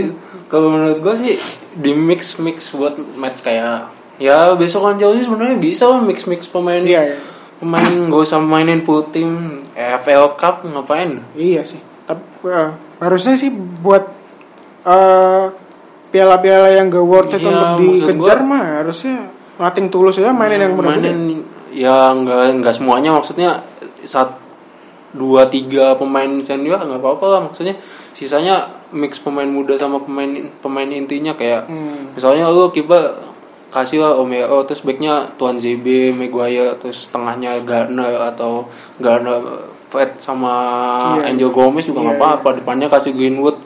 kalau 0.46 0.70
menurut 0.70 1.00
gua 1.00 1.16
sih 1.16 1.40
di 1.72 1.92
mix 1.92 2.38
mix 2.38 2.70
buat 2.70 2.94
match 3.16 3.40
kayak 3.40 3.90
ya 4.18 4.54
besok 4.54 4.84
kan 4.84 4.96
Chelsea 4.96 5.26
sebenarnya 5.26 5.58
bisa 5.58 5.90
mix 5.98 6.26
mix 6.26 6.46
pemain 6.46 6.78
Iya, 6.78 7.02
iya. 7.08 7.18
Pemain 7.64 7.88
gak 8.10 8.22
usah 8.22 8.38
mainin 8.38 8.82
full 8.82 9.08
team 9.08 9.32
EFL 9.72 10.36
Cup 10.36 10.62
ngapain 10.62 11.24
Iya 11.32 11.64
sih. 11.64 11.80
Tapi 12.04 12.22
eh, 12.46 12.70
harusnya 13.00 13.34
sih 13.34 13.48
buat 13.54 14.04
eh, 14.84 15.46
piala-piala 16.10 16.70
yang 16.72 16.88
gak 16.88 17.02
worth 17.02 17.32
it 17.32 17.40
Iya, 17.40 17.50
untuk 17.50 17.68
dikejar 17.80 18.38
gua- 18.38 18.50
mah 18.50 18.64
harusnya 18.80 19.16
nothing 19.56 19.88
tulus 19.88 20.18
aja 20.18 20.30
mainin 20.30 20.60
yang 20.60 20.74
muda 20.74 20.92
mainin 20.92 21.42
ya 21.70 22.12
nggak 22.12 22.60
nggak 22.60 22.74
semuanya 22.76 23.10
maksudnya 23.12 23.66
saat 24.04 24.38
dua 25.10 25.46
tiga 25.46 25.94
pemain 25.94 26.30
senior 26.40 26.78
nggak 26.78 26.98
apa-apa 26.98 27.26
lah 27.28 27.40
maksudnya 27.44 27.78
sisanya 28.12 28.62
mix 28.90 29.18
pemain 29.18 29.46
muda 29.46 29.74
sama 29.74 29.98
pemain 30.00 30.30
pemain 30.56 30.86
intinya 30.86 31.34
kayak 31.34 31.66
Hmm. 31.66 32.14
misalnya 32.14 32.46
lu 32.48 32.70
kiper 32.70 33.33
kasih 33.74 33.98
lah 34.00 34.14
Omeo 34.16 34.62
terus 34.64 34.80
backnya 34.80 35.14
Tuan 35.34 35.58
ZB 35.58 35.84
Maguire 36.12 36.78
terus 36.78 37.10
tengahnya 37.10 37.58
Gardner 37.60 38.30
atau 38.30 38.70
Gardner 38.98 39.42
Fred 39.86 40.18
sama 40.18 40.54
Iya, 41.16 41.28
Angel 41.28 41.50
Gomez 41.50 41.84
juga 41.84 42.02
nggak 42.02 42.14
Iya, 42.14 42.22
apa-apa. 42.24 42.50
Depannya 42.56 42.88
kasih 42.88 43.12
Greenwood 43.12 43.58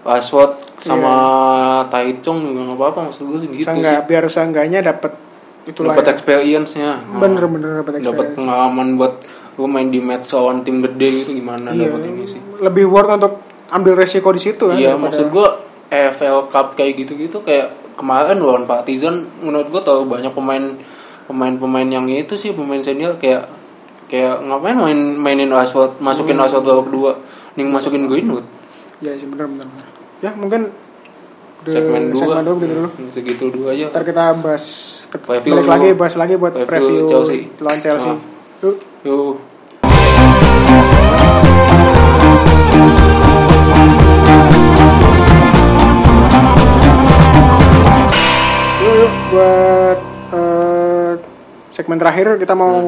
Rashford 0.00 0.52
sama 0.78 1.14
Tai 1.86 2.10
Chong 2.20 2.38
juga 2.40 2.60
nggak 2.64 2.76
apa-apa 2.76 2.98
maksud 3.08 3.22
gue 3.24 3.38
gitu 3.48 3.62
Seenggak, 3.64 3.96
sih. 3.96 4.06
biar 4.06 4.24
seenggaknya 4.26 4.80
dapat 4.84 5.14
itulah 5.62 5.90
dapat 5.90 6.04
ya. 6.04 6.10
experience-nya. 6.12 6.90
Bener-bener 7.16 7.70
dapat 7.80 7.92
dapat 7.96 8.02
experience. 8.02 8.34
pengalaman 8.36 8.88
buat 8.96 9.14
gue 9.52 9.68
main 9.68 9.88
di 9.88 9.98
match 9.98 10.30
lawan 10.32 10.60
tim 10.60 10.78
gede 10.80 11.22
gitu 11.22 11.30
gimana 11.32 11.70
Iya, 11.70 11.86
dapat 11.88 12.02
ini 12.04 12.24
sih? 12.26 12.40
Lebih 12.58 12.84
worth 12.84 13.10
untuk 13.12 13.34
ambil 13.68 13.94
resiko 13.96 14.30
di 14.30 14.38
situ 14.38 14.62
kan 14.64 14.76
iya 14.76 14.94
maksud 14.94 15.28
gue 15.28 15.48
EFL 15.88 16.46
Cup 16.46 16.72
kayak 16.72 16.92
gitu-gitu 16.96 17.40
kayak 17.40 17.72
kemarin 18.02 18.36
lawan 18.36 18.66
Partizan 18.66 19.14
menurut 19.38 19.70
gue 19.70 19.80
terlalu 19.80 20.04
banyak 20.10 20.32
pemain 20.32 20.64
pemain-pemain 21.22 21.86
yang 21.86 22.04
itu 22.04 22.34
sih 22.34 22.50
pemain 22.50 22.82
senior 22.82 23.14
kayak 23.16 23.46
kayak 24.10 24.42
ngapain 24.42 24.74
main 24.74 24.98
mainin 25.16 25.48
Rashford 25.48 25.96
masukin 25.98 26.34
Hmm. 26.34 26.44
Rashford 26.44 26.66
babak 26.66 26.90
kedua 26.90 27.12
ning 27.54 27.70
masukin 27.70 28.04
Greenwood 28.04 28.44
Iya 28.98 29.18
sih 29.18 29.26
bener. 29.26 29.46
bener. 29.46 29.66
Ya 30.18 30.30
mungkin 30.34 30.70
segmen 31.62 32.10
dua 32.10 32.20
segmen 32.20 32.42
dua 32.42 32.54
begitu 32.54 32.74
dulu. 32.74 32.88
Hmm, 32.92 33.08
segitu 33.10 33.44
dulu 33.48 33.66
aja 33.66 33.86
Ntar 33.88 34.02
kita 34.02 34.24
bahas 34.36 34.64
balik 35.22 35.68
lagi 35.68 35.88
bahas 35.92 36.14
lagi 36.16 36.34
buat 36.34 36.52
Review 36.54 36.66
preview 36.66 37.00
Chelsea. 37.06 37.40
lawan 37.58 37.78
Chelsea. 37.78 38.10
Ah. 38.10 38.18
Yuk, 38.62 38.76
segmen 51.72 51.96
terakhir 51.96 52.36
kita 52.36 52.52
mau 52.52 52.84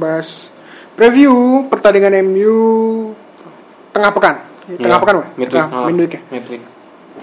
bahas 0.00 0.48
preview 0.96 1.64
pertandingan 1.68 2.24
MU 2.24 2.56
tengah 3.92 4.10
pekan. 4.10 4.36
Tengah 4.68 4.98
Ya, 4.98 5.02
pekan, 5.04 5.14
Bang? 5.20 5.28
midweek 5.36 5.56
Tengah 5.56 5.68
ah, 5.72 5.86
midweek 5.88 6.12
ya. 6.12 6.20
midweek 6.28 6.62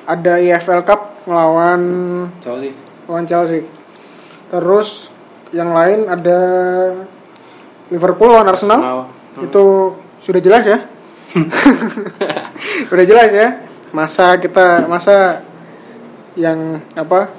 Ada 0.05 0.33
EFL 0.41 0.81
Cup 0.85 1.01
melawan 1.25 1.81
Chelsea 2.41 2.73
lawan 3.09 3.25
Chelsea. 3.25 3.65
Terus 4.49 5.09
yang 5.53 5.73
lain 5.73 6.09
ada 6.09 6.39
Liverpool 7.89 8.33
lawan 8.33 8.49
Arsenal. 8.49 8.79
Arsenal. 8.81 9.45
Itu 9.45 9.63
sudah 10.21 10.41
jelas 10.41 10.63
ya. 10.65 10.79
sudah 12.89 13.05
jelas 13.05 13.29
ya. 13.33 13.47
Masa 13.93 14.37
kita 14.41 14.89
masa 14.89 15.41
yang 16.35 16.81
apa 16.97 17.31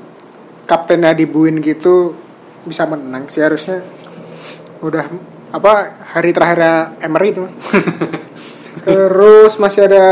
kaptennya 0.65 1.13
dibuin 1.15 1.61
gitu 1.61 2.26
bisa 2.67 2.85
menang 2.85 3.31
sih 3.31 3.41
harusnya 3.41 3.81
udah 4.83 5.07
apa 5.55 5.73
hari 6.13 6.35
terakhirnya 6.35 6.99
Emery 7.01 7.29
itu. 7.33 7.45
Terus 8.87 9.59
masih 9.59 9.91
ada 9.91 10.05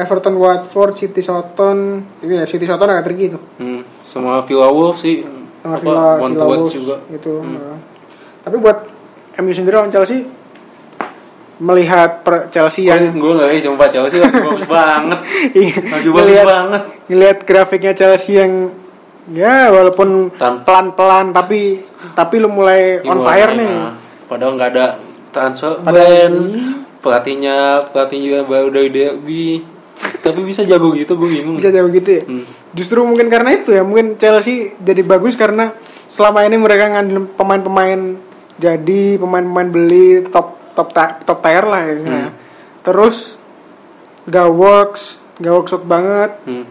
Everton 0.00 0.40
Watford 0.40 0.96
City 0.96 1.20
Southampton 1.20 2.08
itu 2.24 2.32
ya 2.32 2.44
City 2.48 2.64
Southampton 2.64 2.96
agak 2.96 3.04
tricky 3.10 3.24
itu. 3.34 3.38
Hmm, 3.60 3.82
sama 4.06 4.40
Villa 4.46 4.70
Wolves 4.70 5.02
sih. 5.02 5.24
Sama 5.60 5.76
apa, 5.76 5.82
Villa, 5.82 6.06
Villa 6.20 6.44
Wolves 6.46 6.72
juga. 6.72 6.96
itu 7.08 7.40
nah. 7.40 7.76
tapi 8.44 8.56
buat 8.60 8.78
MU 9.40 9.52
sendiri 9.52 9.80
lawan 9.80 9.88
Chelsea 9.88 10.28
melihat 11.58 12.20
per- 12.26 12.50
Chelsea 12.50 12.90
yang 12.90 13.14
gue 13.14 13.32
nggak 13.34 13.48
bisa 13.54 13.70
sumpah 13.70 13.88
Chelsea 13.88 14.18
lagi 14.20 14.40
bagus 14.42 14.66
banget. 14.66 15.18
Iya, 15.60 15.76
lagi 15.86 16.08
bagus 16.10 16.20
ngelihat 16.20 16.46
banget. 16.46 16.82
ngelihat 17.08 17.38
grafiknya 17.46 17.92
Chelsea 17.94 18.32
yang 18.42 18.52
ya 19.32 19.72
walaupun 19.72 20.34
pelan-pelan 20.36 21.32
tapi 21.32 21.80
tapi 22.12 22.34
lu 22.36 22.52
mulai 22.52 23.00
on 23.00 23.24
fire 23.24 23.56
nih. 23.56 23.70
padahal 24.28 24.52
nggak 24.56 24.70
ada 24.76 24.86
transfer 25.32 25.80
ini- 25.80 26.84
pelatihnya 27.00 27.88
pelatihnya 27.88 28.24
juga 28.24 28.40
baru 28.44 28.68
dari 28.68 28.88
derby 28.88 29.64
tapi 30.20 30.40
bisa 30.42 30.64
jago 30.64 30.92
gitu 30.92 31.14
gue 31.14 31.28
bingung. 31.30 31.56
Bisa 31.56 31.68
jauh 31.68 31.88
gitu 31.88 32.10
ya? 32.10 32.22
Hmm. 32.24 32.44
justru 32.74 33.00
mungkin 33.06 33.30
karena 33.30 33.54
itu 33.54 33.70
ya 33.70 33.86
mungkin 33.86 34.18
Chelsea 34.18 34.74
jadi 34.82 35.04
bagus 35.06 35.38
karena 35.38 35.70
selama 36.10 36.42
ini 36.42 36.58
mereka 36.58 36.90
ngandelin 36.90 37.30
pemain-pemain 37.38 38.18
jadi 38.58 39.16
pemain-pemain 39.16 39.68
beli 39.70 40.26
top 40.28 40.58
top 40.74 40.90
top 41.22 41.38
tier 41.40 41.64
lah 41.64 41.82
ya. 41.86 41.94
Hmm. 41.96 42.30
terus 42.82 43.36
gak 44.26 44.48
works 44.50 45.20
gak 45.38 45.52
works 45.52 45.72
banget. 45.84 46.30
Hmm. 46.44 46.64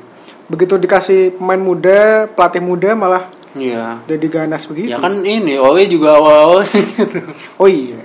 Begitu 0.53 0.77
dikasih 0.77 1.33
pemain 1.33 1.57
muda 1.57 1.99
pelatih 2.29 2.61
muda 2.61 2.93
malah 2.93 3.25
Iya. 3.53 4.01
jadi 4.05 4.25
ganas 4.27 4.65
begitu 4.65 4.89
Ya 4.89 4.97
kan 4.97 5.21
ini 5.21 5.57
Ole 5.57 5.85
juga 5.85 6.17
awal-awal 6.17 6.65
oh 7.61 7.65
iya 7.65 8.01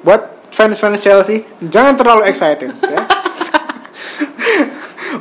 buat 0.00 0.20
fans-fans 0.48 0.96
Chelsea 0.98 1.40
jangan 1.58 1.92
terlalu 1.94 2.24
excited 2.24 2.72
ya 2.80 3.00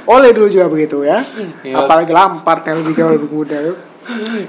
Oleh 0.06 0.34
dulu 0.34 0.50
juga 0.50 0.66
begitu 0.66 1.06
ya. 1.06 1.22
Iya. 1.62 1.76
Apalagi 1.80 2.10
Lampard 2.10 2.66
yang 2.66 2.82
lebih 2.82 2.94
jauh 2.96 3.14
lebih 3.14 3.30
muda. 3.30 3.58
yuk. 3.62 3.78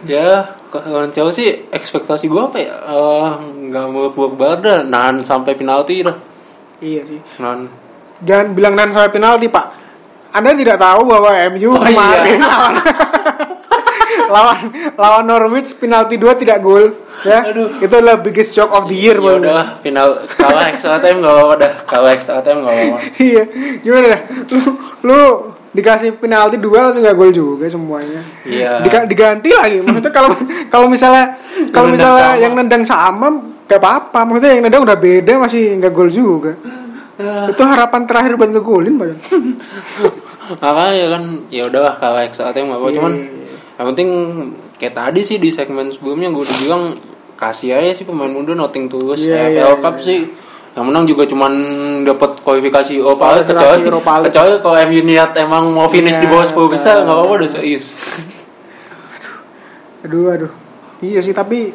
ya 0.08 0.56
kalau 0.72 1.04
Chelsea 1.10 1.68
ekspektasi 1.68 2.24
gue 2.26 2.40
apa 2.40 2.56
ya 2.56 2.72
Eh, 2.80 3.30
nggak 3.68 3.84
mau 3.86 4.08
buat 4.08 4.32
banget 4.32 4.88
nahan 4.88 5.20
sampai 5.20 5.52
penalti 5.52 6.00
dah 6.00 6.16
Iya 6.80 7.04
sih. 7.04 7.20
nahan 7.36 7.68
Jangan 8.20 8.46
bilang 8.52 8.72
nan 8.72 8.88
sampai 8.88 9.12
penalti, 9.12 9.48
Pak. 9.48 9.66
Anda 10.30 10.50
tidak 10.52 10.76
tahu 10.76 11.00
bahwa 11.04 11.30
MU 11.50 11.70
Oh, 11.70 11.80
kemarin 11.80 12.38
iya. 12.38 12.46
lawan 12.50 12.74
lawan 14.34 14.58
lawan 14.94 15.24
Norwich 15.24 15.74
penalti 15.74 16.14
2 16.14 16.34
tidak 16.36 16.58
gol 16.60 16.94
ya. 17.22 17.46
Aduh. 17.46 17.78
Itu 17.78 17.92
adalah 17.92 18.18
biggest 18.18 18.52
joke 18.52 18.70
of 18.70 18.86
the 18.86 18.96
year 18.96 19.16
ya 19.16 19.36
udah 19.36 19.76
final 19.78 20.08
kalah 20.30 20.70
extra 20.70 20.96
time 20.96 21.18
nggak 21.18 21.30
apa-apa 21.30 21.54
dah 21.56 21.72
kalah 21.84 22.10
extra 22.10 22.38
time 22.40 22.62
nggak 22.62 22.74
apa-apa 22.74 22.98
iya. 23.22 23.42
Gimana 23.78 24.06
dah? 24.08 24.20
Lu 24.48 24.60
lu 25.02 25.18
dikasih 25.70 26.18
penalti 26.18 26.58
dua 26.58 26.82
langsung 26.82 26.98
gak 27.00 27.14
gol 27.14 27.30
juga 27.30 27.66
semuanya. 27.66 28.26
Iya. 28.42 28.82
Diga- 28.82 29.06
diganti 29.06 29.54
lagi. 29.54 29.78
Maksudnya 29.78 30.10
kalau 30.10 30.34
kalau 30.66 30.86
misalnya 30.86 31.38
kalau 31.70 31.86
misalnya 31.88 32.34
sama. 32.34 32.42
yang 32.42 32.52
nendang 32.54 32.82
sama 32.82 33.26
gak 33.66 33.78
apa-apa. 33.78 34.26
Maksudnya 34.26 34.50
yang 34.50 34.62
nendang 34.66 34.82
udah 34.82 34.98
beda 34.98 35.38
masih 35.38 35.78
nggak 35.78 35.90
gol 35.90 36.10
juga. 36.10 36.58
Itu 37.52 37.62
harapan 37.64 38.02
terakhir 38.08 38.34
buat 38.40 38.50
ngegolin 38.52 38.94
padahal. 38.96 39.18
makanya 40.58 41.06
kan 41.14 41.22
ya 41.46 41.62
udahlah 41.70 41.94
kalah 41.94 42.26
time 42.26 42.66
nggak 42.74 42.80
apa-apa 42.80 42.90
Iya, 42.90 42.96
cuman 42.98 43.12
iya, 43.14 43.30
iya. 43.30 43.54
yang 43.78 43.86
penting 43.94 44.08
kayak 44.82 44.94
tadi 44.98 45.20
sih 45.22 45.36
di 45.38 45.54
segmen 45.54 45.86
sebelumnya 45.94 46.32
gue 46.34 46.42
udah 46.42 46.56
bilang 46.58 46.82
kasih 47.38 47.78
aja 47.78 47.94
sih 47.94 48.02
pemain 48.02 48.32
muda 48.32 48.58
nothing 48.58 48.90
tulus 48.90 49.22
Iya, 49.22 49.46
AFL 49.46 49.78
iya, 49.78 49.78
Cup 49.78 49.96
iya. 50.02 50.04
sih 50.04 50.18
yang 50.70 50.86
menang 50.86 51.02
juga 51.02 51.26
cuman 51.26 51.52
dapat 52.06 52.46
kualifikasi 52.46 52.94
Europa. 52.94 53.42
Kualifikasi 53.42 53.82
kecuali 53.90 54.22
kecuali 54.30 54.50
kalau 54.62 54.78
MU 54.86 55.00
niat 55.02 55.30
emang 55.34 55.64
mau 55.74 55.90
finish 55.90 56.14
di 56.22 56.30
bawah 56.30 56.46
10 56.46 56.74
besar 56.74 56.94
Iya, 56.98 57.02
nggak 57.06 57.14
apa-apa 57.14 57.30
iya. 57.30 57.38
udah 57.38 57.50
seis 57.50 57.84
Aduh 60.00 60.32
aduh. 60.32 60.52
Iya 61.00 61.20
sih 61.22 61.34
tapi 61.34 61.70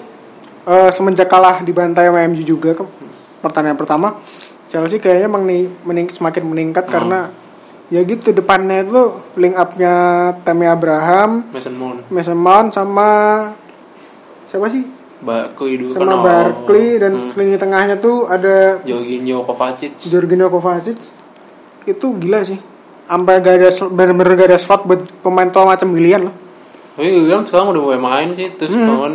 eh, 0.68 0.90
semenjak 0.92 1.32
kalah 1.32 1.64
dibantai 1.64 2.12
sama 2.12 2.28
MU 2.28 2.44
juga 2.44 2.76
ke 2.76 2.84
pertandingan 3.40 3.78
pertama 3.78 4.18
Chelsea 4.76 5.00
kayaknya 5.00 5.32
emang 5.32 5.48
nih 5.48 5.72
mening, 5.88 6.12
semakin 6.12 6.44
meningkat 6.44 6.84
Hmm. 6.86 6.92
karena 6.92 7.20
ya 7.88 8.04
gitu 8.04 8.36
depannya 8.36 8.84
itu 8.84 9.02
link 9.36 9.56
upnya 9.56 9.94
Tammy 10.44 10.68
Abraham, 10.68 11.48
Mason 11.50 11.72
Mount 11.72 12.04
Mason 12.12 12.36
Mount 12.36 12.76
sama 12.76 13.10
siapa 14.52 14.68
sih? 14.68 14.84
Barkley 15.16 15.80
dulu 15.80 15.90
Sama 15.90 16.12
kan 16.12 16.20
Barkley 16.22 17.00
dan 17.00 17.14
hmm. 17.16 17.40
lini 17.40 17.56
tengahnya 17.56 17.96
tuh 17.96 18.28
ada 18.28 18.84
Jorginho 18.84 19.42
Kovacic 19.42 19.96
Jorginho 20.04 20.52
Kovacic. 20.52 21.00
Itu 21.86 22.20
gila 22.20 22.44
sih. 22.44 22.60
Sampai 23.06 23.38
gak 23.38 23.56
ada 23.58 23.70
bener-bener 23.90 24.34
gak 24.36 24.50
ada 24.50 24.60
slot 24.60 24.84
buat 24.84 25.02
pemain 25.22 25.48
tua 25.48 25.70
macam 25.70 25.94
Willian 25.94 26.28
loh. 26.28 26.36
tapi 26.96 27.12
bilang 27.12 27.44
sekarang 27.44 27.70
udah 27.70 27.82
mulai 27.82 28.00
main 28.00 28.30
sih 28.32 28.50
terus 28.54 28.72
Hmm. 28.72 28.88
kawan 28.88 29.14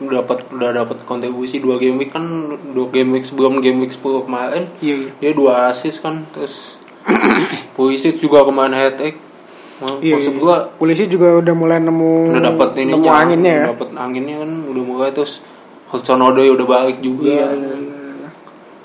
udah 0.00 0.18
dapat 0.18 0.38
udah 0.48 0.70
dapat 0.74 0.96
kontribusi 1.04 1.56
dua 1.56 1.76
game 1.76 1.96
week 1.96 2.08
kan 2.08 2.24
dua 2.72 2.88
game 2.88 3.12
week 3.12 3.22
sebelum 3.22 3.58
game 3.58 3.78
week 3.78 3.92
10 3.92 4.00
kemarin 4.22 4.64
Iya 4.78 4.94
iya. 4.98 5.10
dia 5.14 5.32
dua 5.32 5.68
assist 5.68 6.00
kan 6.00 6.24
terus 6.30 6.80
Pulisic 7.76 8.16
juga 8.16 8.40
kemarin 8.42 8.72
hat 8.72 8.96
trick 8.96 9.16
Mak- 9.78 10.00
Iya, 10.00 10.14
maksud 10.14 10.34
iya. 10.34 10.40
gua 10.40 10.56
polisi 10.74 11.04
juga 11.04 11.36
udah 11.36 11.52
mulai 11.52 11.78
nemu 11.78 12.12
udah 12.30 12.42
dapat 12.46 12.68
ini 12.78 12.92
nemu 12.92 13.06
anginnya 13.06 13.52
ya. 13.54 13.64
dapat 13.70 13.88
anginnya 13.94 14.36
kan 14.38 14.50
udah 14.66 14.82
mulai 14.82 15.08
terus 15.10 15.40
Hudson 15.88 16.20
Odoi 16.22 16.48
udah 16.48 16.64
balik 16.64 17.00
juga 17.00 17.24
Iya, 17.26 17.46
iya, 17.50 17.72
iya. 17.74 18.28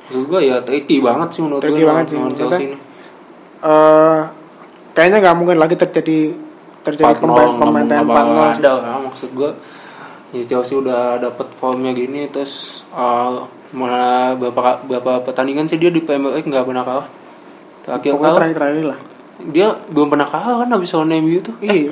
maksud 0.06 0.24
gua 0.26 0.40
ya 0.42 0.56
tricky 0.62 1.00
banget 1.00 1.28
sih 1.32 1.42
menurut 1.42 1.60
Tricky 1.60 1.80
gua 1.80 1.88
banget 1.94 2.06
sih. 2.08 2.18
Chelsea 2.34 2.64
ini 2.66 2.78
Eh, 3.58 4.20
kayaknya 4.94 5.18
nggak 5.20 5.36
mungkin 5.36 5.58
lagi 5.58 5.74
terjadi 5.74 6.18
terjadi 6.82 7.08
4-0, 7.10 7.18
pemain 7.18 7.50
pemain 7.58 7.84
nggak 7.84 7.98
empat 8.00 8.14
bakal 8.14 8.30
nol 8.30 8.48
ada 8.54 8.72
lah 8.78 8.98
maksud 9.02 9.30
gua 9.34 9.50
ya 10.36 10.44
Chelsea 10.46 10.76
udah 10.76 11.02
dapat 11.18 11.48
formnya 11.54 11.92
gini 11.92 12.28
terus 12.28 12.52
uh, 12.92 13.44
mana 13.72 14.34
berapa 14.34 14.82
berapa 14.82 15.12
pertandingan 15.22 15.66
sih 15.66 15.76
dia 15.76 15.88
di 15.88 16.00
Premier 16.00 16.32
League 16.34 16.46
nggak 16.46 16.64
pernah 16.64 16.84
kalah 16.84 17.08
terakhir 17.82 18.12
pokoknya 18.12 18.24
kalah 18.26 18.38
terakhir 18.38 18.58
terakhir 18.58 18.86
lah 18.86 19.00
dia 19.46 19.68
belum 19.88 20.08
pernah 20.10 20.28
kalah 20.28 20.56
kan 20.60 20.70
habis 20.70 20.90
lawan 20.92 21.12
MU 21.18 21.40
tuh 21.40 21.56
iya 21.60 21.92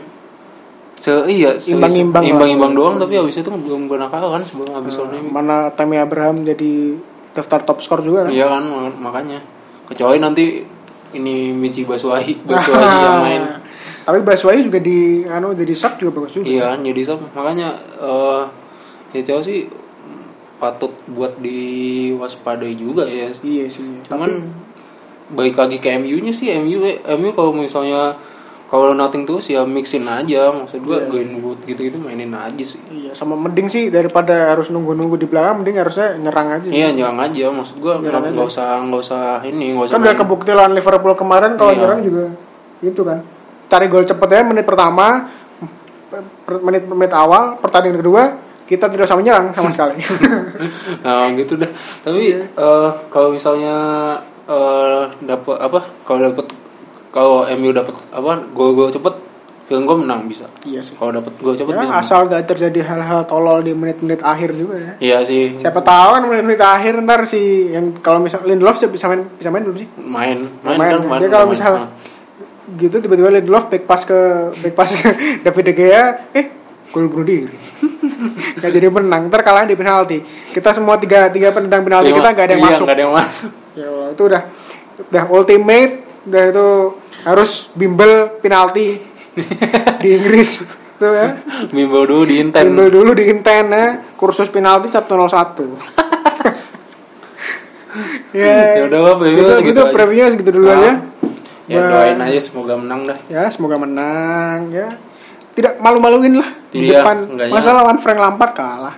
Se 0.93 1.11
iya, 1.27 1.57
se- 1.57 1.73
Imbang-imbang 1.73 2.21
lah. 2.21 2.29
imbang-imbang 2.29 2.71
doang 2.71 2.95
tapi 2.95 3.17
habis 3.17 3.35
itu 3.35 3.49
belum 3.49 3.87
pernah 3.87 4.07
kalah 4.07 4.39
kan 4.39 4.43
sebelum 4.43 4.71
habis 4.73 4.95
lawan 4.95 5.11
MU. 5.17 5.29
mana 5.29 5.67
Tammy 5.69 5.97
Abraham 5.97 6.43
jadi 6.43 6.95
daftar 7.33 7.59
top 7.61 7.79
skor 7.79 7.99
juga 7.99 8.23
kan 8.23 8.31
Iya 8.31 8.45
kan 8.47 8.63
mak- 8.63 8.99
makanya. 9.01 9.39
Kecuali 9.83 10.15
nanti 10.17 10.63
ini 11.11 11.51
Michi 11.51 11.83
Basuahi, 11.83 12.39
Basuahi 12.41 12.97
yang 12.99 13.19
main. 13.25 13.41
Tapi 14.03 14.19
Baswai 14.19 14.59
juga 14.59 14.77
di 14.77 14.99
anu 15.25 15.51
jadi 15.51 15.71
sub 15.71 15.95
juga 15.95 16.11
bagus 16.17 16.33
juga 16.33 16.45
Iya 16.45 16.63
kan 16.69 16.79
jadi 16.79 17.01
sub. 17.03 17.19
Makanya 17.29 17.69
eh 17.97 18.43
ya 19.11 19.21
Chelsea 19.23 19.63
mm, 19.63 20.25
patut 20.57 20.91
buat 21.07 21.37
diwaspadai 21.37 22.73
juga 22.73 23.03
ya. 23.03 23.31
iya 23.39 23.65
sih 23.65 23.83
Cuman 24.05 24.49
baik 25.29 25.55
lagi 25.55 25.77
ke 25.77 25.89
MU-nya 25.95 26.29
sih 26.29 26.51
MU 26.57 26.83
eh, 26.83 26.99
MU 27.11 27.31
kalau 27.31 27.51
misalnya 27.51 28.13
kalau 28.65 28.89
nothing 28.91 29.23
terus 29.23 29.47
ya 29.47 29.61
mixin 29.63 30.03
aja 30.03 30.49
maksud 30.49 30.81
gua 30.81 30.97
Iya. 30.99 31.07
Greenwood 31.07 31.61
gitu-gitu 31.63 31.95
mainin 31.95 32.29
aja 32.31 32.59
sih. 32.59 32.81
iya 32.89 33.11
sama 33.11 33.33
mending 33.35 33.65
sih 33.67 33.87
daripada 33.87 34.49
harus 34.49 34.67
nunggu-nunggu 34.67 35.15
di 35.15 35.25
belakang 35.25 35.61
mending 35.61 35.77
harusnya 35.77 36.17
nyerang 36.17 36.49
aja 36.51 36.67
Iya 36.67 36.89
nyerang 36.91 37.17
aja 37.19 37.49
maksud 37.49 37.77
gua 37.77 37.97
nggak 37.97 38.33
usah 38.43 38.81
nggak 38.83 38.99
usah 38.99 39.21
ini 39.43 39.73
nggak 39.73 39.85
usah 39.85 39.93
kan 39.93 40.01
udah 40.01 40.09
main- 40.09 40.19
kebukti 40.19 40.51
lawan 40.51 40.73
Liverpool 40.73 41.13
kemarin 41.13 41.51
kalau 41.53 41.71
Iya. 41.71 41.79
nyerang 41.79 42.01
juga 42.01 42.23
gitu 42.81 43.01
kan 43.01 43.19
cari 43.73 43.87
gol 43.87 44.05
cepet 44.05 44.29
ya 44.29 44.41
menit 44.43 44.63
pertama 44.63 45.33
per- 46.45 46.61
menit 46.61 46.85
menit 46.85 47.09
awal 47.11 47.57
pertandingan 47.57 47.97
kedua 47.97 48.23
kita 48.63 48.85
tidak 48.87 49.05
sama 49.05 49.19
nyerang 49.19 49.49
sama 49.55 49.69
sekali 49.69 49.97
nah 51.03 51.25
gitu 51.33 51.57
dah 51.57 51.69
tapi 51.99 52.19
Iya. 52.31 52.45
eh, 52.47 52.89
kalau 53.09 53.29
misalnya 53.29 53.75
eh 54.45 55.01
dapat 55.21 55.57
apa 55.57 55.79
kalau 56.03 56.19
dapat 56.23 56.45
kalau 57.09 57.37
MU 57.51 57.71
dapat 57.71 57.95
apa 58.09 58.31
gol-gol 58.51 58.89
cepet 58.89 59.15
film 59.63 59.87
gue 59.87 59.97
menang 59.97 60.27
bisa 60.27 60.43
iya 60.61 60.79
sih 60.79 60.91
kalau 60.93 61.09
dapat 61.09 61.31
gol 61.37 61.55
cepet 61.55 61.71
ya, 61.71 61.79
bisa 61.79 61.87
menang. 61.87 62.03
asal 62.03 62.19
gak 62.25 62.43
terjadi 62.45 62.83
hal-hal 62.83 63.23
tolol 63.23 63.59
di 63.59 63.71
menit-menit 63.71 64.19
akhir 64.21 64.51
juga 64.51 64.75
ya 64.75 64.93
iya 64.99 65.17
sih 65.21 65.55
siapa 65.55 65.79
tahu 65.79 66.09
kan 66.13 66.23
menit-menit 66.25 66.59
akhir 66.59 66.99
ntar 67.01 67.23
si 67.23 67.39
yang 67.69 67.95
kalau 67.97 68.19
misal 68.19 68.43
Lindelof 68.43 68.75
sih 68.75 68.85
bisa 68.85 69.07
main 69.07 69.23
bisa 69.31 69.47
main 69.47 69.63
belum 69.63 69.77
sih 69.77 69.87
main 69.97 70.37
main, 70.59 70.75
Main, 70.75 70.91
kan 70.91 70.99
ya. 70.99 71.07
main 71.07 71.19
Dia 71.19 71.29
kalau 71.29 71.45
main. 71.45 71.55
misal- 71.55 71.87
gitu 72.75 72.95
tiba-tiba 72.97 73.29
Lindelof 73.29 73.67
back 73.67 73.83
pass 73.83 74.03
ke 74.03 74.15
back 74.55 74.73
pass 74.73 74.95
ke 74.95 75.09
David 75.43 75.63
De 75.67 75.73
Gea 75.73 76.03
eh 76.31 76.45
gol 76.89 77.09
bunuh 77.09 77.25
diri. 77.25 77.49
Nggak 78.59 78.71
jadi 78.71 78.87
menang 78.87 79.27
ntar 79.27 79.41
kalah 79.41 79.63
di 79.63 79.73
penalti. 79.73 80.21
Kita 80.23 80.71
semua 80.71 80.95
tiga 80.95 81.27
tiga 81.27 81.49
penendang 81.49 81.81
penalti 81.81 82.11
iya, 82.11 82.17
kita 82.17 82.29
nggak 82.31 82.45
ada 82.45 82.53
yang 82.53 82.61
iya, 82.61 82.69
masuk. 82.69 82.83
nggak 82.85 82.95
ada 82.95 83.03
yang 83.03 83.15
masuk. 83.15 83.51
Ya 83.73 83.89
Allah, 83.89 84.07
itu 84.13 84.23
udah 84.29 84.41
udah 85.09 85.23
ultimate 85.33 85.93
udah 86.23 86.43
itu 86.53 86.67
harus 87.25 87.51
bimbel 87.73 88.11
penalti 88.37 89.01
di 89.99 90.09
Inggris. 90.13 90.61
Tuh 90.93 91.09
ya. 91.09 91.41
Bimbel 91.73 92.05
dulu 92.05 92.23
di 92.23 92.35
inten. 92.37 92.61
Bimbel 92.69 92.93
dulu 92.93 93.11
di 93.17 93.25
Inten 93.27 93.65
ya 93.73 93.85
kursus 94.13 94.47
penalti 94.47 94.87
Sabtu 94.87 95.17
01 95.17 96.13
ya 98.33 98.77
Ya 98.77 98.83
udah 98.89 98.99
lah, 99.01 99.13
gitu, 99.21 99.51
gitu 99.61 99.81
aja. 99.81 99.91
previewnya 99.93 100.29
segitu 100.33 100.51
dulu 100.53 100.67
Ah. 100.69 100.77
aja 100.77 100.91
ya 101.65 101.79
Buat- 101.79 101.89
doain 101.89 102.19
aja 102.21 102.39
semoga 102.39 102.73
menang 102.75 103.01
dah. 103.05 103.17
Ya 103.27 103.43
semoga 103.47 103.75
menang 103.75 104.69
ya. 104.69 104.87
Tidak 105.53 105.77
malu-maluin 105.77 106.35
lah 106.35 106.49
di 106.67 106.89
Iya, 106.89 106.99
depan. 106.99 107.29
masa 107.47 107.71
lawan 107.71 107.97
Frank 107.97 108.17
Lampard 108.17 108.53
kalah. 108.53 108.95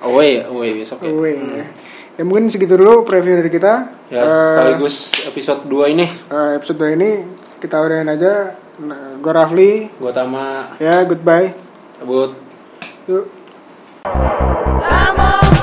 Away 0.00 0.38
ya 0.38 0.44
away 0.46 0.70
besok 0.76 1.00
ya. 1.00 1.10
Weh. 1.10 1.34
ya 2.14 2.22
mungkin 2.22 2.46
segitu 2.46 2.74
dulu 2.74 3.02
preview 3.02 3.34
dari 3.34 3.48
kita. 3.48 3.90
Ya 4.06 4.22
Eh, 4.22 4.28
sekaligus 4.28 4.96
episode 5.24 5.60
2 5.64 5.90
ini. 5.90 6.06
eh, 6.06 6.50
episode 6.54 6.78
2 6.78 6.94
ini 6.94 7.10
kita 7.58 7.76
udahin 7.76 8.06
aja. 8.06 8.54
Nah, 8.78 9.16
gue 9.16 9.32
Rafli. 9.32 9.88
Gua 9.96 10.12
tama. 10.12 10.76
Ya 10.78 11.00
goodbye. 11.02 11.52
Buat 12.00 12.36
yuk. 13.06 13.24
I'm 14.78 15.55